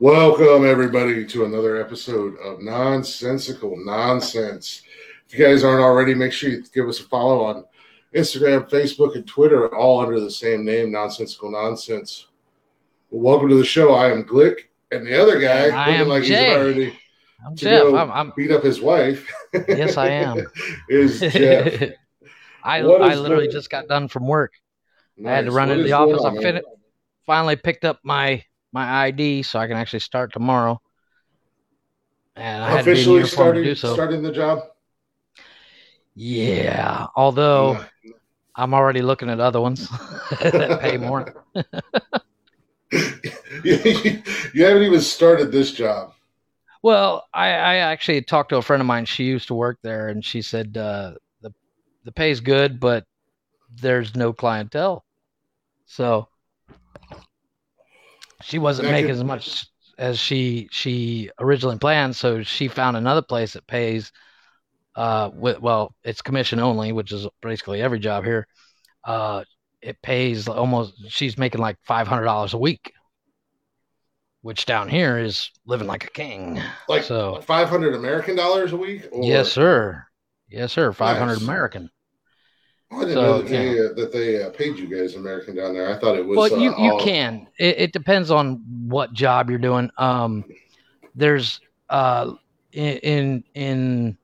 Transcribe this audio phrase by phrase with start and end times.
[0.00, 4.82] Welcome, everybody, to another episode of Nonsensical Nonsense.
[5.28, 7.64] If you guys aren't already, make sure you give us a follow on
[8.14, 12.28] Instagram, Facebook, and Twitter, all under the same name, Nonsensical Nonsense.
[13.10, 13.92] Well, welcome to the show.
[13.94, 14.56] I am Glick,
[14.92, 16.46] and the other guy, I am like Jay.
[16.46, 16.98] he's already
[17.44, 17.84] I'm Jeff.
[17.94, 19.28] I'm, I'm beat up his wife,
[19.68, 20.46] yes, I am.
[20.88, 21.90] is Jeff.
[22.64, 24.52] I What I literally going- just got done from work.
[25.26, 26.24] I had to run What into the office.
[26.24, 26.62] I fin-
[27.26, 30.80] finally picked up my my ID so I can actually start tomorrow.
[32.36, 33.92] And I had to be in Officially do so.
[33.94, 34.60] starting the job.
[36.14, 37.84] Yeah, although
[38.56, 39.88] I'm already looking at other ones
[40.40, 41.44] that pay more.
[43.64, 46.12] you haven't even started this job.
[46.82, 49.04] Well, I, I actually talked to a friend of mine.
[49.04, 51.52] She used to work there, and she said uh, the
[52.04, 53.04] the pay's good, but
[53.80, 55.04] there's no clientele.
[55.86, 56.28] So
[58.42, 59.66] she wasn't making as much
[59.98, 62.14] as she she originally planned.
[62.16, 64.12] So she found another place that pays.
[64.94, 68.48] Uh, with, well, it's commission only, which is basically every job here.
[69.04, 69.44] Uh,
[69.80, 70.94] it pays almost.
[71.08, 72.92] She's making like five hundred dollars a week,
[74.42, 76.60] which down here is living like a king.
[76.88, 79.06] Like So- five hundred American dollars a week.
[79.12, 80.04] Or, Yes, sir.
[80.48, 80.92] Yes, sir.
[80.92, 81.42] Five hundred Nice.
[81.42, 81.90] American.
[82.90, 85.74] I didn't So, know that they, uh, that they uh, paid you guys American down
[85.74, 85.94] there.
[85.94, 86.36] I thought it was.
[86.50, 87.46] Well, uh, you you all- can.
[87.58, 89.90] It, it depends on what job you're doing.
[89.98, 90.44] Um,
[91.14, 92.32] there's uh
[92.72, 94.18] in in, in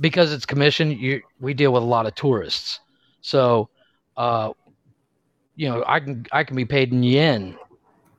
[0.00, 0.90] because it's commission.
[0.90, 2.80] You we deal with a lot of tourists,
[3.20, 3.68] so
[4.16, 4.52] uh,
[5.56, 7.56] you know I can I can be paid in yen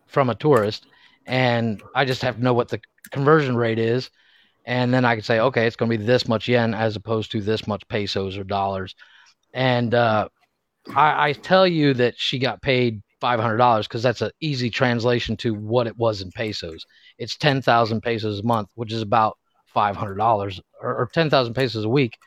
[0.08, 0.86] from a tourist,
[1.26, 2.80] and I just have to know what the
[3.12, 4.10] conversion rate is,
[4.66, 7.32] and then I can say okay, it's going to be this much yen as opposed
[7.32, 8.96] to this much pesos or dollars,
[9.54, 10.28] and uh,
[10.96, 14.70] I, I tell you that she got paid five hundred dollars because that's an easy
[14.70, 16.86] translation to what it was in pesos.
[17.18, 19.38] It's ten thousand pesos a month, which is about
[19.68, 22.18] five hundred dollars, or, or ten thousand pesos a week,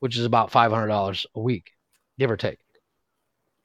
[0.00, 1.70] which is about five hundred dollars a week,
[2.18, 2.58] give or take.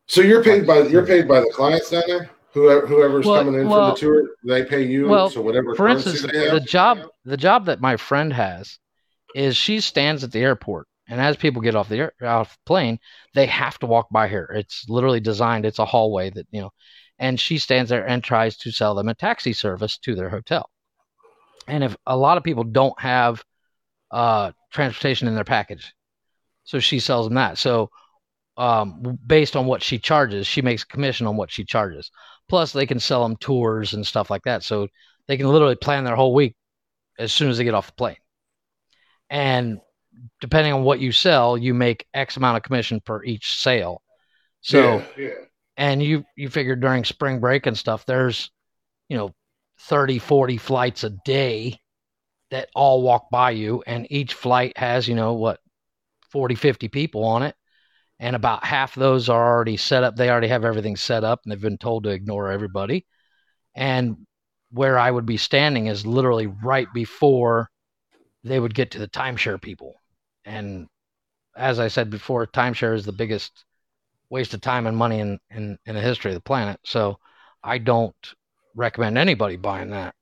[0.07, 2.29] So you're paid by you're paid by the clients down there.
[2.53, 5.07] Whoever whoever's Well- coming in well- for the tour, they pay you.
[5.07, 5.75] well, so whatever.
[5.75, 8.77] For instance, they the job the job that my friend has
[9.33, 12.99] is she stands at the airport, and as people get off the air, off plane,
[13.33, 14.51] they have to walk by her.
[14.53, 15.65] It's literally designed.
[15.65, 16.71] It's a hallway that you know,
[17.19, 20.69] and she stands there and tries to sell them a taxi service to their hotel.
[21.67, 23.43] And if a lot of people don't have
[24.11, 25.93] uh, transportation in their package,
[26.65, 27.57] so she sells them that.
[27.57, 27.91] So
[28.57, 32.11] um, based on what she charges, she makes a commission on what she charges.
[32.49, 34.63] Plus, they can sell them tours and stuff like that.
[34.63, 34.87] So
[35.27, 36.55] they can literally plan their whole week
[37.17, 38.17] as soon as they get off the plane.
[39.29, 39.79] And
[40.41, 44.01] depending on what you sell, you make X amount of commission per each sale.
[44.61, 45.29] So yeah, yeah.
[45.77, 48.51] and you you figure during spring break and stuff, there's
[49.07, 49.33] you know
[49.79, 51.79] 30, 40 flights a day
[52.51, 55.59] that all walk by you, and each flight has, you know, what
[56.31, 57.55] 40, 50 people on it.
[58.21, 60.15] And about half those are already set up.
[60.15, 63.07] They already have everything set up and they've been told to ignore everybody.
[63.73, 64.15] And
[64.69, 67.71] where I would be standing is literally right before
[68.43, 69.95] they would get to the timeshare people.
[70.45, 70.87] And
[71.57, 73.65] as I said before, timeshare is the biggest
[74.29, 76.79] waste of time and money in, in, in the history of the planet.
[76.85, 77.17] So
[77.63, 78.15] I don't
[78.75, 80.13] recommend anybody buying that.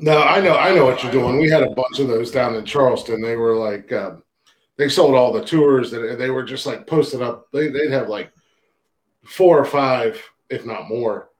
[0.00, 1.38] No, I know, I know what you're doing.
[1.38, 3.20] We had a bunch of those down in Charleston.
[3.20, 4.22] They were like, um,
[4.76, 7.46] they sold all the tours that they were just like posted up.
[7.52, 8.30] They, they'd have like
[9.24, 11.30] four or five, if not more,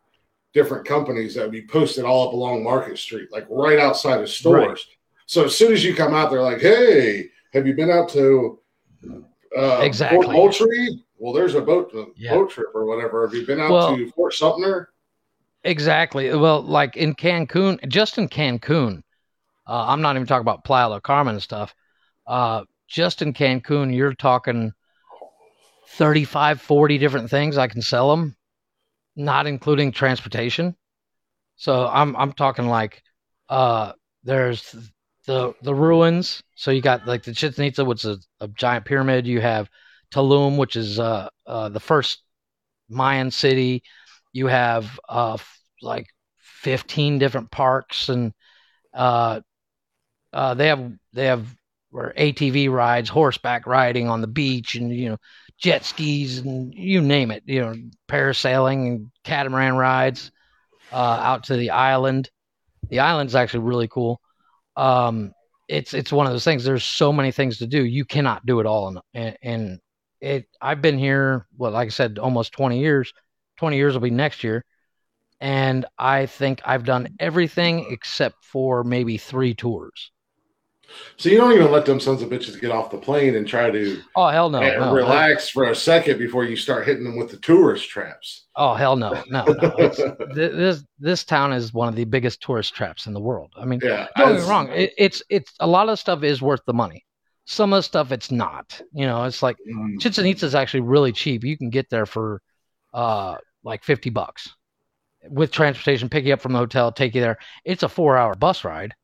[0.54, 4.28] different companies that would be posted all up along Market Street, like right outside of
[4.28, 4.86] stores.
[5.26, 8.58] So as soon as you come out, they're like, "Hey, have you been out to
[9.56, 10.22] uh, Exactly.
[10.24, 11.02] Fort Moultrie?
[11.18, 12.34] Well, there's a boat a Yeah.
[12.34, 13.26] boat trip or whatever.
[13.26, 14.90] Have you been out Well- to Fort Sumter?
[15.64, 16.32] Exactly.
[16.34, 19.02] Well, like in Cancun, just in Cancun,
[19.66, 21.74] uh, I'm not even talking about Playa del Carmen and stuff.
[22.26, 24.72] Uh, just in Cancun, you're talking
[25.88, 27.58] 35, 40 different things.
[27.58, 28.36] I can sell them,
[29.16, 30.76] not including transportation.
[31.56, 33.02] So I'm I'm talking like
[33.48, 33.92] uh,
[34.24, 34.74] there's
[35.26, 36.42] the the ruins.
[36.54, 39.26] So you got like the Chichen Itza, which is a, giant pyramid.
[39.26, 39.68] You have
[40.12, 42.22] Tulum, which is uh, uh, the first
[42.88, 43.82] Mayan city.
[44.32, 46.06] You have uh, f- like
[46.38, 48.32] 15 different parks, and
[48.92, 49.40] uh,
[50.32, 51.55] uh, they have they have
[51.96, 55.18] where ATV rides, horseback riding on the beach, and you know
[55.58, 57.42] jet skis and you name it.
[57.46, 57.74] You know
[58.08, 60.30] parasailing and catamaran rides
[60.92, 62.30] uh, out to the island.
[62.90, 64.20] The island's actually really cool.
[64.76, 65.32] Um,
[65.68, 66.64] it's it's one of those things.
[66.64, 67.84] There's so many things to do.
[67.84, 69.02] You cannot do it all.
[69.14, 69.80] And, and
[70.20, 70.46] it.
[70.60, 71.46] I've been here.
[71.58, 73.12] Well, like I said, almost 20 years.
[73.58, 74.64] 20 years will be next year.
[75.40, 80.12] and I think I've done everything except for maybe three tours.
[81.16, 83.70] So you don't even let them sons of bitches get off the plane and try
[83.70, 84.92] to Oh hell no, no.
[84.94, 88.46] relax for a second before you start hitting them with the tourist traps.
[88.54, 89.90] Oh hell no, no, no.
[90.34, 93.52] This this town is one of the biggest tourist traps in the world.
[93.56, 94.68] I mean, Yeah, don't get me wrong.
[94.70, 97.04] It, it's it's a lot of stuff is worth the money.
[97.46, 98.80] Some of the stuff it's not.
[98.92, 100.00] You know, it's like Mm.
[100.00, 101.44] Chichen Itza is actually really cheap.
[101.44, 102.40] You can get there for
[102.94, 104.48] uh like fifty bucks
[105.28, 106.08] with transportation.
[106.08, 107.38] Pick you up from the hotel, take you there.
[107.64, 108.94] It's a four hour bus ride.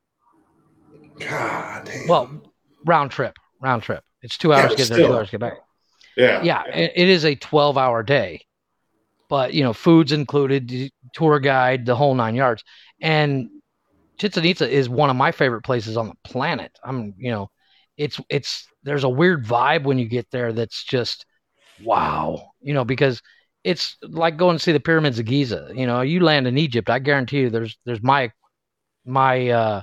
[1.19, 2.09] God damn.
[2.09, 2.43] Well,
[2.85, 4.05] round trip, round trip.
[4.23, 5.55] It's two hours but to get there, two hours to get back.
[6.17, 8.45] yeah, yeah it, it is a 12 hour day
[9.33, 12.63] but you know food's included tour guide the whole nine yards
[13.01, 13.49] and
[14.19, 17.49] Chichen Itza is one of my favorite places on the planet i'm you know
[17.97, 21.25] it's it's there's a weird vibe when you get there that's just
[21.83, 23.23] wow you know because
[23.65, 26.91] it's like going to see the pyramids of giza you know you land in egypt
[26.91, 28.31] i guarantee you there's there's my
[29.07, 29.83] my uh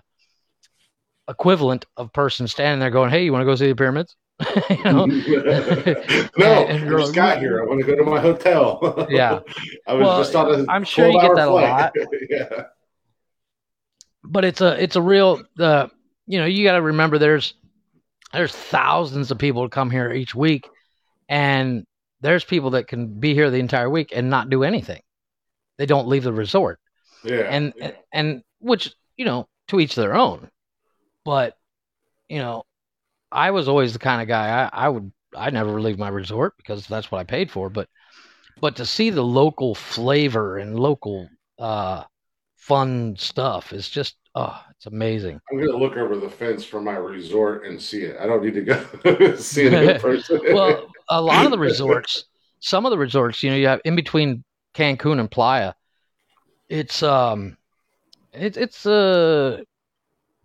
[1.29, 4.15] equivalent of person standing there going hey you want to go see the pyramids?
[4.69, 5.05] You know?
[6.37, 7.61] No, And- and I just got here.
[7.61, 9.05] I want to go to my hotel.
[9.09, 9.39] yeah,
[9.87, 11.93] I was well, just on a I'm sure you get 12-hour that a lot.
[12.29, 12.63] yeah,
[14.23, 15.87] but it's a it's a real uh,
[16.25, 17.53] you know you got to remember there's
[18.33, 20.67] there's thousands of people that come here each week
[21.27, 21.85] and
[22.21, 25.01] there's people that can be here the entire week and not do anything.
[25.77, 26.79] They don't leave the resort.
[27.23, 27.73] Yeah, and
[28.13, 30.49] and which you know to each their own
[31.25, 31.57] but
[32.27, 32.63] you know
[33.31, 36.53] i was always the kind of guy i, I would i never leave my resort
[36.57, 37.87] because that's what i paid for but
[38.61, 41.29] but to see the local flavor and local
[41.59, 42.03] uh
[42.57, 46.95] fun stuff is just oh it's amazing I'm gonna look over the fence for my
[46.95, 48.17] resort and see it.
[48.19, 50.39] I don't need to go see it in person.
[50.53, 52.25] well a lot of the resorts
[52.59, 54.43] some of the resorts you know you have in between
[54.75, 55.73] cancun and playa
[56.67, 57.57] it's um
[58.33, 59.63] it, it's a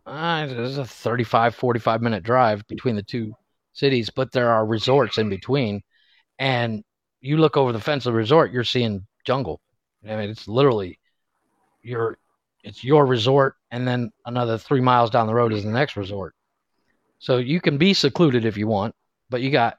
[0.06, 3.34] uh, it's a 35 45 minute drive between the two
[3.72, 5.82] cities but there are resorts in between.
[6.38, 6.84] And
[7.20, 9.60] you look over the fence of the resort you're seeing jungle.
[10.04, 10.98] I mean it's literally
[11.82, 12.18] your
[12.62, 16.34] it's your resort and then another three miles down the road is the next resort.
[17.18, 18.94] So you can be secluded if you want
[19.30, 19.78] but you got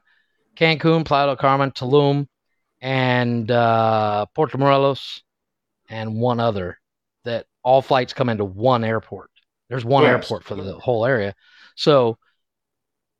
[0.55, 2.27] cancun playa del carmen tulum
[2.81, 5.21] and uh, puerto morelos
[5.89, 6.79] and one other
[7.25, 9.29] that all flights come into one airport
[9.69, 10.11] there's one Yes.
[10.13, 11.33] airport for the whole area.
[11.75, 12.17] So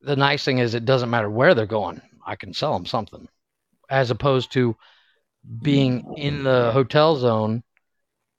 [0.01, 3.27] the nice thing is it doesn't matter where they're going i can sell them something.
[3.89, 4.75] As opposed to
[5.61, 7.63] being in the hotel zone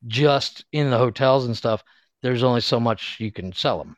[0.06, 1.84] just in the hotels and stuff
[2.22, 3.96] there's only so much you can sell them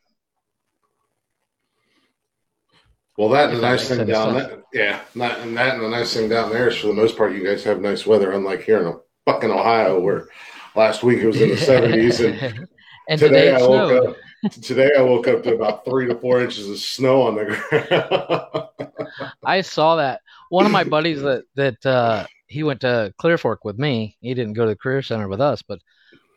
[3.16, 6.14] Well, that and the nice thing down there, yeah, that and that and the nice
[6.14, 8.87] thing down there is for the most part, you guys have nice weather, unlike here
[8.87, 8.96] in
[9.26, 10.28] fucking Ohio, where
[10.76, 12.38] last week it was in the seventies, and
[13.08, 14.16] and today, today I woke up.
[14.62, 19.32] Today I woke up to about three to four inches of snow on the ground.
[19.44, 20.20] I saw that.
[20.50, 24.16] One of my buddies that that uh, he went to Clear Fork with me.
[24.20, 25.81] He didn't go to the career center with us, but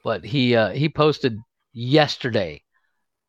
[0.03, 1.37] but he uh, he posted
[1.73, 2.63] yesterday.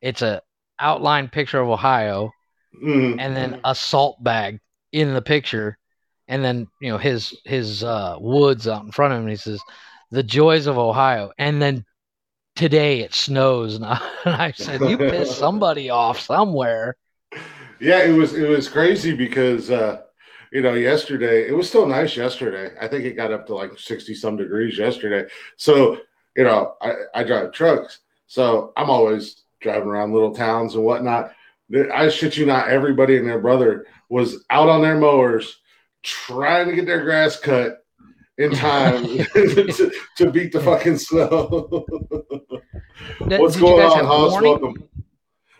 [0.01, 0.41] It's a
[0.79, 2.31] outline picture of Ohio
[2.81, 3.17] Mm.
[3.19, 4.59] and then a salt bag
[4.91, 5.77] in the picture,
[6.27, 9.23] and then you know his his uh, woods out in front of him.
[9.23, 9.61] And he says,
[10.09, 11.85] "The joys of Ohio." And then
[12.55, 16.95] today it snows, and I, and I said, "You pissed somebody off somewhere."
[17.79, 20.01] Yeah, it was it was crazy because uh,
[20.51, 22.75] you know yesterday it was still nice yesterday.
[22.79, 25.29] I think it got up to like sixty some degrees yesterday.
[25.57, 25.97] So
[26.35, 31.31] you know I, I drive trucks, so I'm always driving around little towns and whatnot.
[31.93, 35.59] I shit you not, everybody and their brother was out on their mowers
[36.03, 37.82] trying to get their grass cut
[38.37, 41.85] in time to, to beat the fucking snow.
[43.19, 44.31] What's did going on, have Hoss?
[44.31, 44.51] warning?
[44.51, 44.89] Welcome.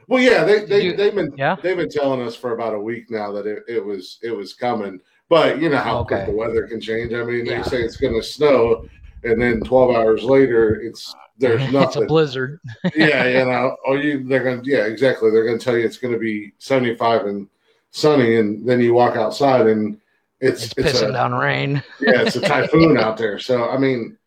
[0.07, 1.55] Well, yeah, they they you- they've been Yeah.
[1.61, 4.53] they've been telling us for about a week now that it, it was it was
[4.53, 4.99] coming.
[5.29, 6.31] But you know how quick Okay.
[6.31, 7.13] the weather can change.
[7.13, 7.61] I mean, Yeah.
[7.61, 8.85] they say it's going to snow,
[9.23, 11.83] and then twelve hours later, it's there's nothing.
[11.83, 12.59] it's a blizzard.
[12.95, 15.31] yeah, you know, or you they're going to yeah exactly.
[15.31, 17.47] They're going to tell you it's going to be seventy five and
[17.91, 19.97] sunny, and then you walk outside and
[20.43, 21.83] it's It's, it's, pissing a down rain.
[21.99, 23.39] yeah it's a typhoon out there.
[23.39, 24.17] So I mean,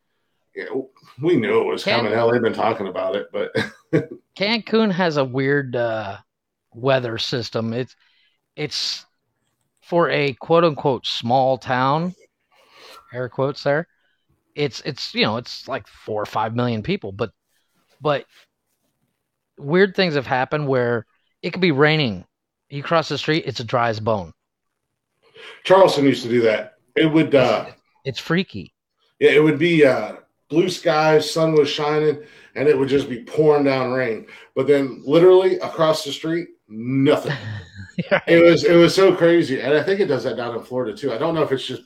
[0.55, 0.65] yeah,
[1.23, 2.13] we knew it was Can- coming.
[2.13, 3.53] Hell, they've been talking about it, but
[4.39, 6.17] Cancun has a weird uh,
[6.73, 7.73] weather system.
[7.73, 7.95] It's
[8.57, 9.05] it's
[9.83, 12.15] for a quote unquote small town,
[13.13, 13.87] air quotes there.
[14.55, 17.31] It's it's you know it's like four or five million people, but
[18.01, 18.25] but
[19.59, 21.07] weird things have happened where
[21.43, 22.25] it could be raining.
[22.69, 24.33] You cross the street, it's a dry as bone.
[25.65, 26.75] Charleston used to do that.
[26.95, 27.67] It would uh
[28.05, 28.73] It's freaky.
[29.21, 30.17] yeah, it would be uh
[30.49, 32.23] blue skies, sun was shining,
[32.55, 34.27] and it would just be pouring down rain.
[34.55, 37.33] But then, literally across the street, nothing.
[38.27, 40.95] It was it was so crazy, and I think it does that down in Florida
[40.95, 41.15] too.
[41.15, 41.83] I don't know if it's just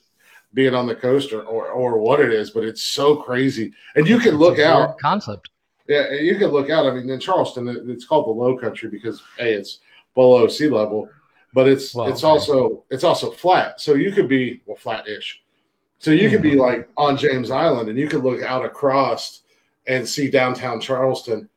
[0.52, 3.72] being on the coast or or, or what it is, but it's so crazy.
[3.94, 5.50] And you can look out concept.
[5.86, 6.84] Yeah, you can look out.
[6.86, 9.78] I mean, in Charleston, it's called the Low Country because a it's
[10.16, 11.08] below sea level,
[11.52, 13.80] but it's well, it's also it's also flat.
[13.80, 15.42] So you could be well flat-ish.
[15.98, 16.60] So you could be mm-hmm.
[16.60, 19.42] like on James Island, and you could look out across
[19.86, 21.48] and see downtown Charleston,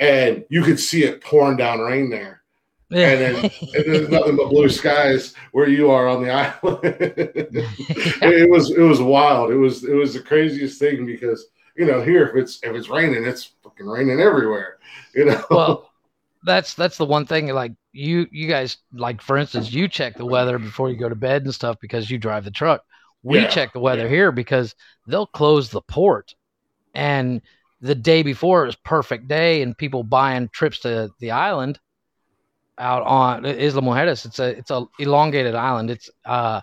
[0.00, 2.42] and you could see it pouring down rain there
[2.94, 6.30] and then and there's nothing but blue skies where you are on the
[6.62, 6.80] island.
[6.84, 9.50] it was it was wild.
[9.50, 12.88] It was it was the craziest thing because you know here if it's if it's
[12.88, 14.78] raining, it's fucking raining everywhere.
[15.14, 15.44] You know.
[15.50, 15.90] Well,
[16.44, 17.48] that's that's the one thing.
[17.48, 21.14] Like you you guys like for instance, you check the weather before you go to
[21.14, 22.82] bed and stuff because you drive the truck.
[23.22, 24.08] We yeah, check the weather yeah.
[24.08, 24.74] here because
[25.06, 26.34] they'll close the port
[26.94, 27.40] and
[27.80, 31.78] the day before it was perfect day and people buying trips to the island
[32.78, 34.24] out on Isla Mujeres.
[34.24, 35.90] It's a it's a elongated island.
[35.90, 36.62] It's uh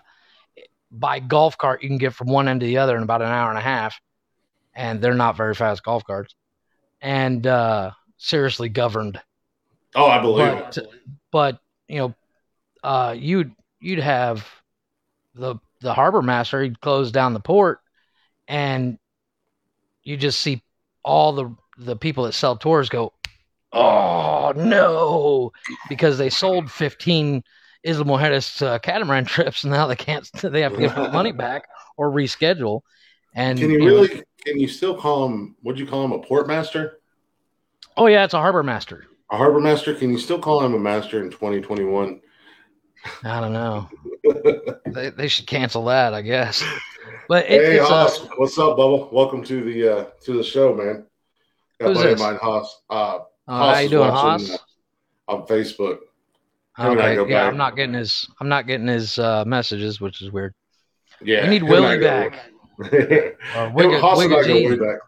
[0.90, 3.28] by golf cart you can get from one end to the other in about an
[3.28, 4.00] hour and a half,
[4.74, 6.34] and they're not very fast golf carts,
[7.00, 9.20] and uh seriously governed.
[9.94, 10.88] Oh, I believe but, it.
[11.32, 12.14] But you know,
[12.82, 14.46] uh, you'd you'd have
[15.34, 16.62] the the harbor master.
[16.62, 17.80] He'd close down the port,
[18.46, 18.98] and
[20.02, 20.62] you just see
[21.04, 23.12] all the the people that sell tours go
[23.72, 25.52] oh no,
[25.88, 27.42] because they sold 15
[27.84, 30.28] Isla Mujeres uh, catamaran trips, and now they can't.
[30.42, 32.82] They have to give the money back or reschedule.
[33.34, 34.14] And can you, you really?
[34.14, 35.56] Know, can you still call him?
[35.62, 37.00] Would you call him a port master?
[37.96, 39.04] Oh yeah, it's a harbor master.
[39.30, 39.94] A harbor master?
[39.94, 42.20] Can you still call him a master in 2021?
[43.24, 43.88] I don't know.
[44.86, 46.64] they, they should cancel that, I guess.
[47.28, 49.08] But it, hey, Haas, what's up, Bubble?
[49.12, 51.06] Welcome to the uh to the show, man.
[51.78, 52.20] Got who's buddy this?
[52.20, 52.82] of mine, Haas.
[52.90, 54.58] Uh, uh, how you doing, Haas?
[55.28, 55.98] On Facebook.
[56.78, 57.14] Okay.
[57.14, 57.52] Yeah, back.
[57.52, 58.28] I'm not getting his.
[58.40, 60.54] I'm not getting his uh, messages, which is weird.
[61.22, 62.34] Yeah, we need Willie back.
[62.80, 62.86] uh,
[63.70, 64.98] Wigga, Haas and I go way back.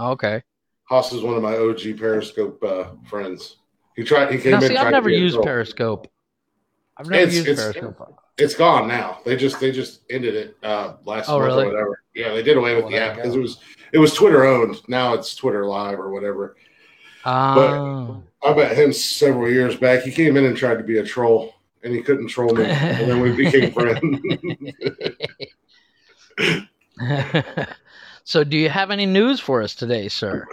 [0.00, 0.42] okay.
[0.84, 3.56] Haas is one of my OG Periscope uh, friends.
[3.96, 4.32] He tried.
[4.32, 4.68] He came now, in.
[4.68, 6.08] See, I've never used Periscope.
[6.96, 8.20] I've never it's, used it's, Periscope.
[8.36, 9.18] It's gone now.
[9.24, 11.64] They just they just ended it uh, last oh, month really?
[11.64, 12.02] or whatever.
[12.14, 13.60] Yeah, they did away with oh, the app because it was
[13.92, 14.80] it was Twitter owned.
[14.88, 16.56] Now it's Twitter Live or whatever.
[17.24, 18.22] Oh.
[18.42, 20.02] But I met him several years back.
[20.02, 23.10] He came in and tried to be a troll, and he couldn't troll me, and
[23.10, 24.20] then we became friends.
[28.24, 30.46] so, do you have any news for us today, sir?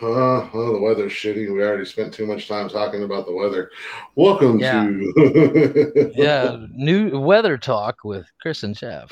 [0.00, 1.52] Uh, well, the weather's shitty.
[1.52, 3.70] We already spent too much time talking about the weather.
[4.16, 4.84] Welcome yeah.
[4.84, 9.10] to yeah, new weather talk with Chris and Chef.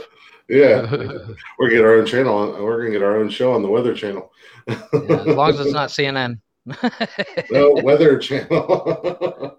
[0.48, 2.52] Yeah, we're gonna get our own channel.
[2.62, 4.30] We're gonna get our own show on the Weather Channel.
[4.68, 6.40] yeah, as long as it's not CNN
[7.50, 9.58] no Weather Channel.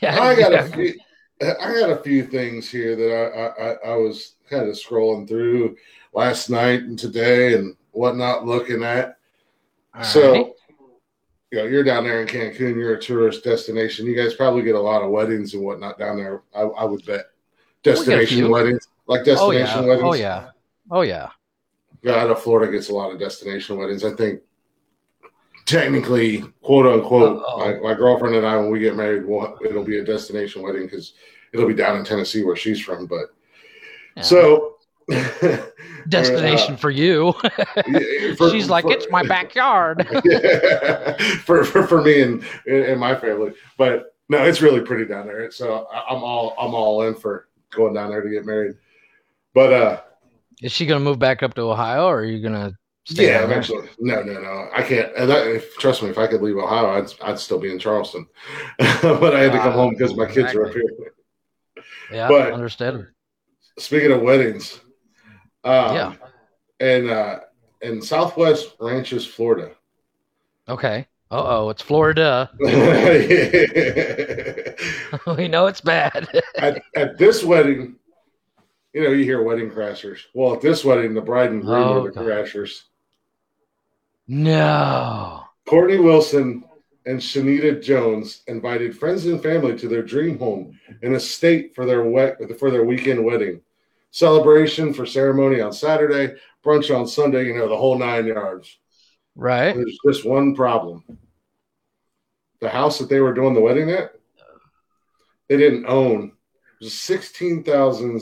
[0.00, 0.64] yeah, I got yeah.
[0.64, 0.94] a few.
[1.42, 5.76] I got a few things here that I, I, I was kind of scrolling through
[6.12, 9.16] last night and today and whatnot, looking at.
[9.94, 10.46] All so, right.
[11.50, 12.76] you know, you're down there in Cancun.
[12.76, 14.06] You're a tourist destination.
[14.06, 16.42] You guys probably get a lot of weddings and whatnot down there.
[16.54, 17.26] I, I would bet
[17.82, 19.88] destination weddings, like destination oh, yeah.
[19.88, 20.04] weddings.
[20.04, 20.48] Oh yeah,
[20.90, 21.30] oh yeah.
[22.02, 24.04] Yeah, I know Florida gets a lot of destination weddings.
[24.04, 24.40] I think
[25.66, 29.98] technically, quote unquote, my, my, girlfriend and I, when we get married, we'll, it'll be
[29.98, 31.12] a destination wedding because
[31.52, 33.06] it'll be down in Tennessee where she's from.
[33.06, 33.26] But
[34.16, 34.22] yeah.
[34.22, 34.76] so,
[36.08, 37.32] destination uh, for you.
[38.36, 40.06] for, she's like, for, it's my backyard.
[40.24, 45.26] yeah, for, for for me and and my family, but no, it's really pretty down
[45.26, 45.50] there.
[45.50, 48.76] So I'm all I'm all in for going down there to get married.
[49.54, 50.00] But uh,
[50.62, 52.74] is she gonna move back up to Ohio, or are you gonna
[53.08, 53.88] yeah, eventually.
[53.98, 54.68] No, no, no.
[54.74, 55.12] I can't.
[55.16, 58.26] That, if, trust me, if I could leave Ohio, I'd, I'd still be in Charleston.
[58.78, 60.60] but I had to come uh, home because my kids exactly.
[60.60, 61.14] are up here.
[62.12, 63.06] Yeah, but understand.
[63.78, 64.80] Speaking of weddings,
[65.64, 66.14] um, yeah,
[66.80, 67.40] and uh,
[67.82, 69.72] in Southwest Ranches, Florida.
[70.68, 71.06] Okay.
[71.32, 72.50] Uh oh, it's Florida.
[75.36, 76.28] we know it's bad.
[76.58, 77.94] at, at this wedding,
[78.92, 80.22] you know, you hear wedding crashers.
[80.34, 82.82] Well, at this wedding, the bride and groom oh, are the crashers.
[84.26, 85.44] No.
[85.68, 86.64] Courtney Wilson
[87.06, 91.86] and Shanita Jones invited friends and family to their dream home in a state for
[91.86, 93.60] their wet for their weekend wedding.
[94.10, 98.78] Celebration for ceremony on Saturday, brunch on Sunday, you know, the whole nine yards.
[99.36, 99.74] Right.
[99.74, 101.04] There's just one problem.
[102.60, 104.12] The house that they were doing the wedding at,
[105.48, 106.32] they didn't own.
[106.80, 108.20] It was 16,000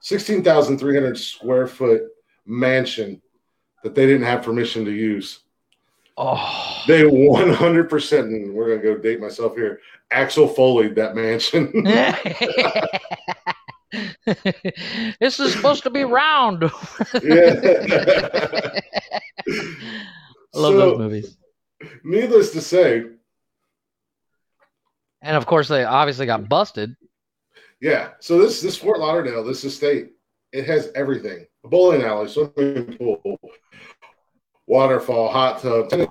[0.00, 2.02] 16,300 square foot
[2.44, 3.22] mansion
[3.84, 5.40] that they didn't have permission to use.
[6.16, 9.80] Oh, They 100%, and we're going to go date myself here,
[10.10, 11.72] Axel Foley that mansion.
[15.20, 16.62] this is supposed to be round.
[17.22, 17.54] yeah.
[20.54, 21.36] I love So, those movies.
[22.04, 23.04] Needless to say,
[25.20, 26.94] And of course, they obviously got busted.
[27.80, 28.10] yeah.
[28.20, 30.10] So this this Fort Lauderdale, this estate,
[30.52, 33.40] it has everything: a bowling alley, swimming pool,
[34.66, 36.08] waterfall, hot tub, tennis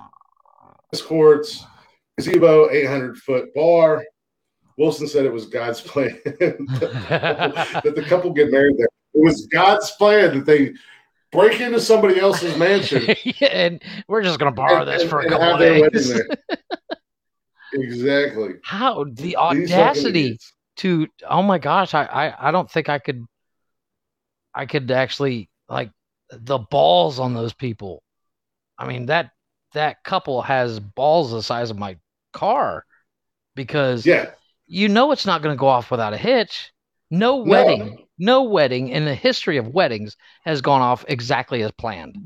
[1.02, 1.64] courts,
[2.18, 4.04] gazebo, eight hundred foot bar.
[4.82, 8.88] Wilson said it was God's plan that the couple get married there.
[9.14, 10.72] It was God's plan that they
[11.30, 15.20] break into somebody else's mansion Yeah, and we're just gonna borrow and- this and- for
[15.20, 16.20] a couple of days.
[17.72, 18.54] exactly.
[18.64, 20.36] How the audacity
[20.78, 23.24] to oh my gosh, I, I I don't think I could
[24.52, 25.92] I could actually like
[26.30, 28.02] the balls on those people.
[28.76, 29.30] I mean that
[29.74, 31.98] that couple has balls the size of my
[32.32, 32.84] car
[33.54, 34.30] because Yeah.
[34.66, 36.72] You know it's not going to go off without a hitch.
[37.10, 38.44] No wedding, no.
[38.44, 42.16] wedding in the history of weddings has gone off exactly as planned.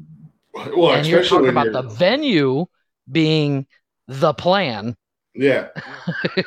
[0.54, 2.66] Well, and you're talking about the you're- venue
[3.10, 3.66] being
[4.06, 4.96] the plan.
[5.34, 5.68] Yeah.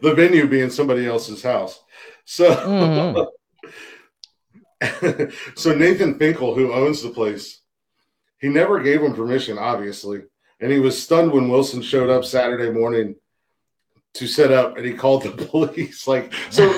[0.00, 1.78] the venue being somebody else's house.
[2.24, 3.26] So
[4.80, 5.32] Mhm.
[5.56, 7.60] so Nathan Finkel, who owns the place,
[8.40, 10.22] he never gave him permission, obviously.
[10.58, 13.16] And he was stunned when Wilson showed up Saturday morning
[14.14, 16.06] to set up and he called the police.
[16.06, 16.72] Like, so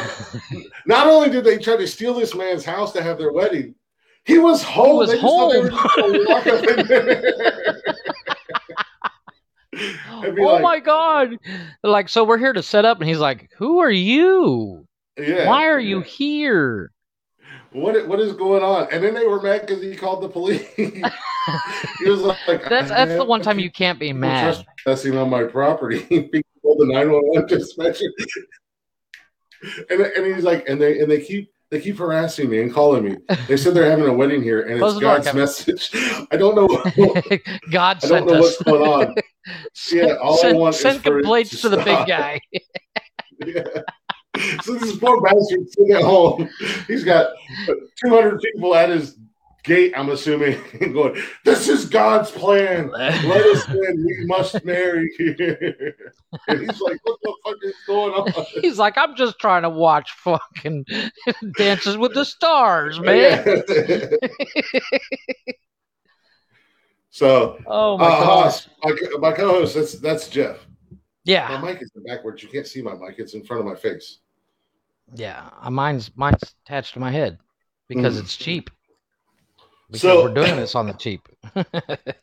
[0.87, 3.75] not only did they try to steal this man's house to have their wedding,
[4.25, 4.97] he was home.
[4.97, 5.83] was They just thought they were home.
[5.83, 7.83] just gonna walk up in there.
[10.23, 11.37] I'd be oh like- my god!
[11.83, 14.87] Like, so we're here to set up, and he's like, "Who are you?
[15.19, 15.49] Yeah.
[15.49, 16.93] Why are you here?"
[17.73, 18.87] What what is going on?
[18.93, 20.65] And then they were mad because he called the police.
[20.77, 24.65] he was like, That's that's the one time you can't be mad.
[24.85, 26.31] trespassing on my property.
[26.65, 28.07] Called the nine one one dispatcher,
[29.91, 33.05] and and he's like, and they and they keep they keep harassing me and calling
[33.05, 33.17] me.
[33.49, 35.91] They said they're having a wedding here, and it's the door, God's message.
[36.31, 36.67] I don't know.
[36.67, 37.25] What,
[37.71, 38.41] God I don't sent know us.
[38.43, 39.15] what's going on.
[39.93, 42.41] Yeah, all I send want send is for complaints to to the big guy.
[43.47, 43.65] Yeah.
[44.63, 46.49] So this poor bastard sitting at home.
[46.87, 47.33] He's got
[48.07, 49.19] 200 people at his
[49.65, 50.61] gate, I'm assuming,
[50.93, 52.91] going, This is God's plan.
[52.91, 53.15] Let
[53.47, 54.05] us in.
[54.07, 55.95] We must marry here.
[56.49, 58.45] And he's like, What the fuck is going on?
[58.61, 60.85] He's like, I'm just trying to watch fucking
[61.57, 63.45] Dances with the Stars, man.
[67.11, 68.25] so, Oh my uh.
[68.25, 70.59] Haas, my, my co host, that's, that's Jeff.
[71.25, 71.57] Yeah.
[71.61, 72.43] My mic is backwards.
[72.43, 74.19] You can't see my mic, it's in front of my face.
[75.15, 75.49] yeah.
[75.63, 77.39] Uh, Mine's mine's attached to my head
[77.89, 78.21] because Mm.
[78.23, 78.71] it's cheap.
[79.95, 81.29] Because So- we're doing this on the cheap.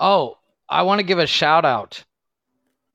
[0.00, 2.02] oh, I want to give a shout out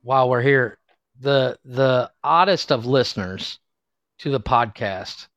[0.02, 0.80] while we're here.
[1.20, 3.60] The the oddest of listeners
[4.20, 5.28] to the podcast.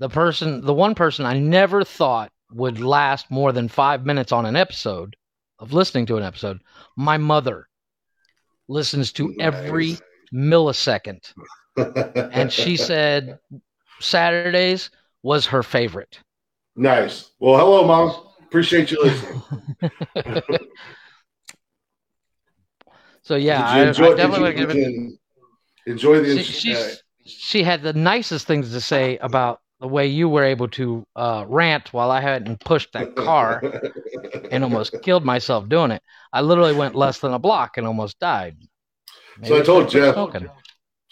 [0.00, 4.44] The person the one person I never thought would last more than five minutes on
[4.44, 5.14] an episode
[5.60, 6.60] of listening to an episode.
[6.96, 7.68] My mother
[8.66, 9.96] listens to every
[10.34, 11.32] millisecond.
[11.76, 13.38] And she said
[14.00, 14.90] Saturdays
[15.22, 16.18] was her favorite.
[16.76, 17.30] Nice.
[17.38, 18.14] Well, hello, Mom.
[18.44, 19.42] Appreciate you listening.
[23.22, 25.18] So yeah, Did I, I enjoy, definitely would give it.
[25.86, 26.90] enjoy the She, uh,
[27.24, 31.44] she had the nicest things to say about the way you were able to uh,
[31.48, 33.62] rant while I hadn't pushed that car
[34.52, 36.02] and almost killed myself doing it.
[36.32, 38.58] I literally went less than a block and almost died.
[39.44, 40.48] So I told Jeff- smoking.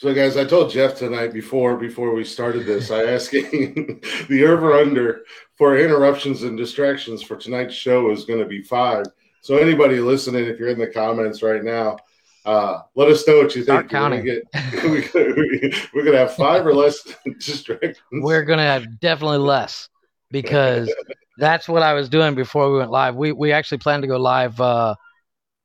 [0.05, 4.45] So, guys, I told Jeff tonight before before we started this, I asked him the
[4.47, 5.23] over under
[5.57, 9.07] for interruptions and distractions for tonight's show is going to be five.
[9.41, 11.97] So, anybody listening, if you're in the comments right now,
[12.45, 13.93] uh, let us know what you Start think.
[13.95, 14.73] We're gonna counting.
[14.83, 17.01] get- we- we're going to have five or less
[17.41, 17.97] distractions.
[18.13, 19.89] We're gonna have definitely less
[20.31, 20.93] because
[21.39, 23.15] that's what I was doing before we went live.
[23.17, 24.97] We we actually planned to go live uh,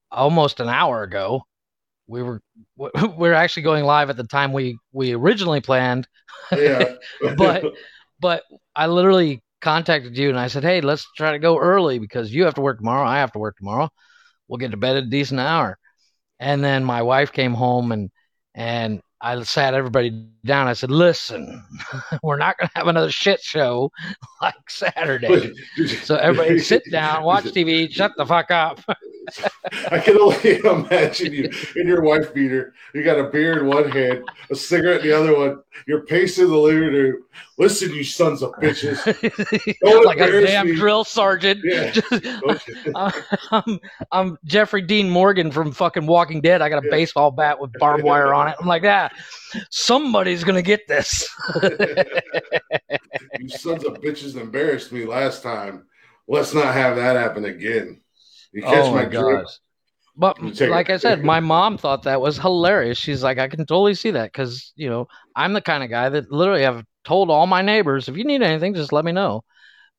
[0.10, 1.44] almost an hour ago.
[2.10, 2.42] We were
[3.18, 6.08] we're actually going live at the time we we originally planned,
[6.52, 6.96] yeah.
[7.38, 7.64] but
[8.20, 8.44] but
[8.76, 12.46] I literally contacted you and I said, "Hey, let's try to go early because you
[12.46, 13.08] have to work tomorrow.
[13.08, 13.90] I have to work tomorrow.
[14.48, 15.78] We'll get to bed at a decent hour."
[16.40, 18.10] And then my wife came home and
[18.56, 20.68] and I sat everybody down.
[20.68, 21.64] I said, "Listen,
[22.24, 23.92] we're not going to have another shit show
[24.42, 25.54] like Saturday.
[26.04, 28.82] So everybody sit down, watch TV, shut the fuck up."
[29.92, 32.74] I can only imagine you in your wife beater.
[32.94, 35.62] You got a beer in one hand, a cigarette in the other one.
[35.88, 37.24] You're pacing the living room.
[37.58, 38.98] Listen, you sons of bitches.
[39.84, 40.76] Don't like a damn me.
[40.76, 41.60] drill sergeant.
[41.64, 41.92] Yeah.
[41.92, 42.10] Just-
[43.52, 43.80] I'm,
[44.12, 46.62] I'm Jeffrey Dean Morgan from fucking Walking Dead.
[46.62, 46.92] I got a Yeah.
[46.92, 48.56] baseball bat with barbed wire on it.
[48.60, 49.10] I'm like, ah,
[49.70, 51.28] somebody's gonna get this.
[53.40, 55.86] you sons of bitches embarrassed me last time.
[56.28, 58.02] Let's not have that happen again.
[58.52, 59.60] You catch oh my, my gosh.
[60.16, 60.90] But like.
[60.90, 62.98] I said, my mom thought that was hilarious.
[62.98, 66.10] She's like, I can totally see that because you know I'm the kind of guy
[66.10, 69.44] that literally I've told all my neighbors, if you need anything, just let me know.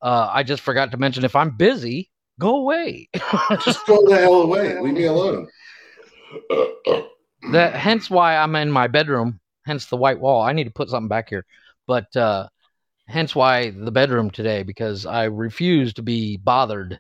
[0.02, 3.08] Uh, I just forgot to mention if I'm busy, go away.
[3.62, 4.80] Just go the hell away.
[4.80, 5.46] Leave me alone.
[7.52, 9.40] that hence why I'm in my bedroom.
[9.66, 10.40] Hence the white wall.
[10.40, 11.44] I need to put something back here,
[11.86, 12.48] but uh,
[13.06, 16.98] hence why the bedroom today because I refuse to be bothered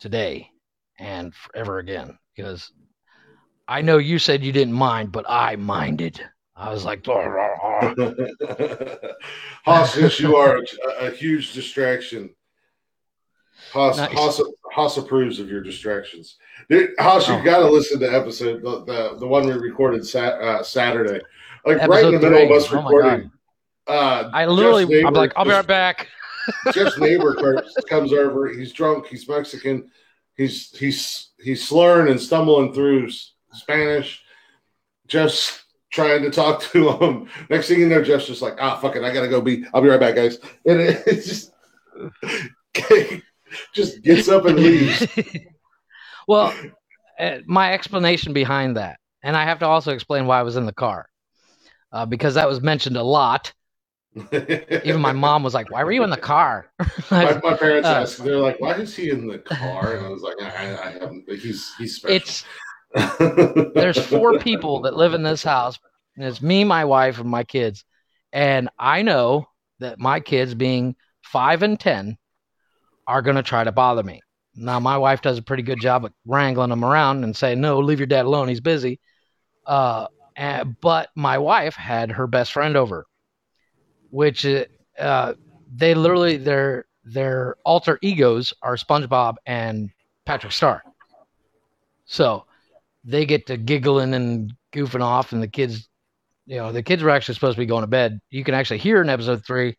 [0.00, 0.50] today
[0.98, 2.70] and forever again because
[3.68, 6.20] I know you said you didn't mind, but I minded.
[6.54, 7.06] I was like,
[9.66, 12.30] yes, you are a, a huge distraction.
[13.72, 14.12] Haas, Nice.
[14.12, 14.40] Haas,
[14.72, 16.36] Haas approves of your distractions.
[16.70, 17.42] Dude, Haas, you Oh.
[17.42, 21.20] got to listen to episode the, the the one we recorded sat, uh, Saturday,
[21.64, 22.56] like right in the middle of three.
[22.56, 23.30] us Oh recording.
[23.86, 26.08] uh, I literally, I'm like, I'll be right back.
[26.72, 27.34] Jeff's neighbor
[27.88, 28.48] comes over.
[28.48, 29.06] He's drunk.
[29.08, 29.90] He's Mexican.
[30.36, 33.10] He's he's he's slurring and stumbling through
[33.52, 34.22] Spanish.
[35.06, 37.28] just trying to talk to him.
[37.48, 39.64] Next thing you know, Jeff's just like, ah, fuck it, I gotta go be.
[39.72, 40.38] I'll be right back, guys.
[40.66, 41.52] And it, it's just
[43.74, 45.06] just gets up and leaves.
[46.28, 46.52] well,
[47.18, 50.66] uh, my explanation behind that, and I have to also explain why I was in
[50.66, 51.06] the car,
[51.92, 53.54] uh, because that was mentioned a lot.
[54.84, 56.70] Even my mom was like, "Why were you in the car?"
[57.10, 60.08] my, my parents Uh, asked, they're like, "Why is he in the car?" And I
[60.08, 61.28] was like, "I, I haven't.
[61.28, 62.44] He's he's special." it's
[63.74, 65.78] there's four people that live in this house.
[66.16, 67.84] And it's me, my wife, and my kids.
[68.32, 69.48] And I know
[69.80, 72.16] that my kids, being five and ten,
[73.06, 74.22] are going to try to bother me.
[74.54, 77.80] Now, my wife does a pretty good job of wrangling them around and saying, "No,
[77.80, 78.48] leave your dad alone.
[78.48, 78.98] He's busy."
[79.66, 83.04] Uh, and, but my wife had her best friend over,
[84.16, 84.64] which uh,
[84.98, 85.34] uh,
[85.74, 89.90] they literally their their alter egos are SpongeBob and
[90.24, 90.82] Patrick Star.
[92.06, 92.46] So
[93.04, 95.90] they get to giggling and goofing off, and the kids,
[96.46, 98.18] you know, the kids were actually supposed to be going to bed.
[98.30, 99.76] You can actually hear in episode three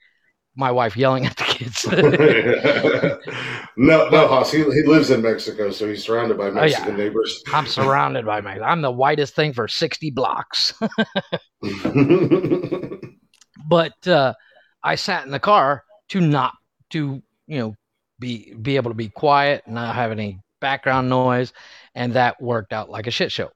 [0.55, 1.87] my wife yelling at the kids.
[3.77, 4.51] no, no, Haas.
[4.51, 6.53] He, he lives in Mexico, so he's surrounded by yeah.
[6.53, 7.41] Mexican neighbors.
[7.51, 8.59] I'm surrounded by my.
[8.59, 10.79] I'm the whitest thing for 60 blocks.
[13.67, 14.33] but uh,
[14.83, 16.53] I sat in the car to not
[16.91, 17.75] to you know
[18.19, 21.53] be be able to be quiet, not have any background noise,
[21.95, 23.51] and that worked out like a shit show.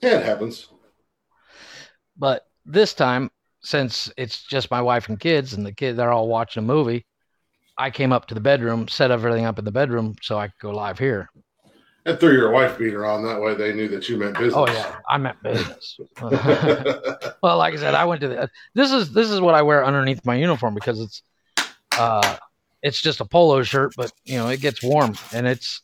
[0.00, 0.68] yeah, it happens.
[2.16, 6.28] But this time, since it's just my wife and kids, and the kids they're all
[6.28, 7.06] watching a movie,
[7.76, 10.60] I came up to the bedroom, set everything up in the bedroom so I could
[10.60, 11.28] go live here.
[12.06, 13.24] And threw your wife beater on.
[13.24, 14.54] That way they knew that you meant business.
[14.54, 15.98] Oh yeah, I meant business.
[16.20, 18.50] well, like I said, I went to the.
[18.74, 21.22] This is this is what I wear underneath my uniform because it's,
[21.98, 22.36] uh,
[22.82, 25.80] it's just a polo shirt, but you know it gets warm and it's.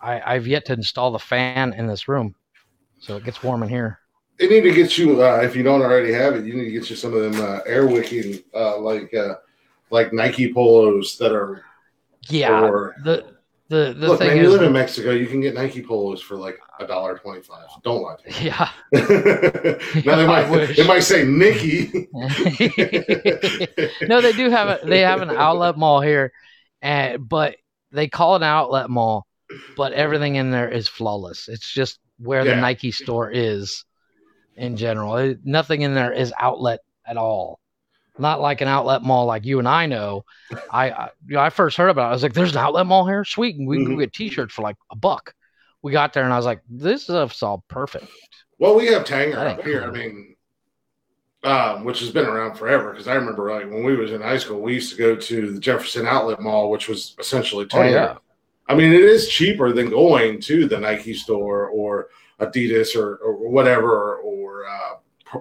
[0.00, 2.34] I I've yet to install the fan in this room,
[2.98, 3.98] so it gets warm in here.
[4.38, 6.70] They need to get you, uh, if you don't already have it, you need to
[6.70, 9.34] get you some of them uh, air wicking, uh, like uh,
[9.90, 11.62] like Nike polos that are.
[12.30, 13.37] Yeah, Or- the
[13.68, 15.10] the the Look, thing man, is, you live in Mexico.
[15.10, 17.66] You can get Nike polos for like a dollar twenty-five.
[17.82, 18.46] Don't lie to me.
[18.46, 18.70] yeah.
[18.92, 20.76] now they might wish.
[20.76, 22.08] they might say Nikki.
[24.06, 26.32] no, they do have a they have an outlet mall here,
[26.80, 27.56] and but
[27.92, 29.26] they call it an outlet mall,
[29.76, 31.48] but everything in there is flawless.
[31.48, 33.84] It's just where the Nike store is
[34.56, 35.16] in general.
[35.16, 37.60] It- nothing in there is outlet at all.
[38.18, 40.24] Not like an outlet mall like you and I know.
[40.70, 42.10] I I, you know, I first heard about it.
[42.10, 43.90] I was like, "There's an outlet mall here, sweet." And we can Mhm.
[43.90, 45.34] go get T-shirts for like a buck.
[45.82, 48.06] We got there and I was like, "This stuff's all perfect."
[48.58, 49.84] Well, we have Tanger up here.
[49.84, 50.34] I mean,
[51.44, 52.90] um, which has been around forever.
[52.90, 55.52] Because I remember, like when we was in high school, we used to go to
[55.52, 57.90] the Jefferson Outlet Mall, which was essentially Oh, Tanger.
[57.92, 58.16] yeah.
[58.68, 62.08] I mean, it is cheaper than going to the Nike store or
[62.40, 64.16] Adidas or, or whatever.
[64.16, 64.96] Or uh,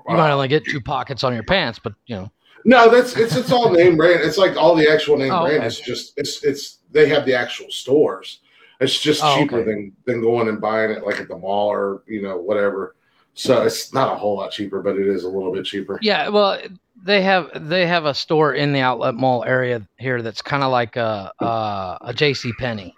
[0.07, 2.31] You might only get two pockets on your pants, but you know.
[2.67, 4.21] No, that's it's it's all name brand.
[4.21, 5.57] It's like all the actual name Oh, brand.
[5.59, 5.67] okay.
[5.67, 8.41] It's just it's it's they have the actual stores.
[8.79, 9.71] It's just Oh, cheaper okay.
[9.71, 12.95] than than going and buying it like at the mall or you know whatever.
[13.33, 15.97] So it's not a whole lot cheaper, but it is a little bit cheaper.
[16.01, 16.59] Yeah, well,
[17.03, 20.71] they have they have a store in the outlet mall area here that's kind of
[20.71, 22.51] like a a, a J.C.
[22.59, 22.93] Penney.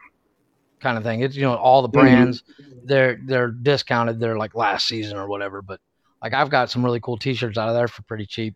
[0.82, 1.20] kind of thing.
[1.22, 1.94] It's you know all the Mhm.
[2.02, 2.44] brands
[2.86, 4.20] they're they're discounted.
[4.20, 5.62] They're like last season or whatever.
[5.62, 5.80] But
[6.24, 8.56] like I've got some really cool T-shirts out of there for pretty cheap.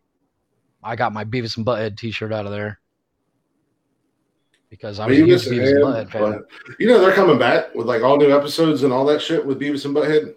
[0.84, 2.80] I got my Beavis and Butthead T-shirt out of there
[4.70, 6.22] because I was a huge Beavis and and Butthead, fan.
[6.68, 9.46] but- You know they're coming back with like all new episodes and all that shit
[9.46, 10.36] with Beavis and Butthead.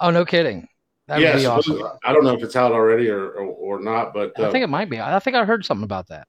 [0.00, 0.68] Oh no, kidding!
[1.06, 1.82] That yeah, would be awesome.
[2.04, 4.62] I don't know if it's out already or or, or not, but uh, I think
[4.62, 5.00] it might be.
[5.00, 6.28] I think I heard something about that.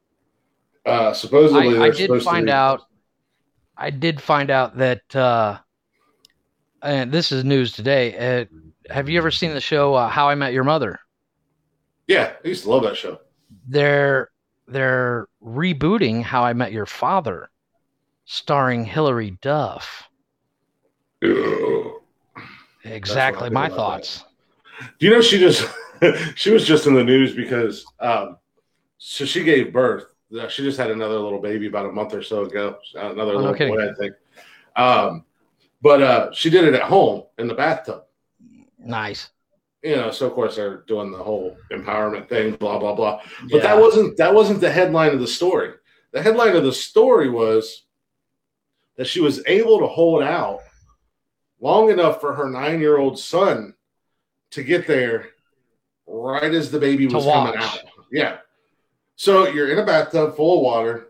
[0.85, 2.81] uh, supposedly I, I did find out.
[3.77, 5.57] I did find out that, uh,
[6.81, 8.41] and this is news today.
[8.41, 8.45] Uh,
[8.93, 10.99] have you ever seen the show uh, How I Met Your Mother?
[12.07, 13.19] Yeah, I used to love that show.
[13.69, 14.29] They're
[14.67, 17.49] they're rebooting How I Met Your Father,
[18.25, 20.09] starring Hilary Duff.
[22.83, 23.75] Exactly my about that.
[23.75, 24.23] thoughts.
[24.99, 25.67] Do you know she just
[26.35, 28.37] she was just in the news because um,
[28.97, 30.05] so she gave birth.
[30.37, 32.77] Uh, She just had another little baby about a month or so ago.
[32.95, 33.75] Another Oh, little kidding.
[33.75, 34.13] boy, I think.
[34.75, 35.25] Um,
[35.81, 38.03] but uh, she did it at home in the bathtub.
[38.77, 39.29] Nice.
[39.83, 43.21] You know, so of course they're doing the whole empowerment thing, blah blah blah.
[43.49, 43.61] But Yeah.
[43.63, 45.73] that wasn't that wasn't the headline of the story.
[46.11, 47.83] The headline of the story was
[48.97, 50.59] that she was able to hold out
[51.61, 53.73] long enough for her nine year old son
[54.51, 55.29] to get there
[56.07, 57.79] right as the baby was coming out.
[58.11, 58.37] Yeah.
[59.15, 61.07] So you're in a bathtub full of water.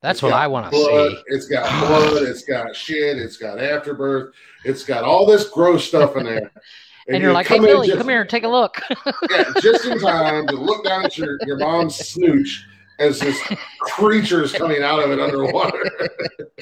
[0.00, 1.22] That's It's what I want to see.
[1.26, 2.22] It's got blood.
[2.22, 3.18] It's got shit.
[3.18, 4.34] It's got afterbirth.
[4.64, 6.50] It's got all this gross stuff in there.
[7.08, 8.80] And, you're like, hey, Billy, just- come here and take a look.
[9.30, 12.66] yeah, just in time to look down at your, your mom's snooch
[12.98, 13.40] as this
[13.80, 15.82] creature is coming out of it underwater.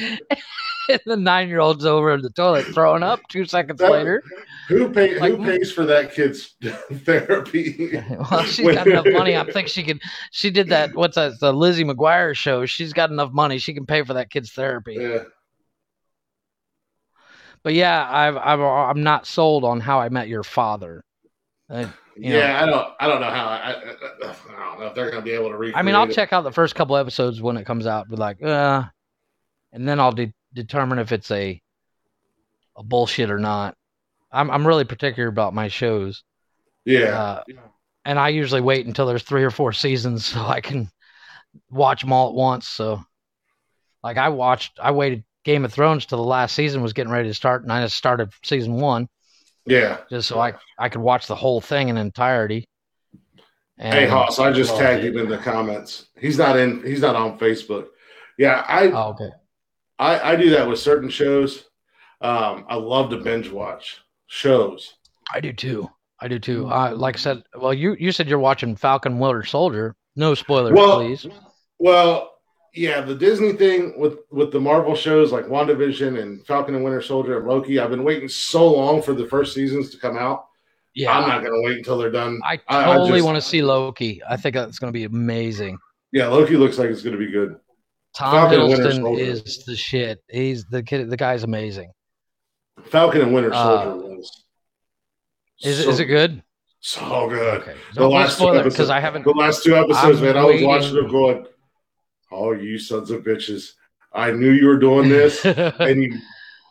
[0.88, 4.22] and the nine year old's over in the toilet throwing up two seconds That- later.
[4.68, 6.54] who pay, Like- who pays for that kid's
[7.04, 8.00] therapy?
[8.30, 9.36] Well, she's got enough money.
[9.36, 10.00] I think she can.
[10.30, 10.94] She did that.
[10.94, 11.38] What's that?
[11.40, 12.64] The Lizzie McGuire show.
[12.66, 13.58] She's got enough money.
[13.58, 14.96] She can pay for that kid's therapy.
[14.98, 15.24] Yeah.
[17.62, 21.04] But yeah, I've, I've I'm not sold on how I met your father.
[21.68, 22.88] Uh, you know, yeah, I don't.
[23.00, 23.46] I don't know how.
[23.46, 25.76] I, I, I don't know if they're going to be able to recreate.
[25.76, 26.14] I mean, I'll it.
[26.14, 28.08] check out the first couple episodes when it comes out.
[28.08, 28.84] Be like, uh,
[29.72, 31.60] and then I'll de- determine if it's a
[32.76, 33.76] a bullshit or not.
[34.32, 36.24] I'm I'm really particular about my shows.
[36.84, 37.42] Yeah, Uh,
[38.04, 40.90] and I usually wait until there's three or four seasons so I can
[41.70, 42.66] watch them all at once.
[42.68, 43.04] So,
[44.02, 47.28] like, I watched, I waited Game of Thrones to the last season was getting ready
[47.28, 49.08] to start, and I just started season one
[49.66, 49.98] yeah.
[50.10, 52.66] just so I I could watch the whole thing in entirety.
[53.78, 56.06] And, Hey, Hoss, I just loved tagged him in the comments.
[56.18, 56.82] He's not in.
[56.82, 57.86] He's not on Facebook.
[58.36, 59.30] Yeah, I Oh, okay.
[59.98, 61.66] I, I do that with certain shows.
[62.20, 64.94] Um, I love to binge watch shows.
[65.32, 65.90] I do too.
[66.18, 66.66] I do too.
[66.66, 69.94] Uh, like I said, well, you you said you're watching Falcon Winter Soldier.
[70.16, 71.26] No spoilers, Well, please.
[71.78, 72.29] Well,
[72.74, 77.02] yeah, the Disney thing with with the Marvel shows like WandaVision and Falcon and Winter
[77.02, 77.78] Soldier and Loki.
[77.78, 80.46] I've been waiting so long for the first seasons to come out.
[80.94, 82.40] Yeah, I'm not going to wait until they're done.
[82.44, 84.20] I totally just- want to see Loki.
[84.28, 85.78] I think that's going to be amazing.
[86.12, 87.56] Yeah, Loki looks like it's going to be good.
[88.16, 90.20] Tom Falcon Hiddleston is the shit.
[90.28, 91.08] He's the kid.
[91.08, 91.92] The guy's amazing.
[92.86, 94.44] Falcon and Winter Uh, Soldier was
[95.62, 96.42] Is so, is it good?
[96.80, 97.60] So good.
[97.62, 97.74] Okay.
[97.94, 99.22] The last two episodes- because I haven't.
[99.24, 100.66] The last two episodes, I'm man, I was waiting.
[100.68, 101.46] watching them going,
[102.30, 103.72] "Oh, you sons of bitches!
[104.12, 106.20] I knew you were doing this." and you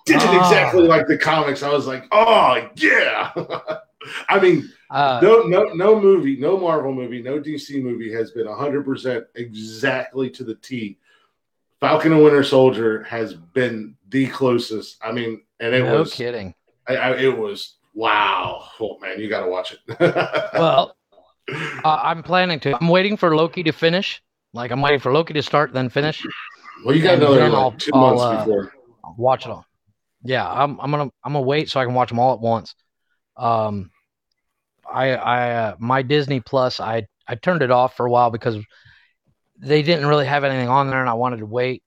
[0.05, 0.47] did it Ah.
[0.47, 1.63] exactly like the comics.
[1.63, 3.31] I was like, oh yeah.
[4.29, 8.47] I mean, uh, no, no, no movie, no Marvel movie, no DC movie has been
[8.47, 10.97] hundred percent exactly to the T.
[11.79, 14.97] Falcon and Winter Soldier has been the closest.
[15.03, 16.55] I mean, and it was no was, kidding.
[16.87, 18.65] I, I, it was wow.
[18.79, 19.79] Oh man, you got to watch it.
[20.53, 20.95] Well,
[21.83, 22.77] uh, I'm planning to.
[22.79, 24.21] I'm waiting for Loki to finish.
[24.53, 26.25] Like I'm waiting for Loki to start, then finish.
[26.83, 28.73] well, you got and another like, I'll- 2 I'll, months uh, before.
[29.17, 29.65] watch it all.
[30.23, 32.75] Yeah, I'm I'm gonna I'm gonna wait so I can watch them all at once.
[33.37, 33.91] Um,
[34.91, 38.57] I I uh, my Disney Plus I I turned it off for a while because
[39.59, 41.83] they didn't really have anything on there, and I wanted to wait.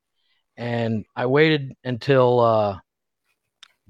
[0.56, 2.78] And I waited until uh,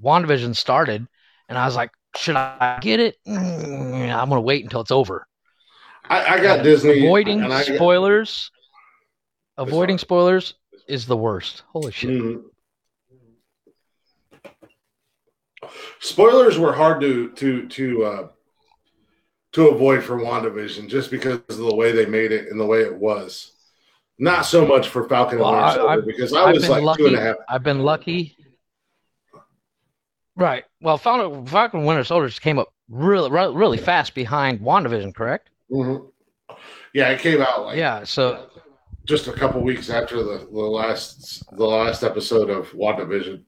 [0.03, 1.05] WandaVision started,
[1.47, 3.17] and I was like, should I get it?
[3.27, 5.27] Mm, I'm gonna wait until it's over.
[6.09, 8.51] I, I got And Disney Avoiding and I spoilers.
[9.57, 10.55] Avoiding spoilers
[10.87, 11.63] is the worst.
[11.71, 12.09] Holy shit.
[12.09, 12.43] Mhm.
[15.99, 18.27] Spoilers were hard to to to uh,
[19.53, 22.81] to avoid for WandaVision just because of the way they made it and the way
[22.81, 23.51] it was.
[24.19, 27.03] Not so much for Falcon Well, and Winter Soldier because I I've was like lucky.
[27.03, 27.35] two and a half.
[27.49, 28.35] I've been lucky.
[30.35, 30.65] Right.
[30.81, 35.49] Well, Falcon, Falcon Winter Soldier came up really, really, really fast behind WandaVision, correct?
[35.71, 36.11] Mhm.
[36.93, 38.03] Yeah, it came out like Yeah.
[38.03, 38.49] So,
[39.05, 43.43] just a couple weeks after the, the last the last episode of WandaVision.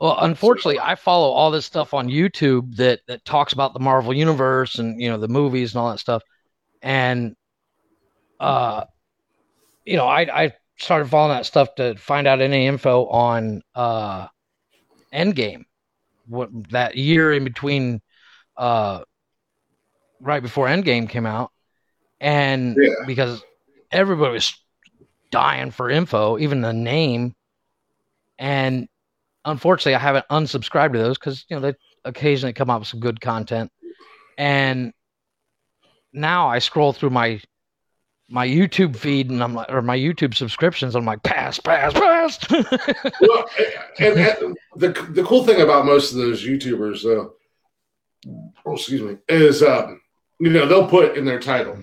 [0.00, 4.14] Well, unfortunately, I follow all this stuff on YouTube that that talks about the Marvel
[4.14, 6.22] universe and you know the movies and all that stuff,
[6.82, 7.36] and
[8.40, 8.84] uh,
[9.84, 14.26] you know, I I started following that stuff to find out any info on uh,
[15.12, 15.64] Endgame,
[16.26, 18.00] what that year in between,
[18.56, 19.02] uh,
[20.20, 21.52] right before Endgame came out,
[22.20, 23.04] and Yeah.
[23.06, 23.42] because
[23.90, 24.54] everybody was
[25.30, 27.34] dying for info, even the name,
[28.38, 28.88] and
[29.44, 31.74] unfortunately, I haven't unsubscribed to those because you know they
[32.04, 33.70] occasionally come up with some good content,
[34.38, 34.92] and
[36.12, 37.40] now I scroll through my
[38.30, 40.94] my YouTube feed and I'm like, or my YouTube subscriptions.
[40.94, 42.38] I'm like, pass, pass, pass.
[43.20, 43.50] well,
[43.98, 47.34] and, and the the cool thing about most of those YouTubers, though,
[48.64, 50.00] oh, excuse me, is um,
[50.38, 51.82] you know they'll put in their title,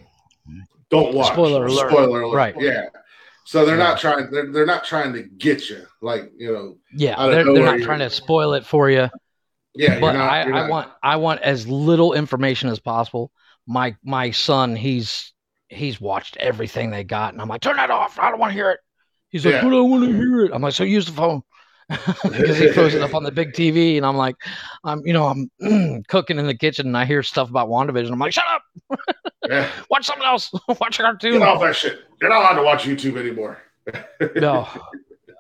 [0.89, 1.89] "Don't watch." Spoiler alert.
[1.91, 2.35] Spoiler alert.
[2.35, 2.55] Right.
[2.59, 2.85] Yeah.
[3.45, 3.83] So they're Yeah.
[3.83, 4.29] not trying.
[4.29, 5.83] They're, they're not trying to get you.
[6.01, 6.77] Like you know.
[6.93, 9.09] yeah, they're, they're not you're- to spoil it for you.
[9.75, 9.99] Yeah.
[9.99, 13.31] but not, I, I not- want I want as little information as possible.
[13.67, 15.33] My my son, he's
[15.69, 18.17] he's watched everything they got, and I'm like, turn that off.
[18.19, 18.79] I don't want to hear it.
[19.29, 19.63] He's like, Yeah.
[19.63, 20.51] but I want to hear it.
[20.53, 21.41] I'm like, so use the phone.
[22.23, 24.35] Because he throws it up on the big TV, and I'm like,
[24.83, 25.25] I'm you know
[25.61, 28.11] I'm cooking in the kitchen, and I hear stuff about WandaVision.
[28.11, 28.99] I'm like, shut up,
[29.49, 29.69] Yeah.
[29.89, 31.39] watch something else, watch a cartoon.
[31.39, 31.99] Get off that shit.
[32.21, 33.59] You're not allowed to watch YouTube anymore.
[34.35, 34.67] No,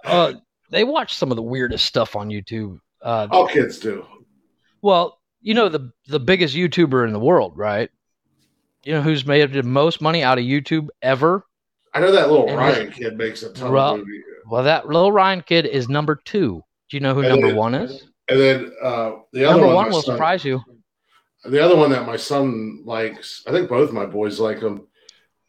[0.05, 0.33] uh,
[0.69, 2.79] they watch some of the weirdest stuff on YouTube.
[3.01, 4.05] Uh, All kids do.
[4.81, 7.89] Well, you know the the biggest YouTuber in the world, right?
[8.83, 11.45] You know who's made the most money out of YouTube ever?
[11.93, 14.23] I know that little And Ryan kid makes a ton Ru- of movies.
[14.49, 16.61] Well, that little Ryan kid is number two.
[16.89, 18.05] Do you know who And number then- one is?
[18.29, 20.61] And then uh, the other Number one, one will son- surprise you.
[21.45, 24.87] The other one that my son likes, I think both my boys like them.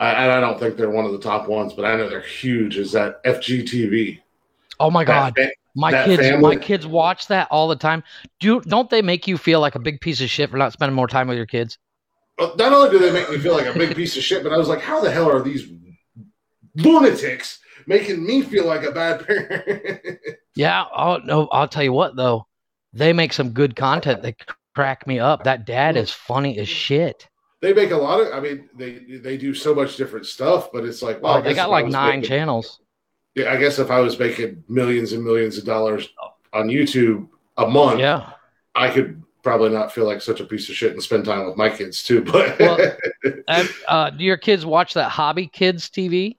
[0.01, 2.21] I, and I don't think they're one of the top ones, but I know they're
[2.21, 2.77] huge.
[2.77, 4.21] Is that FGTV?
[4.79, 8.05] Oh my god, That- my that kids, family- my kids watch that all the time.
[8.39, 10.95] Do don't they make you feel like a big piece of shit for not spending
[10.95, 11.79] more time with your kids?
[12.39, 14.53] Uh, not only do they make me feel like a big piece of shit, but
[14.53, 15.69] I was like, how the hell are these
[16.77, 20.19] lunatics making me feel like a bad parent?
[20.55, 20.87] Yeah.
[20.93, 22.47] Oh no, I'll tell you what though,
[22.93, 24.23] they make some good content.
[24.23, 24.35] They
[24.79, 25.43] crack me up.
[25.43, 27.29] That dad is funny as shit.
[27.61, 28.33] they make a lot of.
[28.33, 31.53] I mean, they they do so much different stuff, but it's like, well, Oh, they
[31.53, 32.79] got like nine making- channels.
[33.35, 36.09] Yeah, I guess if I was making millions and millions of dollars
[36.53, 38.31] on YouTube a month, Yeah.
[38.77, 41.57] I could probably not feel like such a piece of shit and spend time with
[41.57, 42.23] my kids too.
[42.23, 42.79] But Well,
[43.49, 46.37] And, uh, do your kids watch that Hobby Kids TV?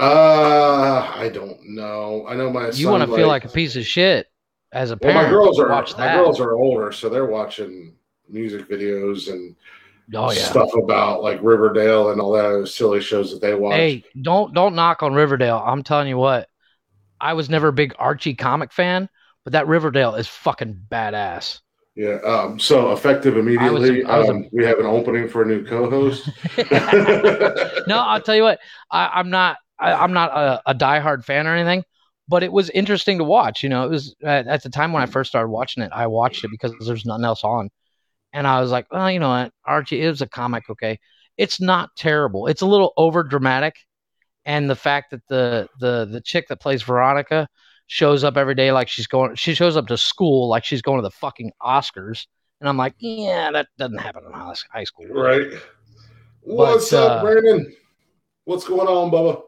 [0.00, 2.26] uh, I don't know.
[2.28, 4.26] I know my You want to feel like like a piece of shit
[4.76, 5.28] as a Well, parent.
[5.28, 7.94] my girls are watch my girls are older, so they're watching
[8.28, 9.54] music videos and
[10.14, 10.44] oh yeah.
[10.50, 13.74] stuff about like Riverdale and all that silly shows that they watch.
[13.76, 15.62] Hey, don't don't knock on Riverdale.
[15.64, 16.48] I'm telling you what.
[17.20, 19.08] I was never a big Archie comic fan,
[19.44, 21.60] but that Riverdale is fucking badass.
[21.94, 22.18] Yeah.
[22.26, 24.02] Um, so effective immediately.
[24.02, 26.28] A- um, we have an opening for a new co-host.
[27.86, 28.60] no, I'll tell you what.
[28.90, 29.56] I, I'm not.
[29.78, 31.84] I, I'm not a, a diehard fan or anything,
[32.28, 33.62] but it was interesting to watch.
[33.62, 35.92] You know, it was at, at the time when I first started watching it.
[35.92, 37.70] I watched it because there's nothing else on,
[38.32, 40.68] and I was like, well, you know what, Archie is a comic.
[40.70, 40.98] Okay,
[41.36, 42.46] it's not terrible.
[42.46, 43.76] It's a little over dramatic,
[44.44, 47.48] and the fact that the the the chick that plays Veronica
[47.86, 49.34] shows up every day like she's going.
[49.36, 52.26] She shows up to school like she's going to the fucking Oscars,
[52.60, 55.06] and I'm like, yeah, that doesn't happen in high school.
[55.06, 55.52] right.
[56.42, 57.74] What's uh, up, Brandon?
[58.44, 59.42] What's going on, Bubba?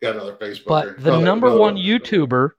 [0.00, 0.66] Got another Facebook.
[0.66, 2.50] But the number one YouTuber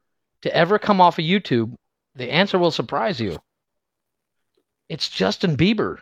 [0.41, 1.73] to ever come off of YouTube,
[2.15, 3.39] the answer will surprise you.
[4.89, 5.99] It's Justin Bieber.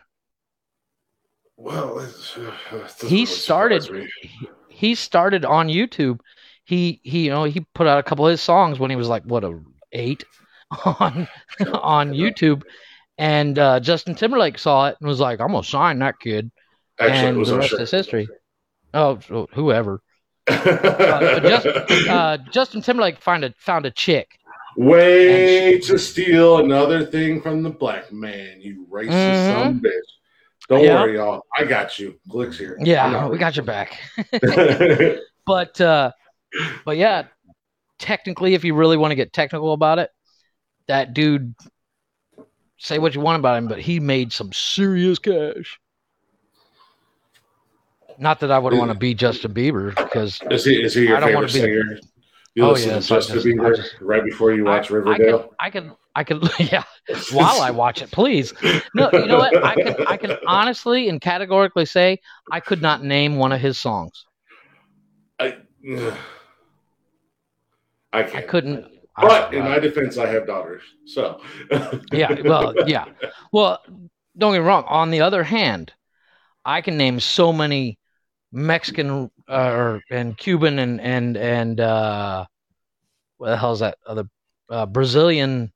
[1.56, 2.36] Well, it's,
[3.06, 4.08] He started-.
[4.68, 6.20] He started on YouTube.
[6.64, 9.08] He he you know he put out a couple of his songs when he was
[9.08, 9.58] like what a
[9.92, 10.24] eight
[10.84, 11.26] on
[11.72, 12.62] on YouTube,
[13.16, 16.50] and uh, Justin Timberlake saw it and was like, "I'm gonna sign that kid,"
[17.00, 18.28] Actually, it and was the rest is history.
[18.92, 19.16] Oh,
[19.52, 20.00] whoever.
[20.48, 21.66] Uh, just,
[22.08, 24.38] uh, Justin Timberlake found a found a chick
[24.76, 29.48] Way to steal another thing from the black man, you racist Mhm.
[29.48, 29.90] son of a bitch.
[30.68, 31.02] Don't Yeah.
[31.02, 31.42] worry, y'all.
[31.56, 32.20] I got you.
[32.28, 32.76] Glick's here.
[32.80, 33.98] Yeah, we got your back.
[35.46, 36.12] but uh
[36.84, 37.24] but yeah
[37.98, 40.10] technically if you really want to get technical about it
[40.86, 41.54] that dude
[42.78, 45.78] say what you want about him but he made some serious cash
[48.18, 51.16] not that i would want to be justin bieber because is he is he your
[51.16, 52.00] I don't wanna favorite be- singer?
[52.54, 55.54] You Oh, listen yes, to Justin just- Bieber just- right before you watch I, Riverdale.
[55.60, 56.82] I can i can i can yeah
[57.32, 58.52] while i watch it please
[58.94, 62.18] no you know what i can i can honestly and categorically say
[62.50, 64.24] i could not name one of his songs
[65.40, 65.56] I,
[68.12, 68.34] I can't.
[68.34, 68.86] i couldn't
[69.20, 71.40] But in my defense, I have daughters, so
[72.12, 72.40] yeah.
[72.44, 73.06] Well, yeah.
[73.52, 73.82] Well,
[74.36, 74.84] don't get me wrong.
[74.86, 75.92] On the other hand,
[76.64, 77.98] I can name so many
[78.52, 82.46] Mexican uh, and Cuban and and and uh,
[83.36, 84.28] what the hell is that other
[84.70, 85.72] uh, Brazilian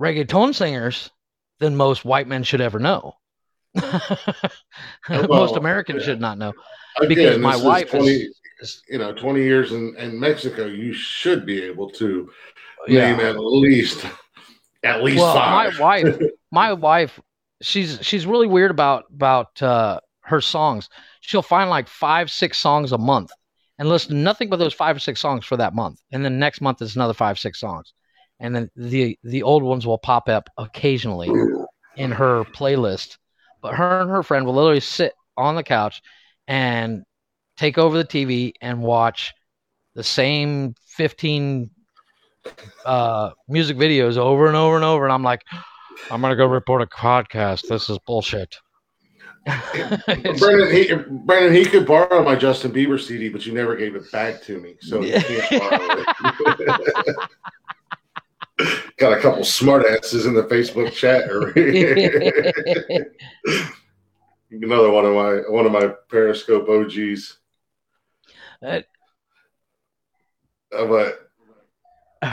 [0.00, 1.10] reggaeton singers
[1.58, 3.14] than most white men should ever know.
[5.08, 6.06] Well, most Americans yeah.
[6.06, 6.54] should not know
[6.98, 8.28] Again, because my is wife 20,
[8.60, 12.30] is, you know, 20 years in, in Mexico, you should be able to
[12.86, 13.10] yeah.
[13.10, 14.06] name at least
[14.82, 15.74] at least well, five.
[15.74, 16.18] my wife,
[16.52, 17.20] my wife,
[17.62, 20.88] she's she's really weird about about uh, her songs.
[21.26, 23.30] She'll find like five, six songs a month
[23.78, 26.38] and listen to nothing but those five or six songs for that month, and then
[26.38, 27.94] next month is another five, six songs,
[28.40, 31.30] and then the the old ones will pop up occasionally
[31.96, 33.16] in her playlist.
[33.62, 36.02] But her and her friend will literally sit on the couch
[36.46, 37.04] and
[37.56, 39.32] take over the TV and watch
[39.94, 41.70] the same 15
[42.84, 45.04] uh, music videos over and over and over.
[45.04, 45.42] And I'm like,
[46.10, 47.62] I'm going to go report a podcast.
[47.68, 48.54] This is bullshit.
[49.44, 54.10] Brandon, he, Brandon, he could borrow my Justin Bieber CD, but you never gave it
[54.10, 56.04] back to me, so you can't borrow
[56.58, 57.16] it.
[58.98, 61.24] Got a couple smart asses in the Facebook chat.
[64.50, 67.38] Another one of my one of my Periscope OGs.
[70.72, 71.23] Uh, but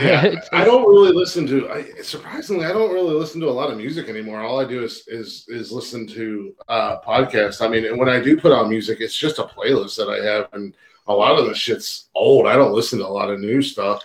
[0.00, 1.68] yeah, it's- I don't really listen to.
[1.70, 4.40] I, surprisingly, I don't really listen to a lot of music anymore.
[4.40, 7.60] All I do is is is listen to uh, podcasts.
[7.64, 10.24] I mean, and when I do put on music, it's just a playlist that I
[10.24, 10.74] have, and
[11.06, 12.46] a lot of the shit's old.
[12.46, 14.02] I don't listen to a lot of new stuff.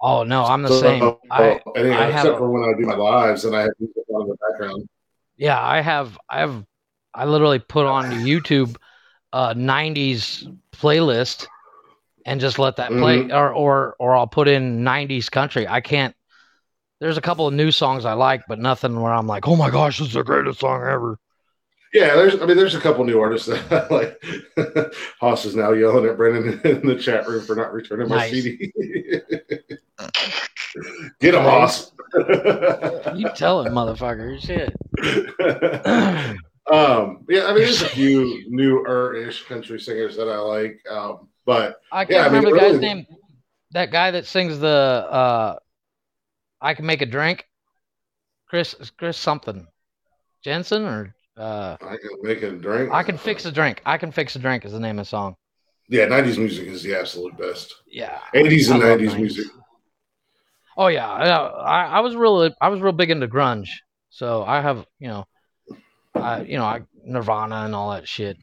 [0.00, 1.14] oh no, I'm the So, same.
[1.30, 4.02] I anyway, I except a- for when I do my lives and I have music
[4.12, 4.88] on in the background.
[5.36, 6.64] yeah, I have I have
[7.14, 8.76] I literally put on YouTube
[9.32, 11.46] uh 90s playlist
[12.26, 13.32] and just let that play Mm-hmm.
[13.32, 15.66] or or or I'll put in 90s country.
[15.68, 16.14] I can't
[17.00, 19.70] there's a couple of new songs I like, but nothing where I'm like, "Oh my
[19.70, 21.18] gosh, this is the greatest song ever."
[21.92, 22.40] Yeah, there's.
[22.40, 24.92] I mean, there's a couple new artists that I like.
[25.20, 28.30] Haas is now yelling at Brendan in the chat room for not returning my Nice.
[28.32, 28.72] CD.
[31.20, 31.90] Get him, Haas.
[33.16, 34.38] You tell it, motherfucker.
[34.40, 34.72] Shit.
[36.70, 41.80] um, yeah, I mean, there's a few newer-ish country singers that I like, um, but
[41.90, 43.06] I can't Yeah, I mean, remember the guy's really- name.
[43.72, 45.56] That guy that sings the uh
[46.60, 47.46] I can make a drink.
[48.48, 49.66] Chris Chris something.
[50.44, 52.92] Janson or uh I can make a drink.
[52.92, 53.80] I can fix a drink.
[53.86, 55.36] I can fix a drink is the name of the song.
[55.88, 57.74] Yeah, '90s music is the absolute best.
[57.86, 58.18] Yeah.
[58.34, 59.16] '80s and '90s 90s.
[59.18, 59.46] music.
[60.76, 63.68] Oh yeah, I, I I was really I was real big into grunge,
[64.10, 65.26] so I have you know,
[66.14, 68.36] I you know I Nirvana and all that shit.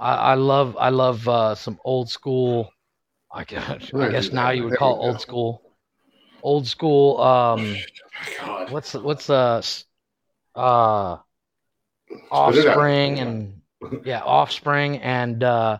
[0.00, 2.72] I, I love I love uh, some old school.
[3.32, 5.62] I guess I guess now you would call it old school.
[6.42, 7.20] Old school.
[7.20, 7.76] Um,
[8.38, 9.62] God, what's the- what's the
[10.56, 11.24] uh out.
[12.30, 13.60] offspring and
[14.04, 15.78] yeah offspring and uh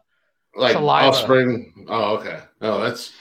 [0.54, 1.08] like Saliva.
[1.08, 1.86] Offspring.
[1.88, 2.40] Oh, okay.
[2.60, 3.12] Oh, that's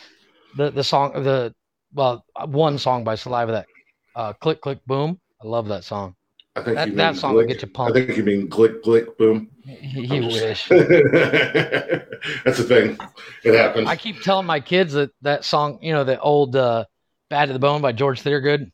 [0.57, 1.53] the the song the
[1.93, 3.67] well one song by Saliva that
[4.15, 5.19] uh click click boom.
[5.41, 6.15] I love that song.
[6.55, 7.97] I think That- that song will get you pumped.
[7.97, 9.49] I think you mean glick glick boom.
[9.65, 10.67] You wish.
[10.69, 12.97] That's the thing.
[13.43, 13.87] It happens.
[13.87, 16.85] I keep telling my kids that that song, you know, the old uh,
[17.29, 18.71] "Bad to the Bone" by George Thorogood.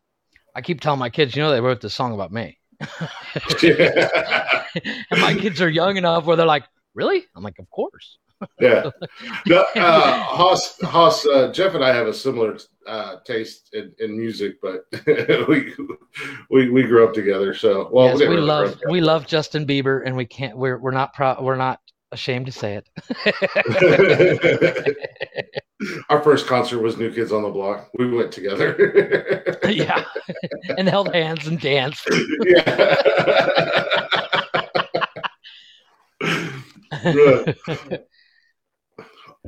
[0.55, 2.89] I keep telling my kids, you know, they wrote this song about me, and
[5.21, 6.63] my kids are young enough where they're like,
[6.93, 8.17] "Really?" I'm like, "Of course."
[8.59, 8.89] Yeah.
[9.47, 12.57] No, uh, Haas, Haas, uh, Jeff and I have a similar
[12.87, 14.85] uh, taste in, in music, but
[15.47, 15.73] we,
[16.49, 17.53] we we grew up together.
[17.53, 20.57] So, well, yes, didn't we love we love Justin Bieber, and we can't.
[20.57, 21.43] We're we're not proud.
[21.43, 21.79] We're not
[22.11, 22.87] ashamed to say it.
[26.09, 27.89] Our first concert was New Kids on the Block.
[27.97, 29.59] We went together.
[29.67, 30.03] yeah,
[30.77, 32.07] and held hands and danced.
[32.45, 32.95] yeah.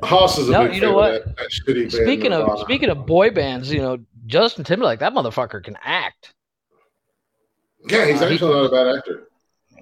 [0.01, 0.07] Good.
[0.07, 1.25] Haas is a No, you know what?
[1.25, 2.61] That, that speaking of Nirvana.
[2.63, 6.33] speaking of boy bands, you know, Justin Timberlake, that motherfucker can act.
[7.89, 9.29] yeah, he's uh, he- actually not a bad actor.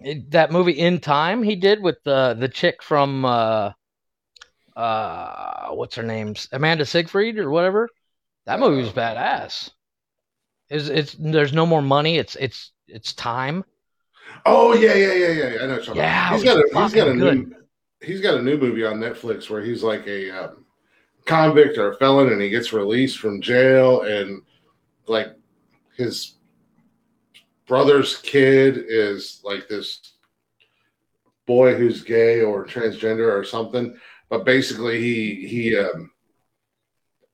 [0.04, 3.72] it, that movie in time he did with the the chick from uh
[4.76, 7.90] uh what's her name amanda siegfried or whatever
[8.46, 9.72] that movie was badass
[10.70, 13.64] it's, it's there's no more money it's it's it's time
[14.46, 15.64] Oh yeah, yeah, yeah, yeah.
[15.64, 15.80] I know.
[15.94, 17.56] Yeah, he's got a he's got a fucking new
[18.06, 20.66] he's got a new movie on Netflix where he's like a um,
[21.26, 24.42] convict or a felon, and he gets released from jail, and
[25.08, 25.36] like
[25.98, 26.36] his
[27.68, 30.14] brother's kid is like this
[31.46, 33.98] boy who's gay or transgender or something.
[34.30, 36.12] But basically, he he um,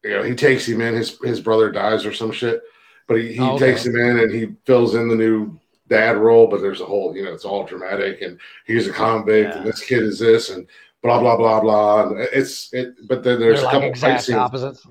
[0.04, 0.96] you know, he takes him in.
[0.96, 2.62] His his brother dies or some shit,
[3.08, 3.72] but he, he Oh, okay.
[3.72, 5.60] takes him in and he fills in the new
[5.92, 6.48] dad role.
[6.48, 9.58] But there's a whole, you know, it's all dramatic, and he's a convict, Yeah.
[9.60, 10.66] and this kid is this, and
[11.04, 12.08] blah blah blah blah.
[12.08, 14.38] And it's it, but then there's They're a like couple fight scenes.
[14.38, 14.88] opposites.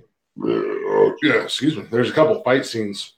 [1.22, 1.84] Yeah, excuse me.
[1.90, 3.14] There's a couple fight scenes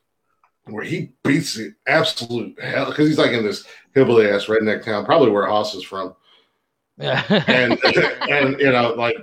[0.67, 3.65] where he beats the absolute hell because he's like in this
[3.95, 6.15] hillbilly ass redneck town, probably where Haas is from
[6.99, 7.23] Yeah.
[7.49, 7.73] and
[8.31, 9.17] and you know like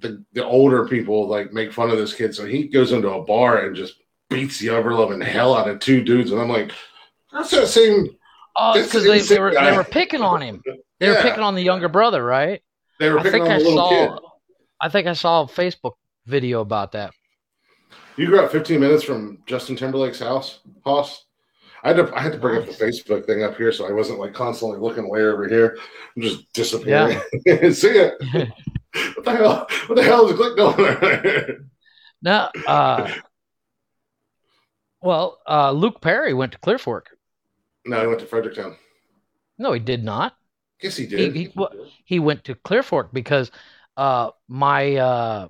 [0.00, 3.24] the the older people like make fun of this kid so he goes into a
[3.24, 3.94] bar and just
[4.30, 6.70] beats the ever loving hell out of two dudes and i'm like
[7.32, 8.08] that's that same
[8.56, 9.70] oh, because they, they were guy.
[9.70, 10.62] they were picking on him.
[11.00, 12.62] They were picking on the younger brother, right?
[12.98, 13.88] they were I picking think on I the little saw.
[14.16, 14.18] kid
[14.80, 15.92] I think I saw a Facebook
[16.26, 17.12] video about that.
[18.16, 21.24] you grew up 15 minutes from justin timberlake's house Haas.
[21.84, 23.92] I had to I had to bring up the Facebook thing up here so I
[23.92, 25.78] wasn't like constantly looking way over here.
[26.16, 27.20] I'm just disappearing.
[27.46, 27.70] Yeah.
[27.70, 28.14] See it.
[29.14, 29.66] what the hell?
[29.86, 31.70] What the hell is Glick doing?
[32.20, 33.12] No, uh,
[35.00, 37.10] well, uh, Luke Perry went to Clear Fork.
[37.88, 38.76] No, he went to Fredericktown.
[39.58, 40.36] No, he did not.
[40.82, 41.34] Yes, he He did.
[41.34, 41.72] he, well,
[42.04, 43.50] he went to Clear Fork because
[43.96, 45.48] uh, my uh,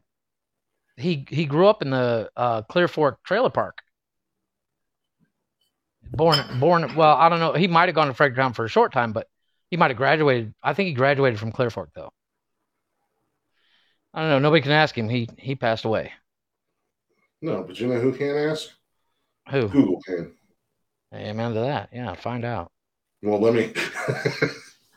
[0.97, 3.83] he he grew up in the uh, Clear Fork trailer park.
[6.11, 7.53] Born born well, I don't know.
[7.53, 9.29] He might have gone to Fredericktown for a short time, but
[9.71, 10.55] he might have graduated.
[10.63, 12.13] I think he graduated from Clear Fork though.
[14.13, 14.39] I don't know.
[14.39, 15.09] Nobody can ask him.
[15.09, 16.13] He he passed away.
[17.41, 18.71] no, but you know who can ask?
[19.51, 19.69] Who?
[19.69, 20.38] Google can.
[21.15, 21.89] Amen to that.
[21.93, 22.71] Yeah, find out.
[23.23, 23.73] Well, let me.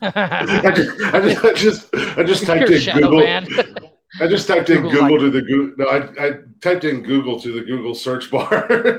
[0.02, 3.88] I just, I just, I just, I just typed You're in Google.
[4.20, 5.74] I just typed in Google like- to the Google.
[5.78, 8.66] No, I, I typed in Google to the Google search bar.
[8.70, 8.92] and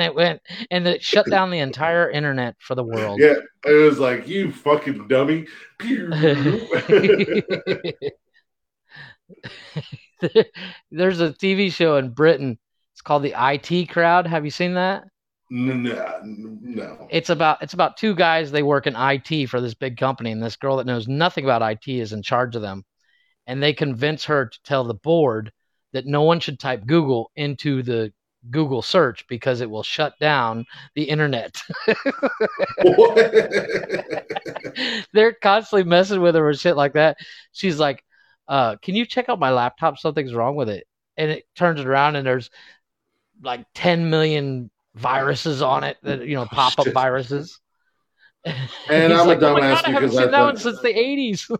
[0.00, 0.40] it went
[0.70, 3.20] and it shut down the entire internet for the world.
[3.20, 3.34] yeah,
[3.66, 5.46] it was like you fucking dummy.
[10.90, 12.58] There's a TV show in Britain.
[12.94, 14.26] It's called the IT Crowd.
[14.26, 15.04] Have you seen that?
[15.50, 17.08] No, no.
[17.10, 18.52] It's about it's about two guys.
[18.52, 21.62] They work in IT for this big company, and this girl that knows nothing about
[21.62, 22.84] IT is in charge of them.
[23.46, 25.50] And they convince her to tell the board
[25.92, 28.12] that no one should type Google into the
[28.48, 31.60] Google search because it will shut down the internet.
[35.12, 37.16] They're constantly messing with her with shit like that.
[37.52, 38.04] She's like,
[38.46, 39.98] uh, "Can you check out my laptop?
[39.98, 40.86] Something's wrong with it."
[41.16, 42.50] And it turns it around, and there's
[43.42, 47.58] like 10 million viruses on it that you know oh, pop up viruses.
[48.44, 48.56] And
[49.12, 50.56] I'm a like, "Oh my dumbass God, I haven't because seen I've that done- one
[50.56, 51.50] since the 80s.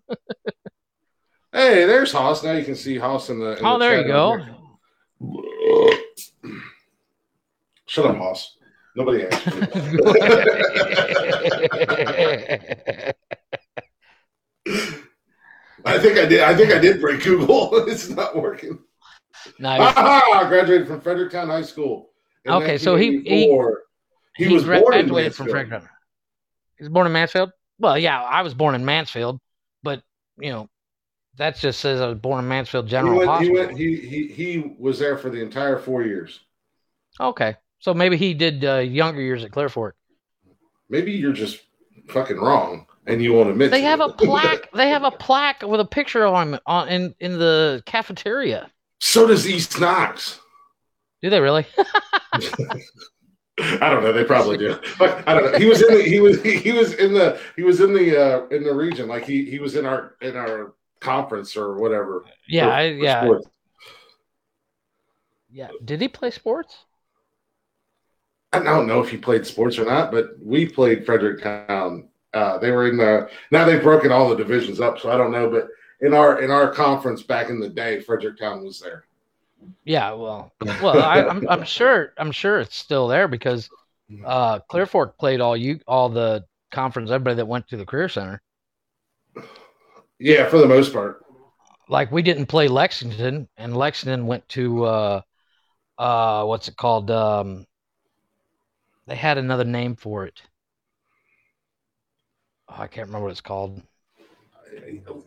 [1.53, 2.43] hey, there's Haas.
[2.43, 3.59] Now you can see Haas in the.
[3.59, 4.39] In oh, the there you go.
[7.87, 8.57] Shut up, Haas.
[8.97, 9.47] Nobody asked.
[15.85, 16.41] I think I did.
[16.41, 17.89] I think I did break Google.
[17.89, 18.79] it's not working.
[19.59, 19.81] nice.
[19.81, 20.43] Aha!
[20.45, 22.10] I graduated from Fredericktown High School.
[22.45, 23.47] In Okay, so he- he-
[24.37, 25.51] he, he was born in graduated from Mansfield.
[25.51, 25.89] Fredericktown.
[26.79, 27.51] He was born in Mansfield.
[27.79, 29.41] Well, yeah, I was born in Mansfield,
[29.83, 30.03] but
[30.39, 30.69] you know,
[31.37, 33.55] that just says I was born in Mansfield He General went, he, Hospital.
[33.55, 36.41] went, he, he, he was there for the entire four years.
[37.19, 39.97] Okay, so maybe he did uh, younger years at Clear Fork.
[40.89, 41.61] Maybe you're just
[42.09, 44.71] fucking wrong and you won't admit They to have a plaque.
[44.73, 48.71] They have a plaque with a picture of him on in in the cafeteria.
[48.99, 50.41] so does East Knox.
[51.23, 51.67] Do they really?
[53.63, 54.13] I don't know.
[54.13, 54.79] They probably do.
[54.99, 55.59] But I don't know.
[55.59, 58.47] He was in the he was he, was in the he was in the uh
[58.49, 59.07] in the region.
[59.07, 62.25] Like he he was in our in our conference or whatever.
[62.49, 63.49] yeah, for- I, yeah, sports.
[65.51, 65.69] yeah.
[65.85, 66.85] Did he play sports?
[68.53, 72.09] I don't know if he played sports or not, but we played Fredericktown.
[72.33, 75.33] Uh, they were in the now they've broken all the divisions up, so I don't
[75.33, 75.51] know.
[75.51, 75.69] But
[76.01, 79.05] in our in our conference back in the day, Fredericktown was there.
[79.85, 83.69] Yeah, well, well, I, I'm I'm sure I'm sure it's still there because
[84.25, 87.11] uh, Clear Fork played all you all the conference.
[87.11, 88.43] Everybody that went to the career center.
[90.19, 91.25] Yeah, for the most part.
[91.89, 95.21] Like we didn't play Lexington, and Lexington went to uh,
[95.99, 97.11] uh, what's it called?
[97.11, 97.67] Um,
[99.07, 100.41] they had another name for it.
[102.69, 103.83] Oh, I can't remember what it's called.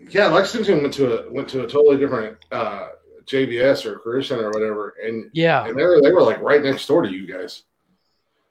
[0.09, 2.89] Yeah, Lexington went to a went to a totally different uh,
[3.25, 6.61] JBS or career center or whatever, and Yeah, and they were they were like right
[6.63, 7.63] next door to you guys.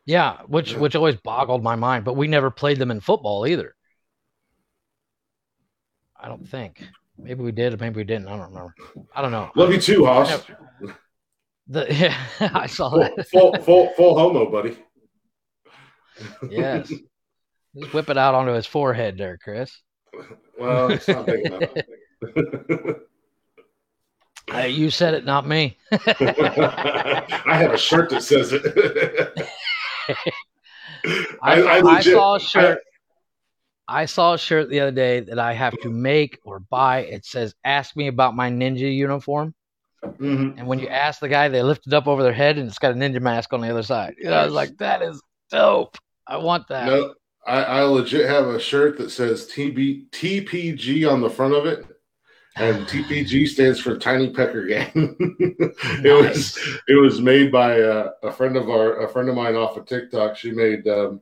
[0.07, 0.79] yeah, which Yeah.
[0.79, 2.05] which always boggled my mind.
[2.05, 3.75] But we never played them in football either.
[6.19, 6.83] I don't think.
[7.19, 8.29] Maybe we did, or maybe we didn't.
[8.29, 8.75] I don't remember.
[9.15, 9.51] I don't know.
[9.57, 10.43] Love you too, Haas.
[11.69, 13.29] The, yeah, I saw Full, that.
[13.29, 14.77] full, full, full homo, buddy.
[16.51, 16.93] Yes.
[17.77, 19.81] Just whip it out onto his forehead there, Chris.
[20.59, 21.71] Well, it's not big enough.
[24.55, 25.77] Uh, you said it, not me.
[25.93, 28.63] I have a shirt that says it.
[31.43, 32.79] I, I- I I saw a shirt.
[33.89, 37.01] I saw a shirt the other day that I have to make or buy.
[37.01, 39.55] It says, "Ask me about my ninja uniform."
[40.05, 40.59] Mhm.
[40.59, 42.79] And when you ask the guy, they lift it up over their head, and it's
[42.79, 44.15] got a ninja mask on the other side.
[44.25, 45.99] And I was like, "That is dope.
[46.27, 47.15] I want that." No,
[47.47, 51.85] I, I legit have a shirt that says TB, TPG on the front of it,
[52.57, 54.91] and TPG stands for Tiny Pecker Gang.
[55.19, 59.55] it was it was made by uh, a friend of our a friend of mine
[59.57, 60.37] off of TikTok.
[60.37, 61.21] She made um,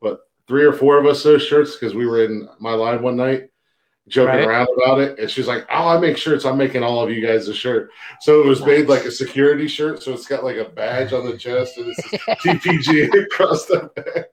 [0.00, 3.16] what three or four of us those shirts because we were in my live one
[3.16, 3.48] night
[4.08, 4.44] joking Right.
[4.48, 6.44] around about it, and she's like, "Oh, I make shirts.
[6.44, 7.90] I'm making all of you guys a shirt."
[8.22, 10.02] So it was made like a security shirt.
[10.02, 13.90] So it's got like a badge on the chest and it says TPG across the
[13.94, 14.26] back.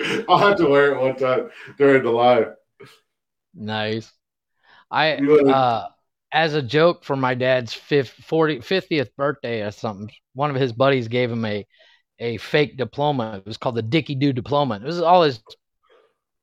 [0.28, 2.54] I'll have to wear it one time during the live.
[3.54, 4.10] Nice.
[4.90, 5.88] I uh
[6.32, 10.72] as a joke for my dad's fifth, 40, 50th birthday or something, one of his
[10.72, 11.66] buddies gave him a
[12.18, 13.38] a fake diploma.
[13.38, 14.76] It was called the Dicky Doo diploma.
[14.76, 15.42] It was all his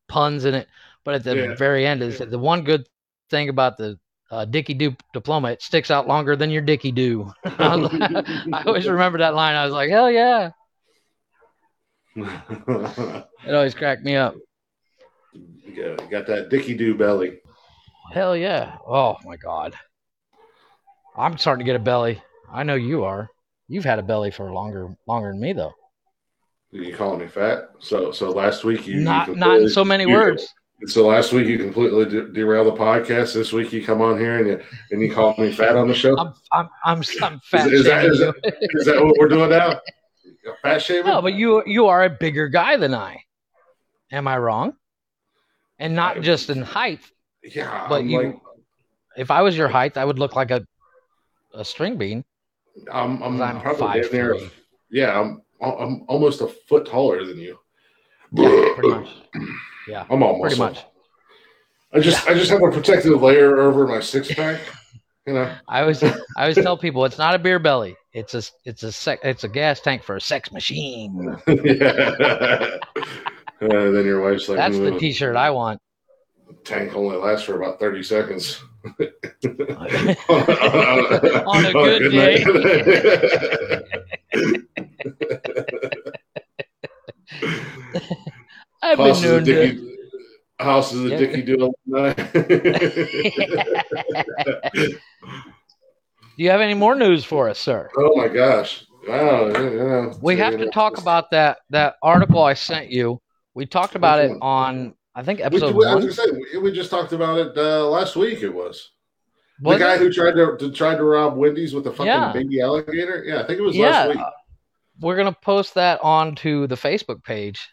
[0.07, 0.67] puns in it,
[1.03, 1.55] but at the Yeah.
[1.55, 2.87] very end is the one good
[3.29, 7.31] thing about the uh, Dicky Doo diploma, it sticks out longer than your Dicky Doo.
[7.45, 7.93] I, like-
[8.53, 9.55] I always remember that line.
[9.55, 10.51] I was like, hell yeah.
[13.47, 14.35] It always cracked me up.
[15.33, 17.39] you got, you got that Dicky Doo belly.
[18.11, 18.77] Hell yeah.
[18.87, 19.73] Oh my God.
[21.17, 22.21] I'm starting to get a belly.
[22.51, 23.29] I know you are.
[23.67, 25.73] You've had a belly for longer longer than me though.
[26.71, 27.69] You calling me fat?
[27.79, 30.47] So so last week you not you not in so many you- words.
[30.85, 33.33] So last week you completely de- derail the podcast.
[33.33, 35.93] This week you come on here and you and you call me fat on the
[35.95, 36.15] show.
[36.17, 38.33] I'm I'm I'm, I'm fat is that- shaming is you.
[38.79, 39.79] Is that what we're doing now?
[40.61, 41.07] Fat shaming?
[41.07, 43.17] No, but you you are a bigger guy than I.
[44.11, 44.73] Am I wrong?
[45.79, 47.01] And not just in height.
[47.55, 48.35] Yeah, but I'm you- like
[49.17, 50.65] If I was your height, I would look like a
[51.53, 52.23] a string bean.
[52.91, 54.51] I'm I'm, I'm probably five damn
[54.91, 57.57] Yeah, I'm I'm almost a foot taller than you.
[58.33, 59.09] Yeah, pretty much.
[59.87, 60.85] Yeah, I'm almost pretty much.
[61.93, 64.59] I just I just have a protective layer over my six pack.
[65.25, 65.53] You know.
[65.67, 67.97] I always I always tell people it's not a beer belly.
[68.13, 71.37] It's a it's a sec, it's a gas tank for a sex machine.
[71.47, 72.77] yeah.
[73.59, 75.81] Uh, then your wife's like, That's the "Mm, T-shirt I want.
[76.63, 78.61] Tank only lasts for about 30 seconds.
[78.85, 78.95] On
[81.65, 82.43] a good day.
[88.81, 89.53] I've House a known to.
[89.53, 89.97] Dickie,
[90.59, 91.17] House is a Yeah.
[91.17, 92.13] Dickie Do alumni.
[96.37, 97.89] Do you have any more news for us, sir?
[97.97, 98.85] oh my gosh.
[99.07, 99.47] Wow.
[99.47, 103.21] yeah, We have to talk about that that article I sent you.
[103.53, 105.95] We talked about it on I think episode we, one.
[105.95, 108.43] was gonna say, we, just talked about it uh, last week.
[108.43, 108.91] It was,
[109.59, 109.99] Was the guy it?
[109.99, 112.31] who tried to, to tried to rob Wendy's with a fucking Yeah.
[112.31, 113.23] baby alligator.
[113.25, 114.19] Yeah, I think it was yeah, last week.
[114.19, 114.29] uh,
[114.99, 117.67] we're gonna post that onto the Facebook page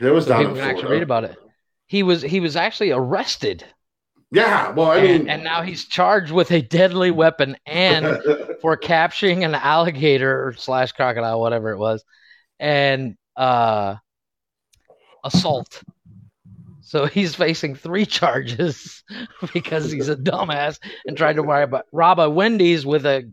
[0.00, 1.36] It was so down people can actually read about it.
[1.86, 3.64] He was he was actually arrested,
[4.32, 8.18] Yeah, well, I and, mean, and now he's charged with a deadly weapon and
[8.60, 12.02] for capturing an alligator slash crocodile, whatever it was,
[12.58, 13.94] and uh,
[15.22, 15.80] assault.
[16.88, 19.04] So he's facing three charges
[19.52, 23.30] because he's a dumbass and tried to rob a, rob a Wendy's with a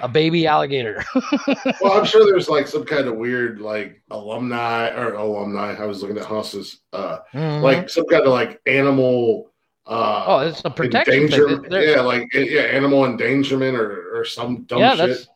[0.00, 1.04] a baby alligator.
[1.80, 5.74] well, I'm sure there's like some kind of weird like alumni or alumni.
[5.74, 7.62] I was looking at Haas's, uh, Mhm.
[7.62, 9.50] like some kind of like animal.
[9.84, 11.28] Uh, oh, it's a protection.
[11.72, 15.08] Yeah, like yeah, animal endangerment or or some dumb yeah, shit.
[15.08, 15.28] that's.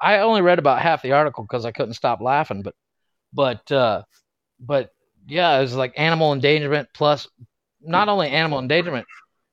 [0.00, 2.76] I only read about half the article because I couldn't stop laughing, but,
[3.32, 4.02] but, uh,
[4.60, 4.92] but
[5.28, 7.28] yeah, it was like animal endangerment plus
[7.80, 9.06] not only animal endangerment,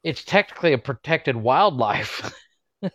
[0.03, 2.33] it's technically a protected wildlife.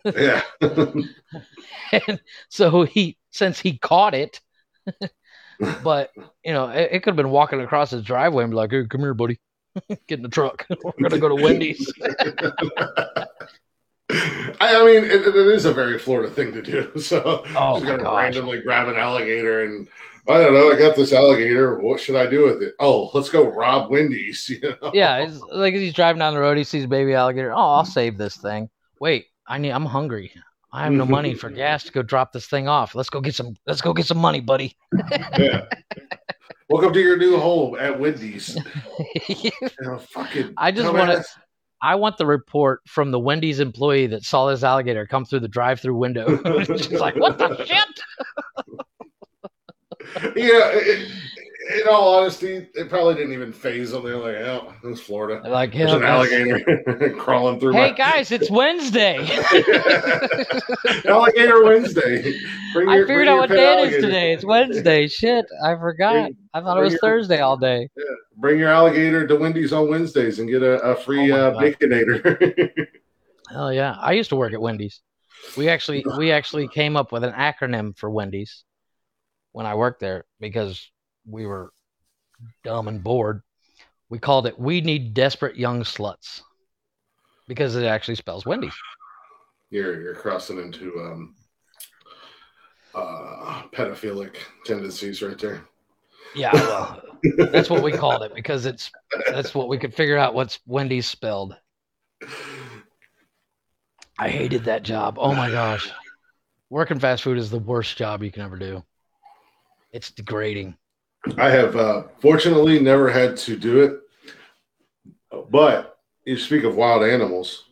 [0.05, 0.41] Yeah.
[0.61, 4.41] and so he, since he caught it,
[5.83, 6.11] but
[6.43, 8.85] you know, it, it could have been walking across his driveway and be like, "Hey,
[8.89, 9.39] come here, buddy,
[10.07, 10.65] get in the truck.
[10.69, 11.93] We're gonna go to Wendy's."
[14.59, 16.91] I, I mean, it, it is a very Florida thing to do.
[16.99, 19.87] So Oh, just gonna randomly grab an alligator and
[20.27, 20.71] I don't know.
[20.71, 21.79] I got this alligator.
[21.79, 22.75] What should I do with it?
[22.79, 24.49] Oh, let's go rob Wendy's.
[24.49, 24.91] You know?
[24.93, 27.51] yeah, it's like he's driving down the road, he sees a baby alligator.
[27.51, 28.69] Oh, I'll save this thing.
[28.99, 29.71] Wait, I need.
[29.71, 30.31] I'm hungry.
[30.73, 32.95] I have no money for gas to go drop this thing off.
[32.95, 33.55] Let's go get some.
[33.65, 34.75] Let's go get some money, buddy.
[35.37, 35.65] yeah.
[36.69, 38.57] Welcome to your new home at Wendy's.
[39.27, 39.51] You
[39.81, 40.53] know, fucking.
[40.57, 41.23] I just wanna-
[41.83, 45.47] I want the report from the Wendy's employee that saw this alligator come through the
[45.47, 46.39] drive-through window.
[46.63, 48.01] She's like, "What the shit?"
[50.35, 51.11] Yeah, it,
[51.73, 54.03] in all honesty, it probably didn't even faze them.
[54.03, 57.73] They're like, "Oh, it's Florida." Like, There's an alligator crawling through.
[57.73, 57.97] Hey my...
[57.97, 59.17] guys, it's Wednesday.
[61.07, 62.33] alligator Wednesday.
[62.73, 64.33] Bring I your- figured out what day it is today.
[64.33, 65.07] It's Wednesday.
[65.07, 66.13] Shit, I forgot.
[66.13, 67.89] Bring- I thought it was your- Thursday all day.
[68.37, 72.87] Bring your alligator to Wendy's on Wednesdays and get a, a free Oh uh, baconator.
[73.49, 73.95] Hell yeah!
[73.99, 75.01] I used to work at Wendy's.
[75.57, 78.63] We actually we actually came up with an acronym for Wendy's
[79.51, 80.89] when I worked there because
[81.25, 81.71] we were
[82.63, 83.41] dumb and bored.
[84.09, 86.41] We called it "We Need Desperate Young Sluts"
[87.47, 88.73] because it actually spells Wendy's.
[89.69, 91.35] you're you're crossing into um,
[92.93, 94.35] uh, pedophilic
[94.65, 95.63] tendencies right there.
[96.35, 97.01] Yeah, well,
[97.37, 98.91] that's what we called it because it's
[99.29, 101.55] that's what we could figure out what's Wendy's spelled.
[104.17, 105.17] I hated that job.
[105.17, 105.89] Oh my gosh.
[106.69, 108.83] Working fast food is the worst job you can ever do.
[109.91, 110.75] It's degrading.
[111.37, 113.99] I have uh, fortunately never had to do it,
[115.49, 117.65] but you speak of wild animals,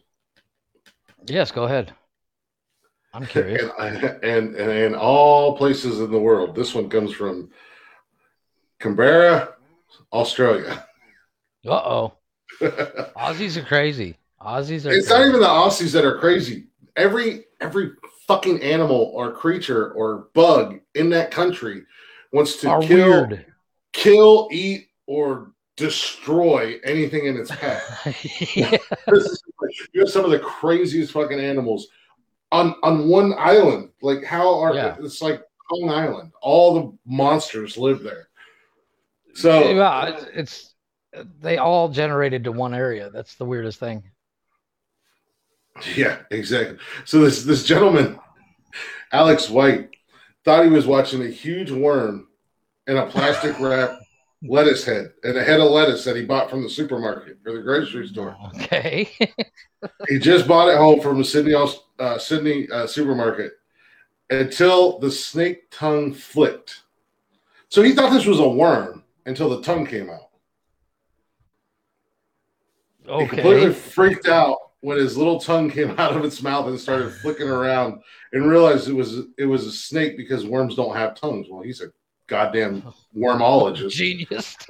[1.30, 1.94] Yes, go ahead.
[3.14, 3.70] I'm curious.
[3.80, 7.50] and, and and in all places in the world, this one comes from
[8.80, 9.56] Canberra,
[10.14, 10.86] Australia.
[11.66, 12.14] Uh oh.
[12.62, 14.18] Aussies are crazy.
[14.42, 16.68] Aussies are It's not even the Aussies that are crazy.
[16.96, 17.92] Every every
[18.28, 21.84] fucking animal or creature or bug in that country
[22.32, 23.46] wants to are kill, weird.
[23.94, 28.06] kill, eat, or destroy anything in its path.
[28.56, 28.78] yeah.
[29.08, 29.42] Is
[29.94, 31.88] you have some of the craziest fucking animals
[32.52, 33.90] on on one island.
[34.02, 34.96] Like how are Yeah.
[35.00, 36.32] it's like Kong Island.
[36.42, 38.28] All the monsters live there.
[39.36, 40.76] So Yeah, it's, it's
[41.40, 43.10] they all generated to one area.
[43.10, 44.04] That's the weirdest thing.
[45.96, 46.78] Yeah, exactly.
[47.06, 48.20] So this this gentleman,
[49.14, 49.90] Alex White,
[50.46, 52.28] thought he was watching a huge worm
[52.88, 54.00] in a plastic wrap
[54.44, 57.62] lettuce head and a head of lettuce that he bought from the supermarket or the
[57.62, 58.36] grocery store.
[58.56, 59.10] Okay.
[60.10, 63.54] He just bought it home from a Sydney uh, Sydney uh, supermarket
[64.30, 66.84] until the snake tongue flicked.
[67.70, 70.30] So he thought this was a worm until the tongue came out.
[73.08, 73.24] Okay.
[73.24, 77.12] He completely freaked out when his little tongue came out of its mouth and started
[77.12, 78.02] flicking around
[78.34, 81.48] and realized it was it was a snake because worms don't have tongues.
[81.50, 81.92] Well, he's a
[82.28, 82.84] goddamn
[83.16, 83.90] wormologist.
[83.92, 84.56] Genius.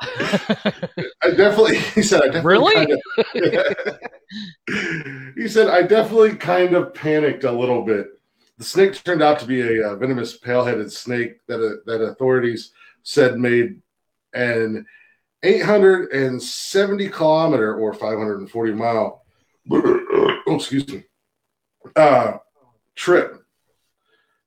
[0.00, 2.86] I definitely he said I definitely Really?
[3.34, 3.98] kinda-
[5.36, 8.06] he said I definitely kind of panicked a little bit.
[8.58, 12.72] The snake turned out to be a uh, venomous pale-headed snake that uh, that authorities
[13.02, 13.80] said made
[14.34, 14.84] an
[15.42, 19.24] 870 kilometer or 540 mile
[19.72, 21.04] oh, excuse me
[21.96, 22.38] uh,
[22.94, 23.44] trip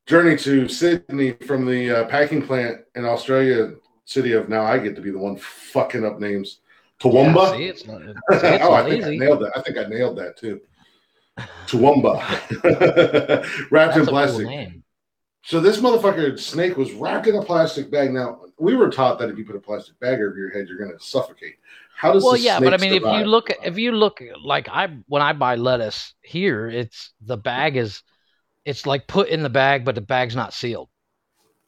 [0.05, 3.73] journey to Sydney from the uh, packing plant in Australia
[4.05, 6.61] city of now I get to be the one fucking up names
[7.01, 7.51] Toowoomba.
[7.51, 8.07] Yeah, see, it's not, see,
[8.61, 9.51] oh, I think I nailed that.
[9.55, 10.61] I think I nailed that too.
[11.65, 12.21] Toowoomba,
[13.71, 14.45] wrapped That's in cool plastic.
[14.45, 14.83] name.
[15.43, 18.11] So this motherfucker snake was wrapped in a plastic bag.
[18.11, 20.77] Now we were taught that if you put a plastic bag over your head, you're
[20.77, 21.55] going to suffocate.
[21.95, 24.97] How does Well, yeah, but I mean, if you look, if you look, like I,
[25.07, 28.03] when I buy lettuce here, it's the bag is,
[28.65, 30.89] it's like put in the bag, but the bag's not sealed.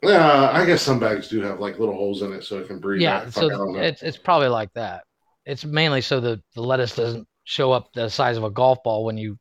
[0.03, 2.80] Yeah, I guess some bags do have like little holes in it so it can
[2.80, 3.01] breathe.
[3.01, 3.34] Yeah, out.
[3.34, 5.03] Fuck, I don't so it's it's probably like that.
[5.45, 9.05] It's mainly so the the lettuce doesn't show up the size of a golf ball
[9.05, 9.39] when you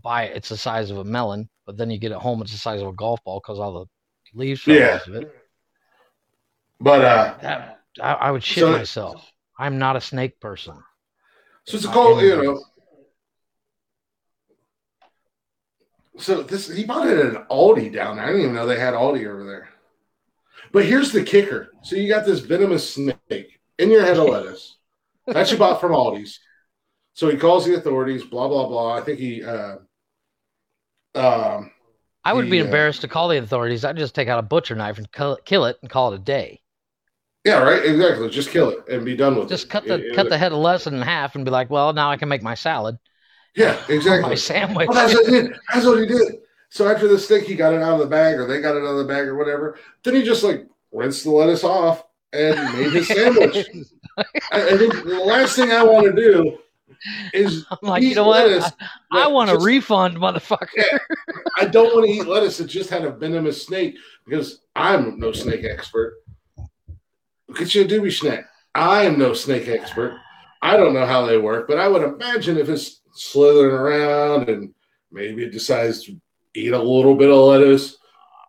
[0.00, 0.36] buy it.
[0.36, 2.80] It's the size of a melon, but then you get it home, it's the size
[2.80, 3.84] of a golf ball because all the
[4.38, 4.94] leaves Yeah.
[5.02, 5.30] off of it.
[6.80, 9.30] but uh, That, I, I would shit So- myself.
[9.58, 10.76] I'm not a snake person.
[11.66, 12.64] so it's a cold, you know.
[16.16, 18.24] So this he bought it at an Aldi down there.
[18.24, 19.68] I didn't even know they had Aldi over there.
[20.72, 21.72] But here's the kicker.
[21.82, 24.78] So you got this venomous snake in your head of lettuce
[25.26, 26.40] that you bought from Aldi's.
[27.12, 28.94] So he calls the authorities, blah blah blah.
[28.96, 29.76] I think he uh
[31.18, 31.70] um
[32.24, 33.84] I would be The, uh, embarrassed to call the authorities.
[33.84, 36.16] I'd just take out a butcher knife and kill it, kill it and call it
[36.16, 36.60] a day.
[37.44, 38.28] yeah, right, exactly.
[38.28, 39.66] Just kill it and be done with Just it.
[39.66, 41.70] Just cut the It- cut it- the head of lettuce in half and be like,
[41.70, 42.98] well, now I can make my salad,
[43.56, 44.30] Yeah, exactly.
[44.30, 44.88] my sandwich.
[44.88, 45.52] Well, that's what he did.
[45.72, 46.38] That's what he did.
[46.70, 48.80] So after the steak, he got it out of the bag, or they got it
[48.80, 49.78] out of the bag, or whatever.
[50.04, 52.04] Then he just like rinsed the lettuce off
[52.34, 53.66] and made his sandwich.
[54.18, 56.58] I, I think the last thing I want to do
[57.32, 58.74] is I'm like, you know what?
[59.12, 60.68] I, I want a refund, motherfucker.
[60.76, 60.98] Yeah.
[61.58, 65.32] I don't want to eat lettuce that just had a venomous snake because I'm no
[65.32, 66.14] snake expert.
[67.48, 68.46] Look at you, doobie snack.
[68.74, 70.18] I am no snake expert.
[70.60, 74.74] I don't know how they work, but I would imagine if it's slithering around and
[75.10, 76.20] maybe it decides to
[76.54, 77.96] eat a little bit of lettuce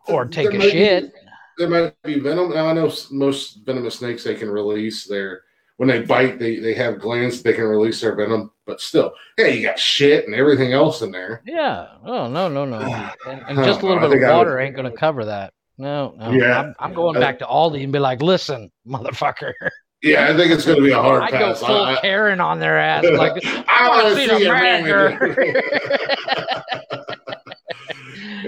[0.08, 1.14] Or take a might be- shit.
[1.58, 2.50] there might be venom.
[2.52, 5.44] Now I know most venomous snakes they can release their
[5.80, 8.52] when they bite, they they have glands they can release their venom.
[8.66, 11.42] But still, hey, you got shit and everything else in there.
[11.46, 11.88] Yeah.
[12.04, 12.80] Oh no no no.
[13.26, 15.54] And, and just a little bit of water ain't going to cover that.
[15.78, 16.32] No, no.
[16.32, 16.60] Yeah.
[16.60, 19.54] I'm, I'm going back to Aldi and be like, listen, motherfucker.
[20.02, 21.60] Yeah, I think it's going to be a hard I pass.
[21.60, 23.04] go full I, I, Karen on their ass.
[23.12, 25.08] Like, I want to see see the a manager.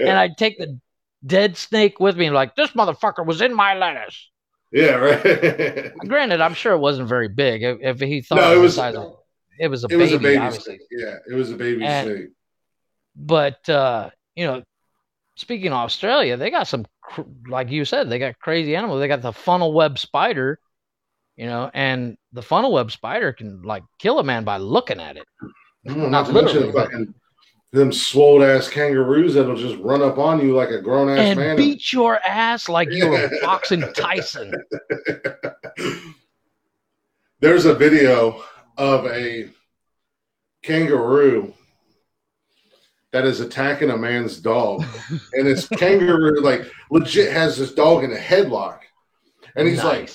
[0.00, 0.80] and I'd take the
[1.26, 4.30] dead snake with me and like, this motherfucker was in my lettuce.
[4.72, 5.92] Yeah, right.
[6.08, 7.62] Granted, I'm sure it wasn't very big.
[7.62, 9.16] If, if he thought No, it was, size of,
[9.58, 10.76] it was a it baby, was a baby obviously.
[10.76, 10.88] snake.
[10.90, 12.28] Yeah, it was a baby And- snake.
[13.14, 14.62] But uh, you know,
[15.36, 19.00] speaking of Australia, they got some, cr- like you said, they got crazy animals.
[19.00, 20.58] They got the funnel web spider,
[21.36, 25.18] you know, and the funnel web spider can like kill a man by looking at
[25.18, 25.24] it.
[25.86, 27.14] Mm, not not to mention literally, fucking
[27.72, 31.38] them swole ass kangaroos that'll just run up on you like a grown ass and
[31.38, 31.56] man.
[31.56, 34.52] beat your ass like you were boxing Tyson.
[37.40, 38.44] There's a video
[38.76, 39.48] of a
[40.62, 41.54] kangaroo
[43.12, 44.84] that is attacking a man's dog,
[45.32, 48.80] and this kangaroo like legit has this dog in a headlock,
[49.56, 50.10] and he's like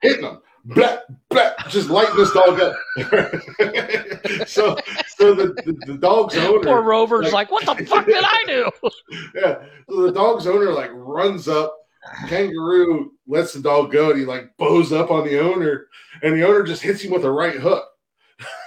[0.00, 0.98] hitting him, blah,
[1.28, 2.74] blah, just light this dog up.
[4.48, 4.76] so,
[5.16, 8.70] so the, the, the dog's owner, Poor Rover's like, what the fuck did I do?
[9.34, 11.76] yeah, so the dog's owner like runs up.
[12.28, 15.86] Kangaroo lets the dog go, and he like bows up on the owner,
[16.22, 17.84] and the owner just hits him with a right hook.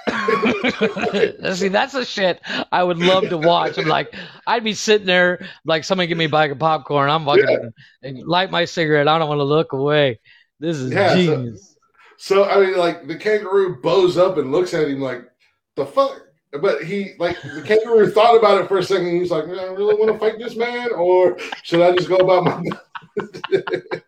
[1.54, 2.40] See, that's the shit
[2.72, 3.78] I would love to watch.
[3.78, 4.16] I'm like,
[4.48, 7.10] I'd be sitting there, like somebody give me a bag of popcorn.
[7.10, 7.70] I'm fucking Yeah.
[8.10, 9.08] and light my cigarette.
[9.10, 10.20] I don't want to look away.
[10.60, 11.72] This is Yeah, genius.
[11.74, 11.75] So
[12.32, 15.24] I mean, like the kangaroo bows up and looks at him like,
[15.76, 16.22] "The fuck."
[16.62, 19.20] But he like the kangaroo thought about it for a second.
[19.20, 22.46] He's like, "I really want to fight this man, or should I just go about
[22.46, 22.64] my?"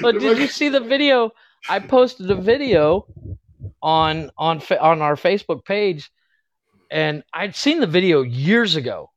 [0.00, 1.32] But did you see the video?
[1.68, 3.06] I posted a video
[3.82, 6.10] on on on our Facebook page,
[6.90, 9.10] and I'd seen the video years ago,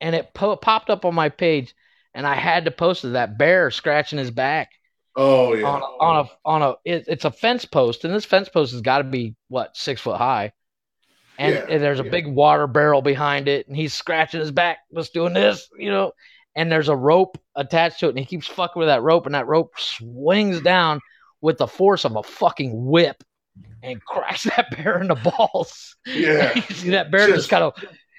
[0.00, 1.74] and it po- popped up on my page,
[2.12, 3.08] and I had to post it.
[3.08, 4.72] That bear scratching his back
[5.16, 8.24] Oh yeah, on a, on a on a it, it's a fence post, and this
[8.24, 10.52] fence post has got to be what six foot high,
[11.38, 12.10] and, Yeah, and there's a yeah.
[12.10, 16.12] big water barrel behind it, and he's scratching his back, just doing this, you know,
[16.56, 19.34] and there's a rope attached to it, and he keeps fucking with that rope, and
[19.34, 21.00] that rope swings down
[21.40, 23.22] with the force of a fucking whip,
[23.82, 25.96] and cracks that bear in the balls.
[26.06, 26.52] yeah.
[26.68, 27.74] you see that bear just Just- kind of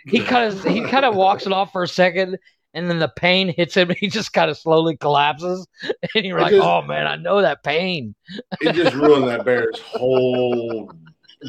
[0.07, 2.37] he kind of he kind of walks it off for a second
[2.76, 5.65] and then the pain hits him he just kind of slowly collapses
[6.15, 8.13] and you're like just- oh man i know that pain
[8.61, 10.91] It just ruined that bear's whole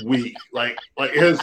[0.04, 0.36] week.
[0.52, 1.40] Like like his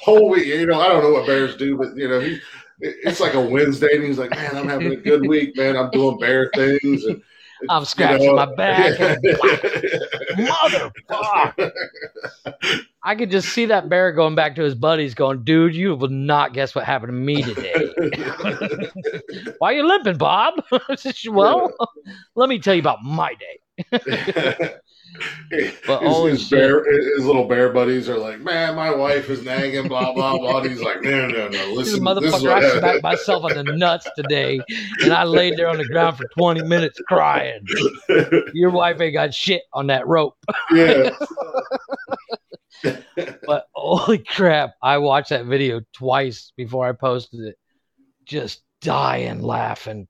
[0.00, 0.46] whole week.
[0.46, 2.38] You know, I don't know what bears do, but you know, he.
[2.78, 5.76] It's like a Wednesday, and he's like, "Man, I'm having a good week, man.
[5.76, 7.22] I'm doing bear things, and
[7.70, 8.98] i'm you scratching know, my back.
[10.36, 11.72] motherfucker.
[13.02, 16.08] I could just see that bear going back to his buddies going dude you will
[16.08, 17.94] not guess what happened to me today.
[19.58, 20.54] Why are you limping bob?
[21.28, 21.72] Well
[22.34, 23.60] let me tell you about my day
[25.86, 26.58] But his, his shit.
[26.58, 30.58] bear, his little bear buddies are like, "Man, my wife is nagging, blah blah blah."
[30.58, 31.48] And he's like, "No, no, no.
[31.48, 34.60] This Listen, this is motherfucker, I smacked myself on the nuts today,
[35.02, 37.60] and I laid there on the ground for 20 minutes crying.
[38.52, 40.34] Your wife ain't got shit on that rope.
[40.72, 41.10] yeah,
[43.46, 47.56] But holy crap, I watched that video twice before I posted it.
[48.24, 50.08] Just dying laughing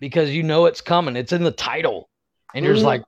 [0.00, 1.14] because you know it's coming.
[1.16, 2.08] It's in the title.
[2.54, 2.88] And you're just Mhm.
[2.88, 3.02] like,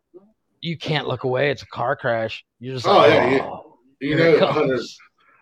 [0.63, 1.51] you can't look away.
[1.51, 2.45] It's a car crash.
[2.61, 3.43] You're just Oh, like, yeah, yeah.
[3.45, 4.97] oh, you here know, a hundred, comes.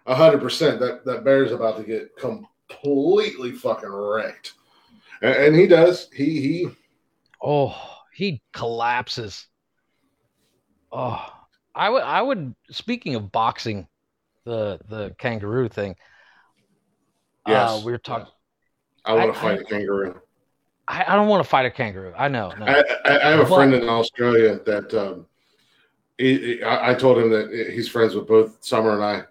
[0.06, 0.80] a hundred percent.
[0.80, 4.54] That that bear's about to get completely fucking wrecked,
[5.22, 6.08] and, and he does.
[6.12, 6.68] He he.
[7.42, 7.76] Oh,
[8.14, 9.46] he collapses.
[10.92, 11.24] Oh,
[11.74, 12.54] I would, I would.
[12.70, 13.86] Speaking of boxing,
[14.44, 15.94] the the kangaroo thing.
[17.46, 17.70] Yes.
[17.70, 18.26] uh, we are talking.
[19.04, 20.20] I want to fight I- a kangaroo.
[20.90, 22.12] I, I don't want to fight a kangaroo.
[22.16, 22.52] I know.
[22.58, 22.66] No.
[22.66, 25.26] I, I, I have a But- friend in Australia that um,
[26.18, 29.22] he, he- I, told him that he's friends with both Summer and I,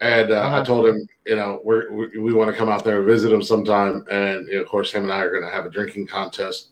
[0.00, 0.60] and uh, Uh-huh.
[0.60, 3.32] I told him, you know, we're, we we want to come out there and visit
[3.32, 5.70] him sometime, and you know, of course, him and I are going to have a
[5.70, 6.70] drinking contest,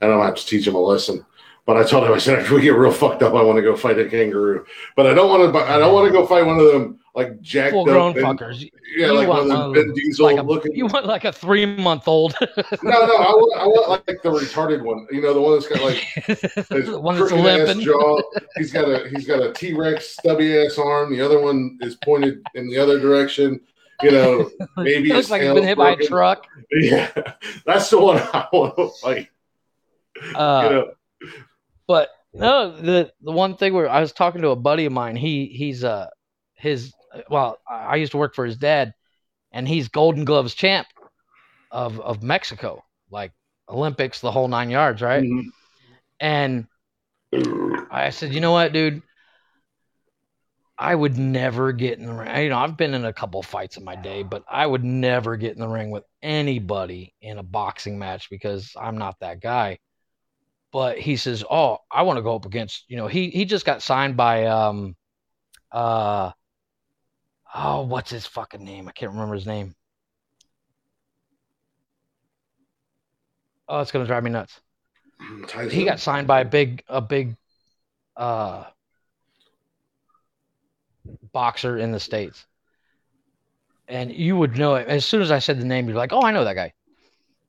[0.00, 1.24] and I'm going to have to teach him a lesson.
[1.64, 3.62] But I told him, I said, if we get real fucked up, I want to
[3.62, 4.66] go fight a kangaroo,
[4.96, 5.58] but I don't want to.
[5.60, 8.60] I don't want to go fight one of them like jacked Full grown Ben- fuckers.
[8.94, 10.76] yeah, You like one of them Vin Diesel Like a, looking.
[10.76, 12.46] you want like a three month old, no,
[12.84, 15.06] no, I want, I want like the retarded one.
[15.10, 16.04] You know, the one that's got like
[16.68, 17.80] the one that's limping.
[17.80, 18.20] jaw.
[18.56, 21.10] He's got a he's got a T Rex stubby ass arm.
[21.12, 23.60] The other one is pointed in the other direction.
[24.02, 26.46] You know, maybe It looks like he's been hit by a truck.
[26.70, 27.10] Yeah,
[27.64, 29.28] that's the one I want to fight.
[30.34, 30.90] Uh, you know,
[31.86, 35.16] but no, the the one thing where I was talking to a buddy of mine,
[35.16, 36.08] he he's uh
[36.52, 36.92] his
[37.30, 38.94] well, I used to work for his dad,
[39.52, 40.86] and he's Golden Gloves champ
[41.70, 43.32] of of Mexico, like
[43.68, 45.22] Olympics, the whole nine yards, right?
[45.24, 45.50] Mhm.
[46.20, 46.66] And
[47.90, 49.02] I said, you know what, dude?
[50.78, 52.36] I would never get in the ring.
[52.44, 55.36] You know, I've been in a couple fights in my day, but I would never
[55.36, 59.78] get in the ring with anybody in a boxing match because I'm not that guy.
[60.72, 63.64] But he says, "Oh, I want to go up against, you know, he he just
[63.64, 64.96] got signed by um
[65.72, 66.32] uh
[67.56, 68.88] oh, what's his fucking name?
[68.88, 69.74] I can't remember his name.
[73.68, 74.60] Oh, it's going to drive me nuts
[75.48, 75.70] Tyson?
[75.70, 77.36] he got signed by a big a big
[78.16, 78.64] uh
[81.32, 82.46] boxer in the states
[83.88, 86.22] and you would know it as soon as i said the name you're like oh
[86.22, 86.72] i know that guy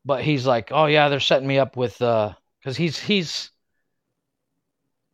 [0.06, 3.52] but he's like oh yeah they're setting me up with uh because he's he's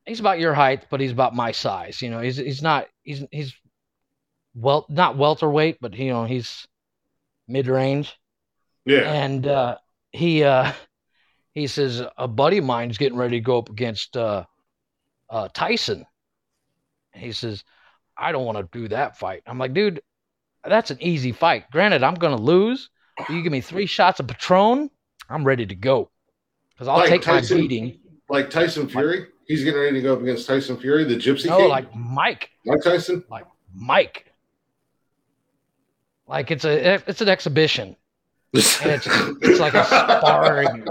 [0.05, 3.23] he's about your height but he's about my size you know he's he's not he's
[3.31, 3.53] he's
[4.55, 6.67] well not welterweight but you know he's
[7.47, 8.15] mid-range
[8.85, 9.11] yeah.
[9.13, 9.77] and uh,
[10.11, 10.71] he uh,
[11.53, 14.43] he says a buddy of mine's getting ready to go up against uh,
[15.29, 16.05] uh, Tyson.
[17.13, 17.63] He says,
[18.17, 19.43] I don't want to do that fight.
[19.45, 20.01] I'm like, dude,
[20.65, 21.69] that's an easy fight.
[21.71, 22.89] Granted, I'm gonna lose.
[23.29, 24.89] You give me three shots of Patron,
[25.29, 26.09] I'm ready to go.
[26.73, 27.99] Because I'll Like take Tyson- my beating.
[28.29, 29.27] Like Tyson Fury.
[29.47, 31.69] He's getting ready to go up against Tyson Fury, the Gypsy No, King.
[31.69, 33.23] like Mike, Mike Tyson.
[33.29, 34.25] like Mike.
[36.27, 37.95] Like it's a it's an exhibition.
[38.53, 39.07] and it's
[39.41, 40.85] it's like a sparring.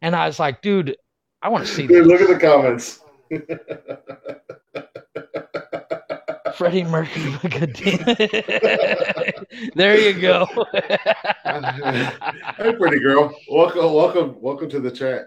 [0.00, 0.96] And I was like, dude,
[1.42, 2.08] I want to see Dude, this.
[2.08, 3.00] look at the comments.
[6.54, 7.32] Freddie Mercury.
[9.74, 10.46] there you go.
[11.44, 13.34] hey, pretty girl.
[13.50, 15.24] Welcome, welcome, welcome to the chat.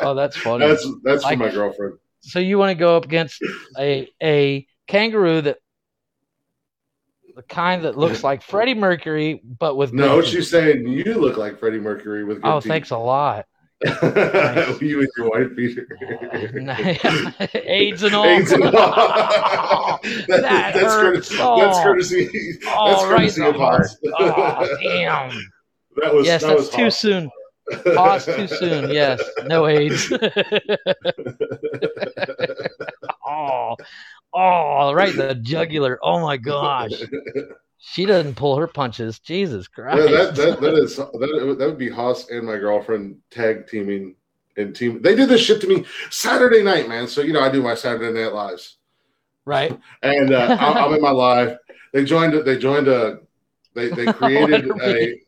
[0.00, 0.66] oh, that's funny.
[0.66, 1.94] that's that's Like- for my girlfriend.
[2.20, 3.42] so you want to go up against
[3.78, 5.58] a a kangaroo that
[7.36, 11.36] the kind that looks like Freddie Mercury, but with No, good she's saying you look
[11.36, 12.68] like Freddie Mercury with Oh, teeth.
[12.68, 13.44] thanks a lot.
[13.84, 13.90] you
[15.00, 15.86] and your wife Peter.
[17.66, 18.24] AIDS and all.
[18.24, 18.70] AIDS and all.
[20.02, 21.28] That- That that's, hurts.
[21.28, 21.60] courtesy, Oh.
[21.60, 22.30] that's courtesy.
[22.68, 23.56] Oh, that's courtesy the of.
[23.56, 23.96] Haas.
[24.18, 25.30] Oh, damn.
[25.96, 26.98] That was Yes, that that's was too Haas.
[26.98, 27.30] soon.
[27.94, 28.90] Pause too soon.
[28.90, 30.10] Yes, no AIDS.
[33.26, 33.76] oh,
[34.36, 35.98] oh, right the jugular.
[36.02, 36.92] Oh my gosh,
[37.78, 39.18] she doesn't pull her punches.
[39.18, 39.98] Jesus Christ.
[39.98, 44.14] Yeah, that, that, that is that, that would be Haas and my girlfriend tag teaming
[44.56, 45.02] and team.
[45.02, 47.08] They did this shit to me Saturday night, man.
[47.08, 48.76] So you know I do my Saturday Night Lives,
[49.44, 49.78] right.
[50.02, 51.58] and uh, I'm, I'm in my live.
[51.92, 52.34] They joined.
[52.44, 53.20] They joined a.
[53.74, 55.20] They they created a.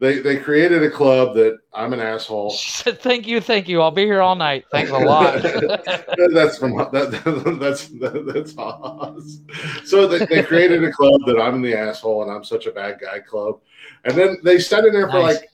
[0.00, 2.52] They they created a club that I'm an asshole.
[2.52, 3.82] "Thank you, thank you.
[3.82, 4.64] I'll be here all night.
[4.72, 9.40] Thanks a lot." that's from that, that's that's Haas.
[9.84, 12.98] So they, they created a club that I'm the asshole and I'm such a bad
[12.98, 13.60] guy club,
[14.04, 15.50] and then they sat in there for like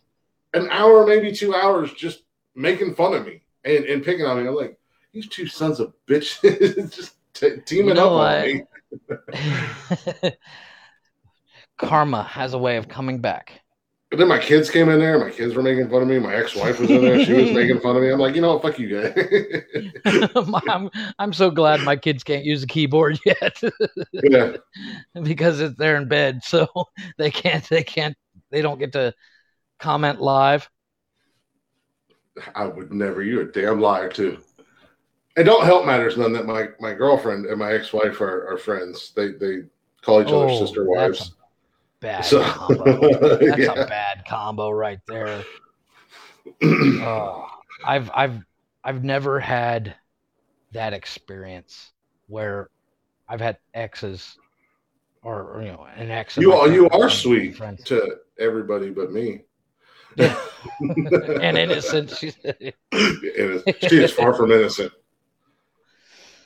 [0.55, 2.23] an hour, maybe two hours, just
[2.55, 4.49] making fun of me and, and picking on me.
[4.49, 4.79] I'm like,
[5.13, 8.39] these two sons of bitches just t- teaming You know up what?
[8.39, 10.33] on me.
[11.79, 13.61] Karma has a way of coming back.
[14.11, 15.19] But then my kids came in there.
[15.19, 16.19] My kids were making fun of me.
[16.21, 17.25] My ex-wife was in there.
[17.25, 18.11] She was making fun of me.
[18.11, 18.63] I'm like, you know what?
[18.63, 19.65] Fuck you guys.
[20.69, 20.89] I'm,
[21.19, 23.61] I'm so glad my kids can't use a keyboard yet
[24.13, 24.57] yeah.
[25.23, 26.69] because it- they're in bed, so
[27.19, 27.69] they can't.
[27.69, 28.17] They can't.
[28.53, 29.13] They don't get to
[29.81, 30.71] comment live.
[32.55, 33.25] I would never.
[33.25, 34.39] You're a damn liar too.
[35.37, 38.57] And don't help matters none that my my girlfriend and my ex wife are, are
[38.57, 39.13] friends.
[39.17, 39.63] They they
[40.03, 41.33] call each other Oh, sister wives.
[42.01, 43.39] Bad So combo.
[43.39, 43.73] That's yeah.
[43.73, 45.45] a bad combo right there.
[46.63, 47.47] Oh,
[47.85, 48.39] I've I've
[48.85, 49.97] I've never had
[50.73, 51.93] that experience
[52.29, 52.71] where
[53.29, 54.39] I've had exes
[55.23, 56.37] or, or, you know an ex.
[56.37, 57.83] you are you are sweet friends.
[57.85, 59.43] to everybody but me.
[60.17, 60.39] Yeah.
[60.81, 62.11] and innocent.
[62.11, 62.57] She said.
[62.61, 64.93] It is- she is far from innocent.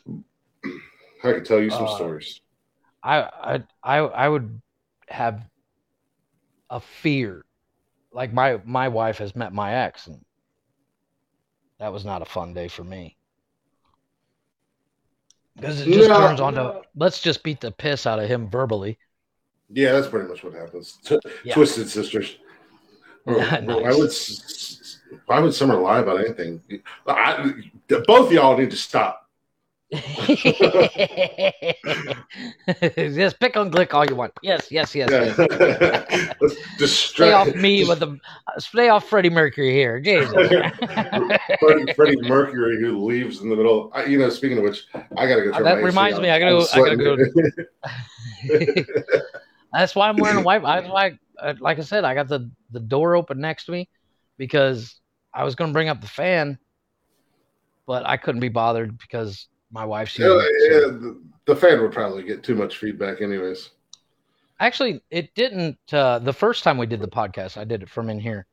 [1.22, 2.40] I can tell you some Uh, stories.
[3.02, 4.60] I I I I would
[5.10, 5.42] have
[6.70, 7.44] a fear.
[8.12, 10.24] Like my my wife has met my ex and
[11.78, 13.16] that was not a fun day for me.
[15.56, 16.18] Because it just No.
[16.18, 18.98] turns on to let's just beat the piss out of him verbally.
[19.68, 20.98] Yeah, that's pretty much what happens.
[21.04, 21.54] T- Yeah.
[21.54, 22.36] Twisted sisters.
[23.26, 23.62] Or- Nice.
[23.66, 26.62] Why would why would Summer lie about anything?
[27.06, 27.52] I,
[28.06, 29.28] both of y'all need to stop.
[32.96, 34.32] Just pick on Glick all you want.
[34.42, 35.10] Yes, yes, yes.
[35.10, 35.36] yes.
[35.38, 36.34] Yeah.
[36.78, 38.16] Let's Stay off me with the
[38.58, 39.98] stay off Freddie Mercury here.
[40.00, 40.32] Jesus.
[41.60, 43.90] Freddie, Freddie Mercury who leaves in the middle.
[43.94, 45.52] I, you know, speaking of which, I gotta go.
[45.52, 46.22] turn That AC reminds on.
[46.22, 47.34] me, I gotta go- I gotta
[48.42, 48.86] sweating.
[49.72, 50.62] That's why I'm wearing a white.
[50.62, 53.88] That's why, uh, like I said, I got the the door open next to me
[54.38, 55.00] because
[55.34, 56.58] I was going to bring up the fan,
[57.86, 61.56] but I couldn't be bothered because my wife's yeah, using it, so- yeah, the, the
[61.56, 63.70] fan would probably get too much feedback, anyways.
[64.60, 65.78] Actually, it didn't.
[65.90, 68.46] Uh, the first time we did the podcast, I did it from in here.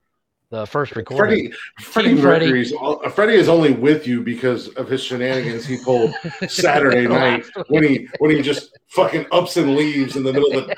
[0.50, 1.52] The first recording.
[1.52, 2.46] Freddie, Freddie Team Freddie.
[2.46, 6.14] Mercury's uh, Freddie is only with you because of his shenanigans he pulled
[6.48, 10.68] Saturday night when he when he just fucking ups and leaves in the middle of
[10.68, 10.76] the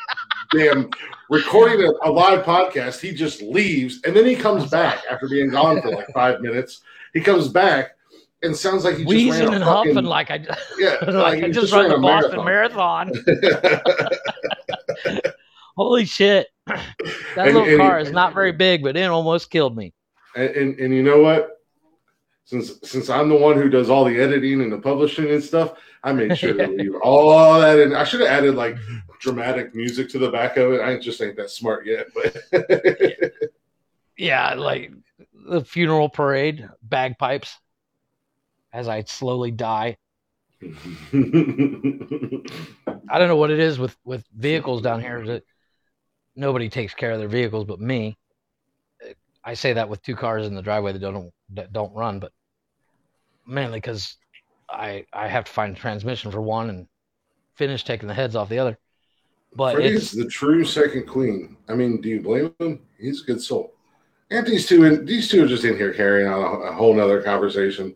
[0.52, 0.90] damn
[1.30, 3.00] recording a, a live podcast.
[3.00, 6.82] He just leaves and then he comes back after being gone for like five minutes.
[7.14, 7.92] He comes back
[8.42, 10.46] and sounds like he just wheezing ran a and fucking, huffing like I
[10.78, 13.12] yeah, like I he just run ran the a Boston Marathon.
[15.76, 16.48] Holy shit!
[16.68, 19.94] That And- little and- car is not very big, but it almost killed me.
[20.36, 21.58] and, and and you know what?
[22.46, 25.74] Since since I'm the one who does all the editing and the publishing and stuff,
[26.04, 27.96] I made sure to leave all that in.
[27.96, 28.76] I should have added like
[29.22, 30.82] dramatic music to the back of it.
[30.82, 32.36] I just ain't that smart yet, but
[34.18, 34.92] Yeah, like
[35.48, 37.58] the funeral parade, bagpipes,
[38.74, 39.98] as I slowly die.
[40.62, 40.68] I
[43.18, 45.44] don't know what it is with with vehicles down here that
[46.36, 48.18] nobody takes care of their vehicles but me.
[49.44, 52.34] I say that with two cars in the driveway that don't that don't run, but
[53.48, 54.18] mainly because
[54.70, 56.88] I I have to find a transmission for one and
[57.56, 58.78] finish taking the heads off the other.
[59.56, 61.58] But Freddie's it's the true second queen.
[61.68, 62.82] I mean, do you blame him?
[63.00, 63.74] He's a good soul.
[64.32, 66.94] And these two, in, these two are just in here carrying on a, a whole
[66.94, 67.96] nother conversation.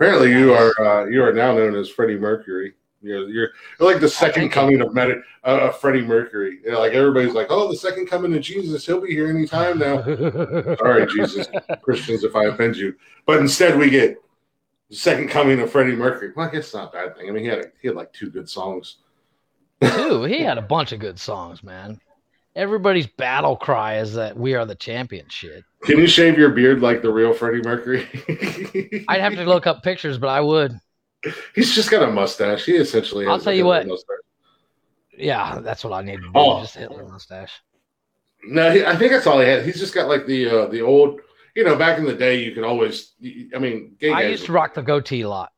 [0.00, 2.72] Apparently, you are uh, you are now known as Freddie Mercury.
[3.02, 6.60] You're you're, you're like the second coming of Medi- uh, of Freddie Mercury.
[6.64, 8.86] You know, like everybody's like, oh, the second coming of Jesus.
[8.86, 10.02] He'll be here anytime now.
[10.78, 11.48] Sorry, Jesus,
[11.82, 12.94] Christians, if I offend you.
[13.26, 14.16] But instead, we get
[14.88, 16.32] the second coming of Freddie Mercury.
[16.34, 17.28] Well, I guess it's not a bad thing.
[17.28, 18.96] I mean, he had a, he had like two good songs.
[19.82, 22.00] Too, he had a bunch of good songs, man.
[22.56, 25.64] Everybody's battle cry is that we are the champion shit.
[25.82, 28.06] Can you shave your beard like the real Freddie Mercury?
[29.08, 30.78] I'd have to look up pictures, but I would.
[31.54, 32.64] He's just got a mustache.
[32.64, 33.26] He essentially.
[33.26, 33.86] I'll tell you what.
[33.86, 34.16] mustache.
[35.16, 36.32] Yeah, that's what I need to do.
[36.34, 36.60] Oh.
[36.60, 37.52] Just Hitler mustache.
[38.44, 39.64] No, he, I think that's all he had.
[39.64, 41.20] He's just got like the uh, the old.
[41.54, 43.12] You know, back in the day, you could always.
[43.54, 45.52] I mean, gay I used to rock the goatee a lot.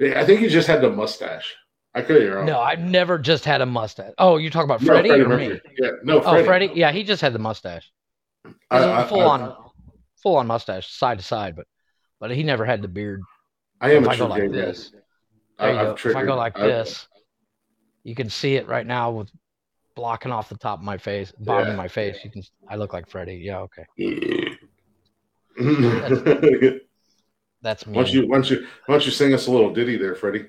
[0.00, 1.54] I think he just had the mustache.
[1.94, 2.46] I could be wrong.
[2.46, 4.12] No, I've never just had a mustache.
[4.18, 5.48] Oh, you talk about No, Freddie or Mercury.
[5.54, 5.60] me?
[5.78, 6.44] Yeah, no, Oh, Freddie.
[6.44, 6.70] Freddie.
[6.74, 7.90] Yeah, he just had the mustache.
[8.70, 9.56] I, I- full I- on,
[10.22, 11.66] full on mustache, side to side, but
[12.20, 13.22] but he never had the beard.
[13.80, 14.90] I am if a I go like this,
[15.58, 15.66] guy.
[15.66, 15.92] there you I- go.
[16.10, 17.08] If I go like this,
[18.04, 19.30] you can see it right now with
[19.96, 21.72] blocking off the top of my face, bottom Yeah.
[21.72, 22.18] of my face.
[22.24, 22.42] You can.
[22.68, 23.36] I look like Freddie.
[23.36, 23.84] Yeah, okay,
[25.56, 26.78] why
[27.62, 27.94] that's me.
[27.94, 30.46] don't you why don't you why don't you sing us a little ditty there, Freddie?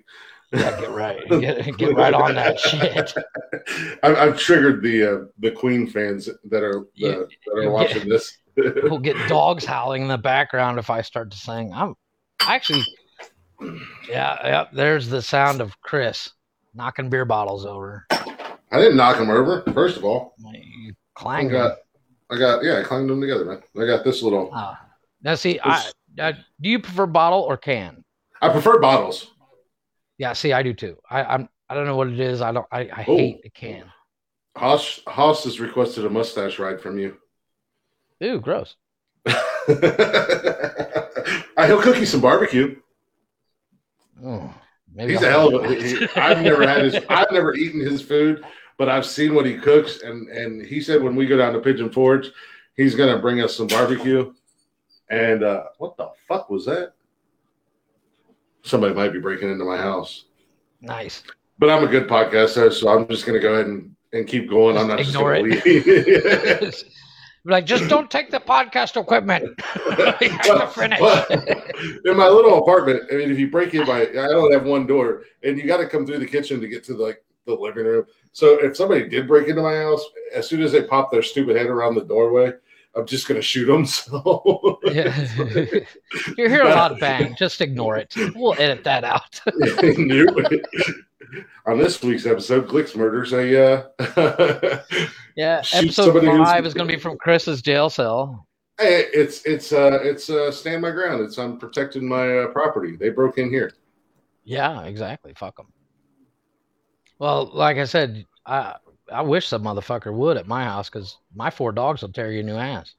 [0.52, 3.14] Yeah, get right, get, get right on that shit.
[4.04, 8.38] I've, I've triggered the uh, the Queen fans that are uh, that are watching this.
[8.84, 11.72] We'll get dogs howling in the background if I start to sing.
[11.74, 11.96] I'm
[12.42, 12.84] actually,
[14.10, 14.66] yeah, yeah.
[14.74, 16.34] There's the sound of Chris
[16.74, 18.06] knocking beer bottles over.
[18.12, 19.64] I didn't knock them over.
[19.74, 21.78] First of all, You I clang got
[22.30, 23.62] I got yeah, I clanged them together, man.
[23.78, 24.50] I got this little.
[24.54, 24.78] Ah.
[25.22, 25.90] Now, see, I,
[26.20, 28.04] I, do you prefer bottle or can?
[28.42, 29.32] I prefer bottles.
[30.20, 30.98] Yeah, see, I do too.
[31.10, 31.50] I, I'm.
[31.70, 32.42] I don't know what it is.
[32.42, 32.68] I don't.
[32.72, 33.18] I, I Oh.
[33.18, 33.86] hate the can.
[34.58, 37.18] Haas Haas has requested a mustache ride from you.
[38.24, 38.76] Ooh, gross.
[39.26, 39.38] I,
[41.68, 42.76] he'll cook you some barbecue.
[44.24, 44.54] Oh,
[44.94, 45.76] maybe He's I'll- a hell of a.
[45.76, 46.98] he- I've never had his.
[47.10, 48.44] I've never eaten his food,
[48.78, 51.60] but I've seen what he cooks, and and he said when we go down to
[51.60, 52.30] Pigeon Forge,
[52.76, 54.34] he's gonna bring us some barbecue.
[55.10, 56.94] And uh, what the fuck was that?
[58.64, 60.26] Somebody might be breaking into my house,
[60.82, 61.24] Nice.
[61.58, 64.50] but I'm a good podcast host, so I'm just gonna go ahead and, and keep
[64.50, 64.78] going.
[64.78, 66.84] I'm not just Ignore gonna leave.
[67.46, 69.44] like, just don't take the podcast equipment.
[70.22, 71.00] you have to finish.
[71.00, 71.26] Well,
[72.06, 74.86] in my little apartment, I mean, if you break in my, I only have one
[74.86, 77.54] door, and you got to come through the kitchen to get to the, like the
[77.54, 78.06] living room.
[78.32, 80.04] So if somebody did break into my house,
[80.34, 82.54] as soon as they pop their stupid head around the doorway,
[82.96, 83.86] I'm just gonna shoot them.
[83.90, 85.28] So Yeah.
[86.38, 87.36] you hear a lot of bang.
[87.38, 88.14] Just ignore it.
[88.36, 89.40] We'll edit that out.
[91.68, 93.86] On this week's episode, Glick's murders a.
[94.00, 94.82] Uh,
[95.36, 98.48] Yeah, episode five is going to be from Chris's jail cell.
[98.80, 101.22] hey, it's it's uh it's uh stand my ground.
[101.22, 102.96] It's I'm protecting my uh, property.
[102.96, 103.72] They broke in here.
[104.44, 105.34] Yeah, exactly.
[105.38, 105.68] Fuck them.
[107.20, 108.76] Well, like I said, I
[109.12, 112.44] I wish some motherfucker would at my house because my four dogs will tear your
[112.44, 112.94] new ass.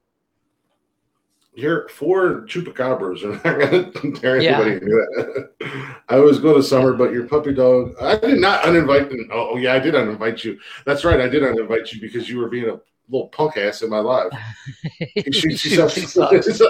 [1.55, 4.61] Your four chupacabras are not going to tear Yeah.
[4.61, 5.71] anybody new ass.
[6.09, 7.95] I was going to summer, but your puppy dog.
[8.01, 9.11] I did not uninvite.
[9.11, 9.29] them.
[9.33, 10.59] Oh, yeah, I did uninvite you.
[10.87, 11.21] That's right.
[11.21, 14.33] I did uninvite you because you were being a little punk ass in my life.
[15.15, 15.93] He shoots She himself.
[16.45, 16.61] sucks.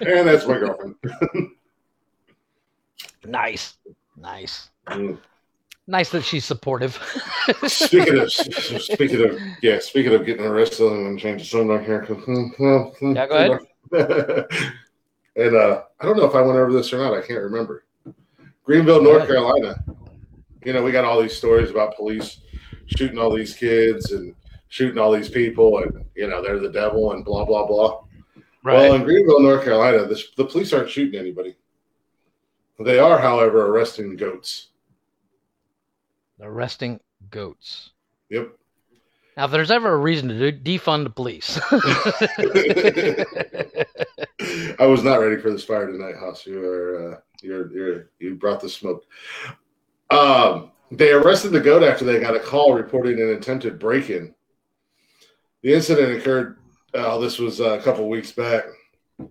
[0.00, 0.96] and that's my girlfriend.
[3.24, 3.76] Nice,
[4.16, 5.18] nice, Mm.
[5.86, 6.98] Nice that she's supportive.
[7.66, 12.04] Speaking of speaking of yeah, speaking of getting arrested, I'm gonna change the subject here.
[12.04, 13.16] Hmm, hmm, hmm.
[13.16, 13.60] Yeah, go
[13.92, 14.46] ahead.
[15.36, 17.14] and uh, I don't know if I went over this or not.
[17.14, 17.84] I can't remember.
[18.64, 19.26] Greenville, North.
[19.26, 19.82] Carolina.
[20.64, 22.40] You know, we got all these stories about police
[22.86, 24.34] shooting all these kids and
[24.68, 28.02] shooting all these people, and you know they're the devil and blah blah blah.
[28.62, 28.74] Right.
[28.74, 31.56] Well, in Greenville, North Carolina, this, the police aren't shooting anybody.
[32.78, 34.68] They are, however, arresting goats.
[36.42, 37.00] Arresting
[37.30, 37.90] goats.
[38.30, 38.52] Yep.
[39.36, 41.58] Now, if there's ever a reason to do, defund the police,
[44.78, 46.46] I was not ready for this fire tonight, Haas.
[46.46, 49.04] You are uh, you're you're you brought the smoke.
[50.10, 54.34] Um, they arrested the goat after they got a call reporting an attempted break-in.
[55.62, 56.58] The incident occurred.
[56.92, 58.64] Uh, this was uh, a couple weeks back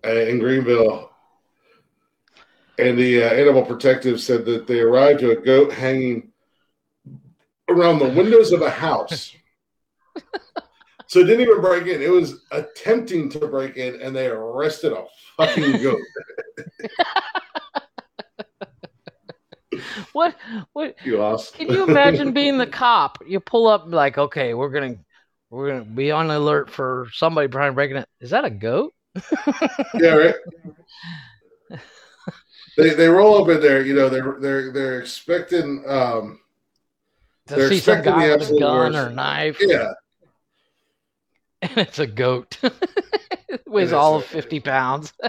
[0.05, 1.11] uh, in Greenville,
[2.77, 6.28] and the uh, animal protective said that they arrived to a goat hanging
[7.69, 9.33] around the windows of a house.
[11.09, 12.03] So it didn't even break in.
[12.03, 15.05] It was attempting to break in, and they arrested a
[15.37, 15.99] fucking goat.
[20.13, 20.35] what?
[20.73, 20.95] What?
[21.03, 21.55] You lost.
[21.55, 23.17] Can you imagine being the cop?
[23.25, 24.97] You pull up like, okay, we're gonna
[25.49, 28.05] we're gonna be on alert for somebody trying to break in.
[28.21, 28.93] Is that a goat?
[29.95, 30.35] yeah, right.
[32.77, 33.83] They they roll up in there.
[33.83, 35.83] You know, they're they're they're expecting.
[35.85, 36.39] Um,
[37.49, 39.93] To They're see some guy with a gun or knife, yeah,
[41.63, 42.59] and it's a goat.
[42.61, 45.13] It Weighs all of fifty pounds.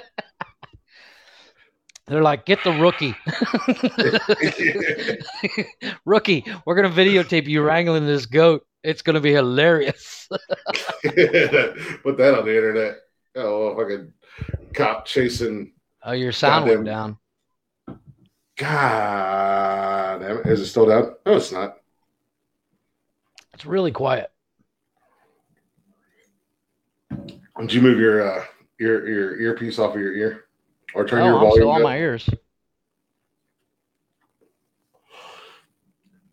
[2.07, 3.17] They're like, get the rookie.
[6.05, 8.67] rookie, we're gonna videotape you wrangling this goat.
[8.83, 10.29] It's gonna be hilarious.
[10.29, 12.97] put that on the internet.
[13.35, 14.13] Oh, fucking
[14.75, 15.73] cop chasing.
[16.03, 17.17] Oh, your sound went down.
[18.59, 20.47] God, damn it.
[20.49, 21.15] is it still down?
[21.25, 21.80] No, it's not.
[23.61, 24.31] It's really quiet.
[27.59, 28.45] Did you move your uh,
[28.79, 30.45] your your earpiece off of your ear,
[30.95, 31.57] or turn oh, your I'm volume?
[31.57, 32.27] still on my ears.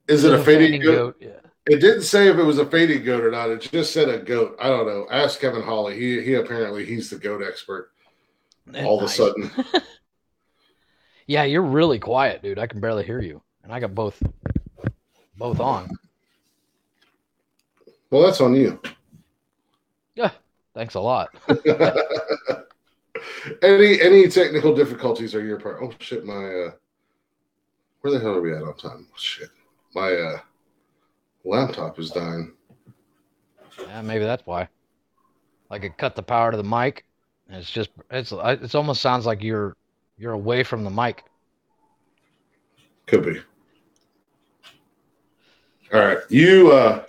[0.08, 1.18] Is it a It's fading goat?
[1.20, 1.32] Yeah.
[1.66, 3.50] It didn't say if it was a fading goat or not.
[3.50, 4.56] It just said a goat.
[4.58, 5.06] I don't know.
[5.12, 6.00] Ask Kevin Hawley.
[6.00, 7.92] He he apparently he's the goat expert.
[8.74, 9.20] All Nice.
[9.20, 9.52] of a sudden,
[11.28, 12.58] Yeah, you're really quiet, dude.
[12.58, 14.24] I can barely hear you, and I got both
[15.38, 15.90] both on.
[18.10, 18.82] Well, that's on you.
[20.16, 20.32] Yeah,
[20.74, 21.30] thanks a lot.
[23.62, 25.78] any any technical difficulties are your part?
[25.82, 26.72] Oh shit, my uh,
[28.02, 29.08] where the hell are we at on time?
[29.16, 29.50] Shit,
[29.94, 30.40] my uh,
[31.44, 32.54] laptop is dying.
[33.80, 34.68] Yeah, maybe that's why.
[35.70, 37.06] Like it cut the power to the mic.
[37.48, 39.76] and It's just it's it's almost sounds like you're
[40.18, 41.24] you're away from the mic.
[43.06, 43.40] Could be.
[45.94, 47.06] All right, you uh,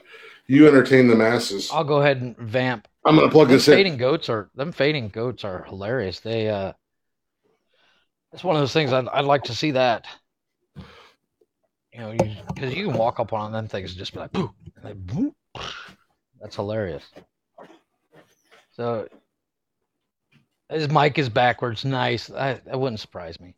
[0.48, 1.70] you entertain the masses.
[1.70, 2.88] I'll go ahead and vamp.
[3.04, 3.74] I'm gonna plug Them this in.
[3.74, 6.20] fading goats are them fading goats are hilarious.
[6.20, 6.72] They uh,
[8.32, 10.06] it's one of those things I'd, I'd like to see that.
[11.92, 12.12] You know,
[12.54, 14.92] because you, can walk up on them things and just be like, "Boo," and they,
[14.92, 15.34] boom.
[16.40, 17.04] That's hilarious.
[18.72, 19.08] So
[20.70, 21.84] his mic is backwards.
[21.84, 22.30] Nice.
[22.30, 23.54] I, that wouldn't surprise me.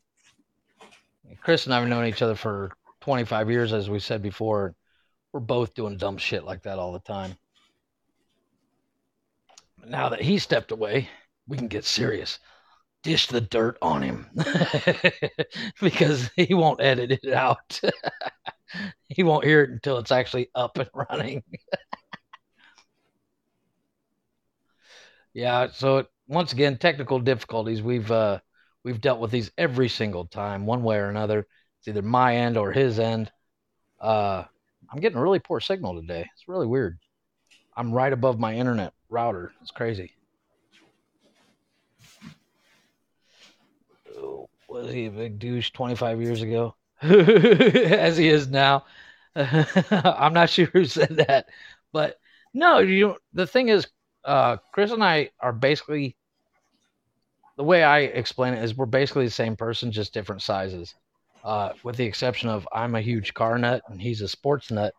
[1.43, 2.73] Chris and I have known each other for
[3.03, 4.75] 25 years, as we said before.
[5.33, 7.37] We're both doing dumb shit like that all the time.
[9.79, 11.09] But now that he stepped away,
[11.47, 12.39] we can get serious.
[13.03, 14.29] Dish the dirt on him
[15.81, 17.81] because he won't edit it out.
[19.09, 21.43] he won't hear it until it's actually up and running.
[25.33, 27.81] yeah, so once again, technical difficulties.
[27.81, 28.41] We've uh,
[28.85, 31.47] we've dealt with these every single time, one way or another.
[31.79, 33.33] It's either my end or his end.
[33.99, 34.45] Uh,
[34.91, 36.29] I'm getting a really poor signal today.
[36.35, 36.99] It's really weird.
[37.77, 39.53] I'm right above my internet router.
[39.63, 40.13] It's crazy.
[44.17, 46.75] Oh, Was he a big douche 25 years ago?
[47.03, 48.85] As he is now.
[49.37, 51.47] I'm not sure who said that.
[51.93, 52.19] But
[52.53, 53.87] no, you the thing is,
[54.25, 56.17] uh, Chris and I are basically
[57.57, 60.95] the way I explain it is we're basically the same person, just different sizes.
[61.43, 64.95] Uh, with the exception of I'm a huge car nut and he's a sports nut.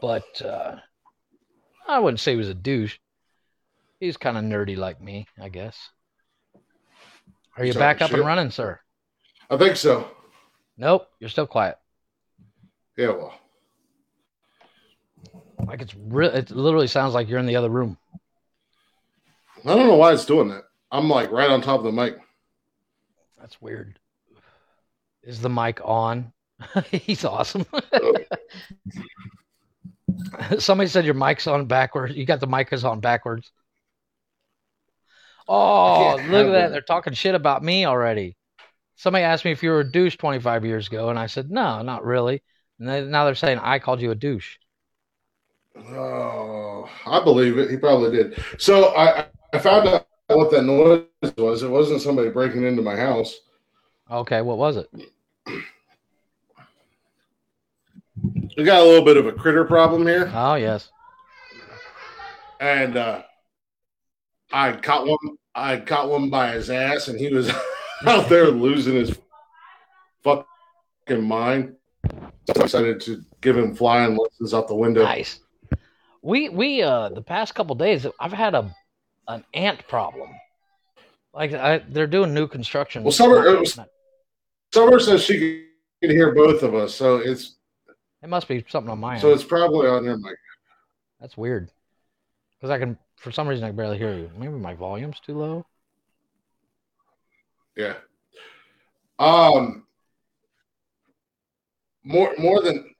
[0.00, 0.76] But uh,
[1.86, 2.98] I wouldn't say he was a douche.
[4.00, 5.78] He's kind of nerdy like me, I guess.
[7.56, 8.80] Are you Talking back up and running, sir?
[9.48, 10.08] I think so.
[10.76, 11.78] Nope, you're still quiet.
[12.96, 13.34] Yeah, well,
[15.66, 16.30] Like it's real.
[16.30, 17.96] It literally sounds like you're in the other room.
[19.64, 20.64] I don't know why it's doing that.
[20.90, 22.16] I'm like right on top of the mic.
[23.40, 23.98] That's weird.
[25.26, 26.32] Is the mic on?
[26.90, 27.64] He's awesome.
[30.58, 32.14] Somebody said your mic's on backwards.
[32.14, 33.50] You got the mic is on backwards.
[35.46, 36.66] Oh, look at that.
[36.66, 36.72] it.
[36.72, 38.36] They're talking shit about me already.
[38.96, 41.82] Somebody asked me if you were a douche 25 years ago, and I said, no,
[41.82, 42.42] not really.
[42.78, 44.56] And now they're saying I called you a douche.
[45.76, 47.70] Oh, I believe it.
[47.70, 48.42] He probably did.
[48.58, 51.04] So I, I found out what that noise
[51.36, 51.62] was.
[51.62, 53.36] It wasn't somebody breaking into my house.
[54.10, 54.88] Okay, what was it?
[58.56, 60.90] We got a little bit of a critter problem here, Oh, yes.
[62.60, 63.22] and uh,
[64.52, 65.18] I caught one.
[65.56, 67.50] I caught one by his ass, and he was
[68.06, 69.16] out there losing his
[70.22, 71.74] fucking mind.
[72.46, 75.02] So I decided to give him flying lessons out the window.
[75.02, 75.40] Nice.
[76.22, 78.74] We we uh the past couple days I've had a
[79.28, 80.30] an ant problem.
[81.32, 83.02] Like I, they're doing new construction.
[83.02, 83.78] Well, Summer- it was-
[84.74, 85.66] Summer says she
[86.02, 87.54] can hear both of us, so it's
[88.24, 89.20] It must be something on my end.
[89.20, 90.34] so it's probably on your mic.
[91.20, 91.70] That's weird.
[92.58, 94.28] Because I can, for some reason, I can barely hear you.
[94.36, 95.64] Maybe my volume's too low.
[97.76, 97.94] Yeah.
[99.20, 99.84] Um.
[102.02, 102.92] More more than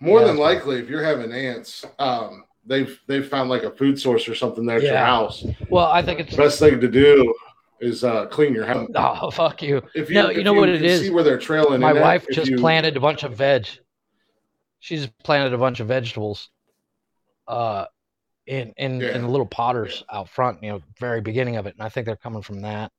[0.00, 3.98] more Yeah, than likely, if you're having ants, um, they've they've found like a food
[4.00, 5.44] source or something there at your house.
[5.70, 6.32] Well, I think it's.
[6.32, 7.32] The best thing to do
[7.80, 8.88] is uh, clean your house.
[8.96, 9.82] Oh fuck you!
[9.94, 11.02] If No, you know what it is.
[11.02, 11.80] See where they're trailing.
[11.80, 13.66] My at, wife if just you- planted a bunch of veg.
[14.78, 16.50] She's planted a bunch of vegetables,
[17.48, 17.86] uh,
[18.46, 19.14] in in Yeah.
[19.16, 20.62] in the little potters out front.
[20.62, 22.92] You know, very beginning of it, and I think they're coming from that.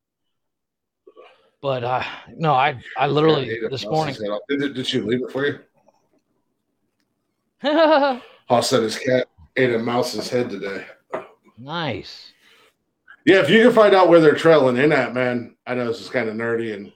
[1.61, 2.03] But uh,
[2.35, 4.15] no, I I literally a this morning.
[4.49, 5.59] Did, did she leave it for you?
[8.49, 10.85] Haas said his cat ate a mouse's head today.
[11.57, 12.33] nice.
[13.27, 15.57] Yeah, if you can find out where they're trailing in at, man.
[15.67, 16.93] I know this is kind of nerdy and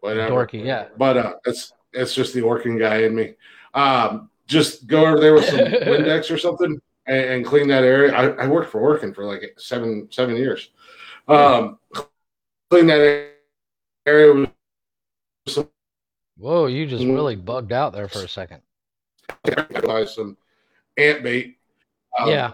[0.00, 0.32] whatever.
[0.46, 0.86] Dorky, yeah.
[0.96, 3.34] But uh, it's it's just the working guy in me.
[3.74, 8.10] Um, just go over there with some Windex or something and, and clean that area.
[8.14, 10.70] I, I worked for working for like seven seven years.
[11.28, 11.78] Um,
[12.70, 13.32] clean that
[14.06, 14.50] area with
[15.46, 15.68] some
[16.38, 17.14] Whoa, you just Mm.
[17.14, 18.62] really bugged out there for a second.
[19.84, 20.38] buy some
[20.96, 21.58] ant bait.
[22.18, 22.52] Um, yeah.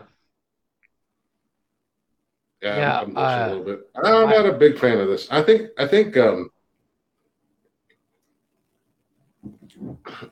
[2.63, 3.91] Yeah, Yeah, I'm, I'm uh, a little bit.
[3.97, 5.29] I'm not a big fan of this.
[5.31, 6.51] I think I think um,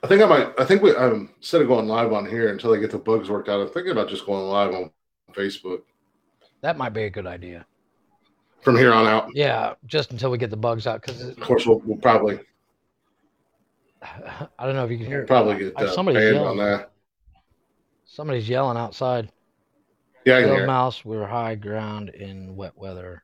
[0.03, 0.53] I think I might.
[0.59, 3.29] I think we um, instead of going live on here until they get the bugs
[3.31, 4.91] worked out, I'm thinking about just going live on
[5.33, 5.83] Facebook
[6.63, 7.67] That might be a good idea.
[8.63, 9.29] from here on out.
[9.35, 12.41] Yeah, just until we get the bugs out, because Of course, we'll, we'll probably
[14.59, 15.23] I don't know if you can hear.
[15.23, 15.27] it.
[15.27, 16.49] probably get uh, somebody's yelling.
[16.49, 16.91] on that.
[18.05, 19.31] Somebody's yelling outside.
[20.25, 23.23] Yeah, I mouse, we're high ground in wet weather.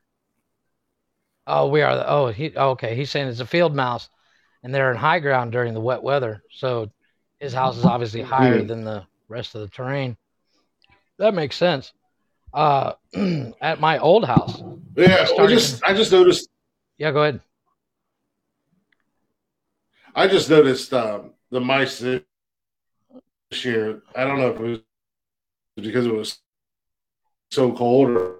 [1.47, 2.03] Oh, we are.
[2.07, 2.55] Oh, he.
[2.55, 4.09] Okay, he's saying it's a field mouse,
[4.63, 6.43] and they're in high ground during the wet weather.
[6.51, 6.91] So
[7.39, 8.67] his house is obviously higher Mhm.
[8.67, 10.15] than the rest of the terrain.
[11.17, 11.93] That makes sense.
[12.53, 12.93] Uh,
[13.61, 14.61] at my old house.
[14.95, 16.49] Yeah, I Starting- just I just noticed
[16.97, 17.41] Yeah, go ahead.
[20.13, 22.21] I just noticed um, the mice this
[23.63, 24.01] year.
[24.15, 24.79] I don't know if it was
[25.77, 26.39] because it was
[27.51, 28.35] so cold or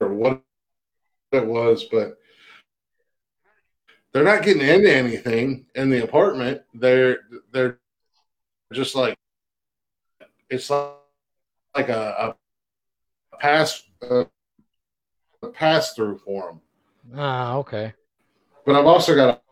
[0.00, 0.42] or what
[1.32, 2.18] it was, but
[4.12, 6.62] they're not getting into anything in the apartment.
[6.74, 7.18] They're
[7.52, 7.78] they're
[8.72, 9.16] just like
[10.50, 10.92] it's like,
[11.76, 12.36] like a,
[13.32, 14.26] a pass a,
[15.42, 16.60] a pass through for them.
[17.16, 17.92] Ah, okay.
[18.64, 19.42] But I've also got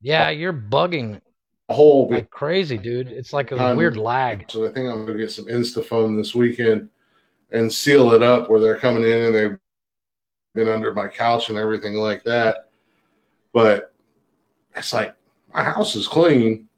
[0.00, 1.20] Yeah, you're bugging
[1.68, 3.08] a whole like crazy, dude.
[3.08, 4.46] It's like a Um, weird lag.
[4.50, 6.88] So I think I'm going to get some Instafoam this weekend
[7.52, 9.58] and seal it up where they're coming in and they've
[10.54, 12.68] been under my couch and everything like that.
[13.52, 13.92] But
[14.76, 15.14] it's like
[15.52, 16.68] my house is clean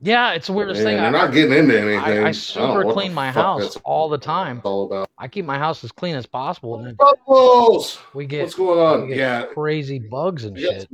[0.00, 0.96] Yeah, it's the weirdest and thing.
[0.98, 1.98] they're not getting into anything.
[2.24, 4.60] I, I super what clean my house all the time.
[4.64, 5.08] all about.
[5.18, 7.98] I keep my house as clean as possible, and Bubbles!
[8.14, 9.08] we get, What's going on?
[9.08, 10.88] Yeah, crazy bugs and shit.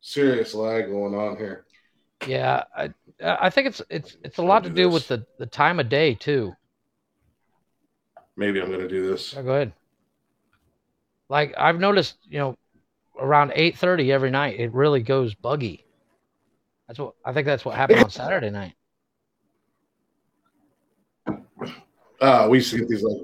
[0.00, 1.66] serious lag going on here.
[2.26, 2.90] Yeah, I,
[3.20, 6.14] I think it's it's it's a lot to do with the the time of day
[6.14, 6.54] too.
[8.36, 9.34] Maybe I'm going to do this.
[9.34, 9.72] Yeah, go ahead.
[11.28, 12.58] Like I've noticed, you know,
[13.18, 14.58] around eight thirty every night.
[14.58, 15.86] It really goes buggy.
[16.86, 17.46] That's what I think.
[17.46, 18.74] That's what happened on Saturday night.
[22.20, 23.16] Uh, we used to get these like,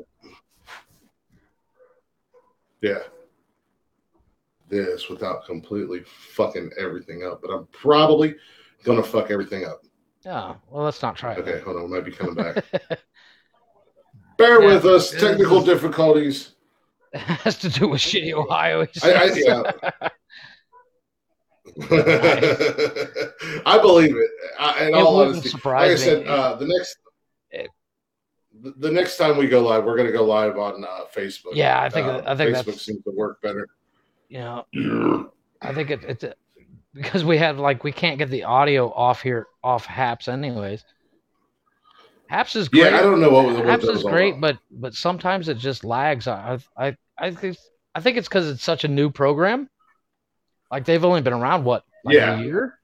[2.80, 2.98] yeah,
[4.68, 6.02] this without completely
[6.34, 7.42] fucking everything up.
[7.42, 8.36] But I'm probably
[8.84, 9.82] gonna fuck everything up.
[10.24, 10.54] Yeah.
[10.70, 11.38] Well, let's not try it.
[11.38, 11.84] Okay, hold on.
[11.84, 12.64] We might be coming back.
[14.38, 15.10] Bear Yeah, with us.
[15.10, 16.50] Technical difficulties.
[17.12, 18.86] It has to do with shitty Ohio.
[18.86, 20.08] he I, I, yeah.
[23.66, 24.30] I believe it.
[24.58, 26.28] I, in It all wouldn't honesty, surprise like I said, me.
[26.28, 26.98] uh, the next
[27.50, 27.70] It-
[28.60, 31.52] the, the next time we go live, we're going to go live on uh, Facebook.
[31.54, 33.68] Yeah, I think- Uh, I think Facebook seems to work better.
[34.28, 35.30] you know,
[35.62, 36.24] I think it, it's
[36.94, 40.84] because we have like we can't get the audio off here off Haps anyways.
[42.28, 42.92] Haps is great.
[42.92, 45.82] Yeah, I don't know what, Haps that is was great, but but sometimes it just
[45.84, 46.28] lags.
[46.28, 47.56] I I I think
[47.94, 49.68] I think it's because it's such a new program.
[50.70, 52.38] Like they've only been around what like Yeah.
[52.38, 52.78] a year.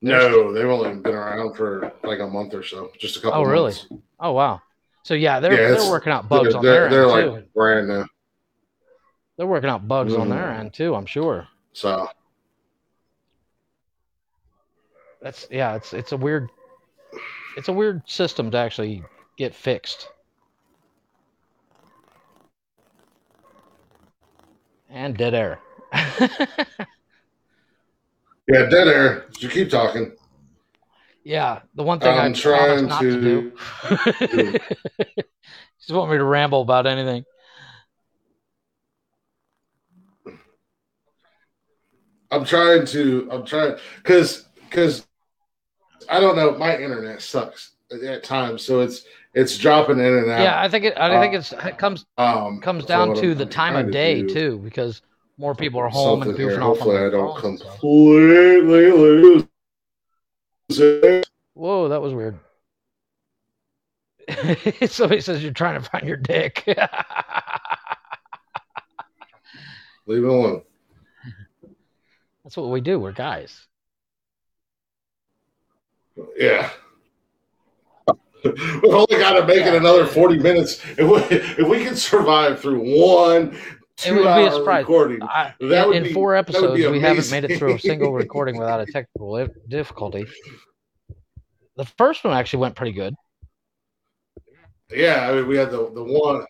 [0.00, 3.40] no, they've only been around for like a month or so, just a couple.
[3.40, 3.72] Oh, really?
[3.72, 3.86] months.
[4.18, 4.62] Oh wow.
[5.02, 7.48] So yeah, they're Yeah, they're working out bugs they're, on their they're end like too.
[7.54, 8.06] brand new.
[9.36, 10.58] They're working out bugs on their Mm.
[10.60, 10.94] end too.
[10.94, 11.46] I'm sure.
[11.74, 12.08] So
[15.20, 15.74] That's yeah.
[15.76, 16.48] It's it's a weird
[17.58, 19.02] it's a weird system to actually
[19.36, 20.08] get fixed.
[24.88, 25.58] And dead air.
[25.92, 26.38] yeah,
[28.46, 29.26] dead air.
[29.40, 30.12] You keep talking.
[31.24, 33.52] yeah, the one thing I'm I trying not to, do.
[35.80, 37.24] Just want me to ramble about anything.
[42.30, 43.28] I'm trying to.
[43.32, 45.07] I'm trying because because
[46.08, 46.56] I don't know.
[46.56, 49.04] My internet sucks at times, so it's
[49.34, 50.40] it's dropping in and out.
[50.40, 50.94] Yeah, I think it.
[50.96, 53.90] I Uh, think it's it comes Um, comes down what to I'm the time of
[53.90, 55.02] day do- too, because
[55.36, 56.60] more people are home and goofing here.
[56.60, 57.72] off Hopefully, I don't phones and stuff.
[57.80, 59.44] completely lose
[60.70, 61.28] it.
[61.54, 62.38] Whoa, that was weird.
[64.90, 66.62] Somebody says you're trying to find your dick.
[70.06, 70.62] Leave it alone.
[72.44, 72.98] That's what we do.
[72.98, 73.66] We're guys.
[76.36, 76.70] Yeah.
[78.44, 80.80] We've only got to make it another 40 minutes.
[80.96, 81.16] If we,
[81.62, 83.60] if we can survive through one It
[83.96, 84.82] two would be a surprise.
[84.82, 88.56] recording, I, That in be- four episodes, we haven't made it through a single recording
[88.56, 90.24] without a technical difficulty.
[91.76, 93.14] The first one actually went pretty good.
[94.90, 96.44] yeah, I mean, we had the, the one.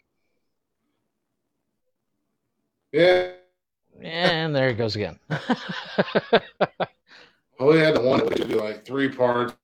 [2.92, 3.30] Yeah.
[4.00, 5.18] And there it goes again.
[7.58, 9.54] Well, we had the one that would do like three parts,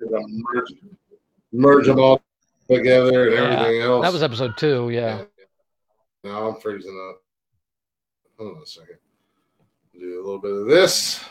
[0.00, 0.72] merge,
[1.52, 2.22] merge them all
[2.70, 4.02] together and Yeah, everything else.
[4.04, 4.88] that was episode two.
[4.90, 5.24] Yeah.
[6.24, 7.22] Now I'm freezing up.
[8.38, 8.96] Hold on a second.
[9.98, 11.22] Do a little bit of this.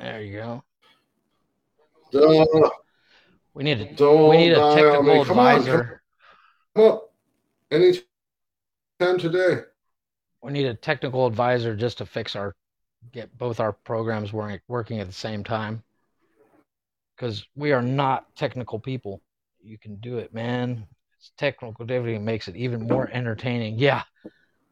[0.00, 0.64] There you go.
[3.54, 5.24] We need a don't we need a on technical me.
[5.24, 6.02] Come on, advisor.
[6.76, 7.12] come up.
[7.70, 9.60] Anytime today.
[10.42, 12.54] We need a technical advisor just to fix our
[13.12, 15.82] get both our programs working working at the same time.
[17.16, 19.20] Because we are not technical people.
[19.62, 20.86] You can do it, man.
[21.18, 23.78] It's technical difficulty makes it even more entertaining.
[23.78, 24.02] Yeah.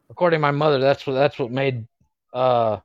[0.09, 1.87] According to my mother, that's what that's what made
[2.33, 2.79] uh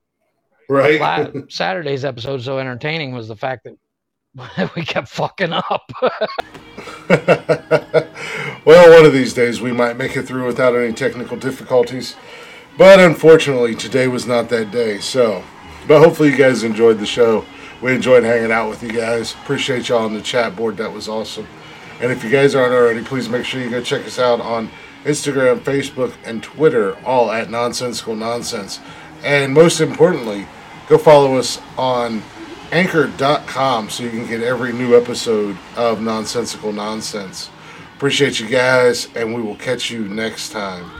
[0.68, 1.32] Right?
[1.50, 5.90] Saturday's episode so entertaining was the fact that we kept fucking up.
[8.64, 12.16] well, one of these days we might make it through without any technical difficulties.
[12.78, 15.00] But unfortunately, today was not that day.
[15.00, 15.42] So,
[15.88, 17.44] but hopefully, you guys enjoyed the show.
[17.82, 19.34] We enjoyed hanging out with you guys.
[19.34, 20.76] Appreciate y'all on the chat board.
[20.76, 21.48] That was awesome.
[22.00, 24.70] And if you guys aren't already, please make sure you go check us out on
[25.04, 28.78] Instagram, Facebook, and Twitter, all at Nonsensical Nonsense.
[29.24, 30.46] And most importantly,
[30.86, 32.22] go follow us on
[32.70, 37.50] anchor.com so you can get every new episode of Nonsensical Nonsense.
[37.96, 40.97] Appreciate you guys, and we will catch you next time.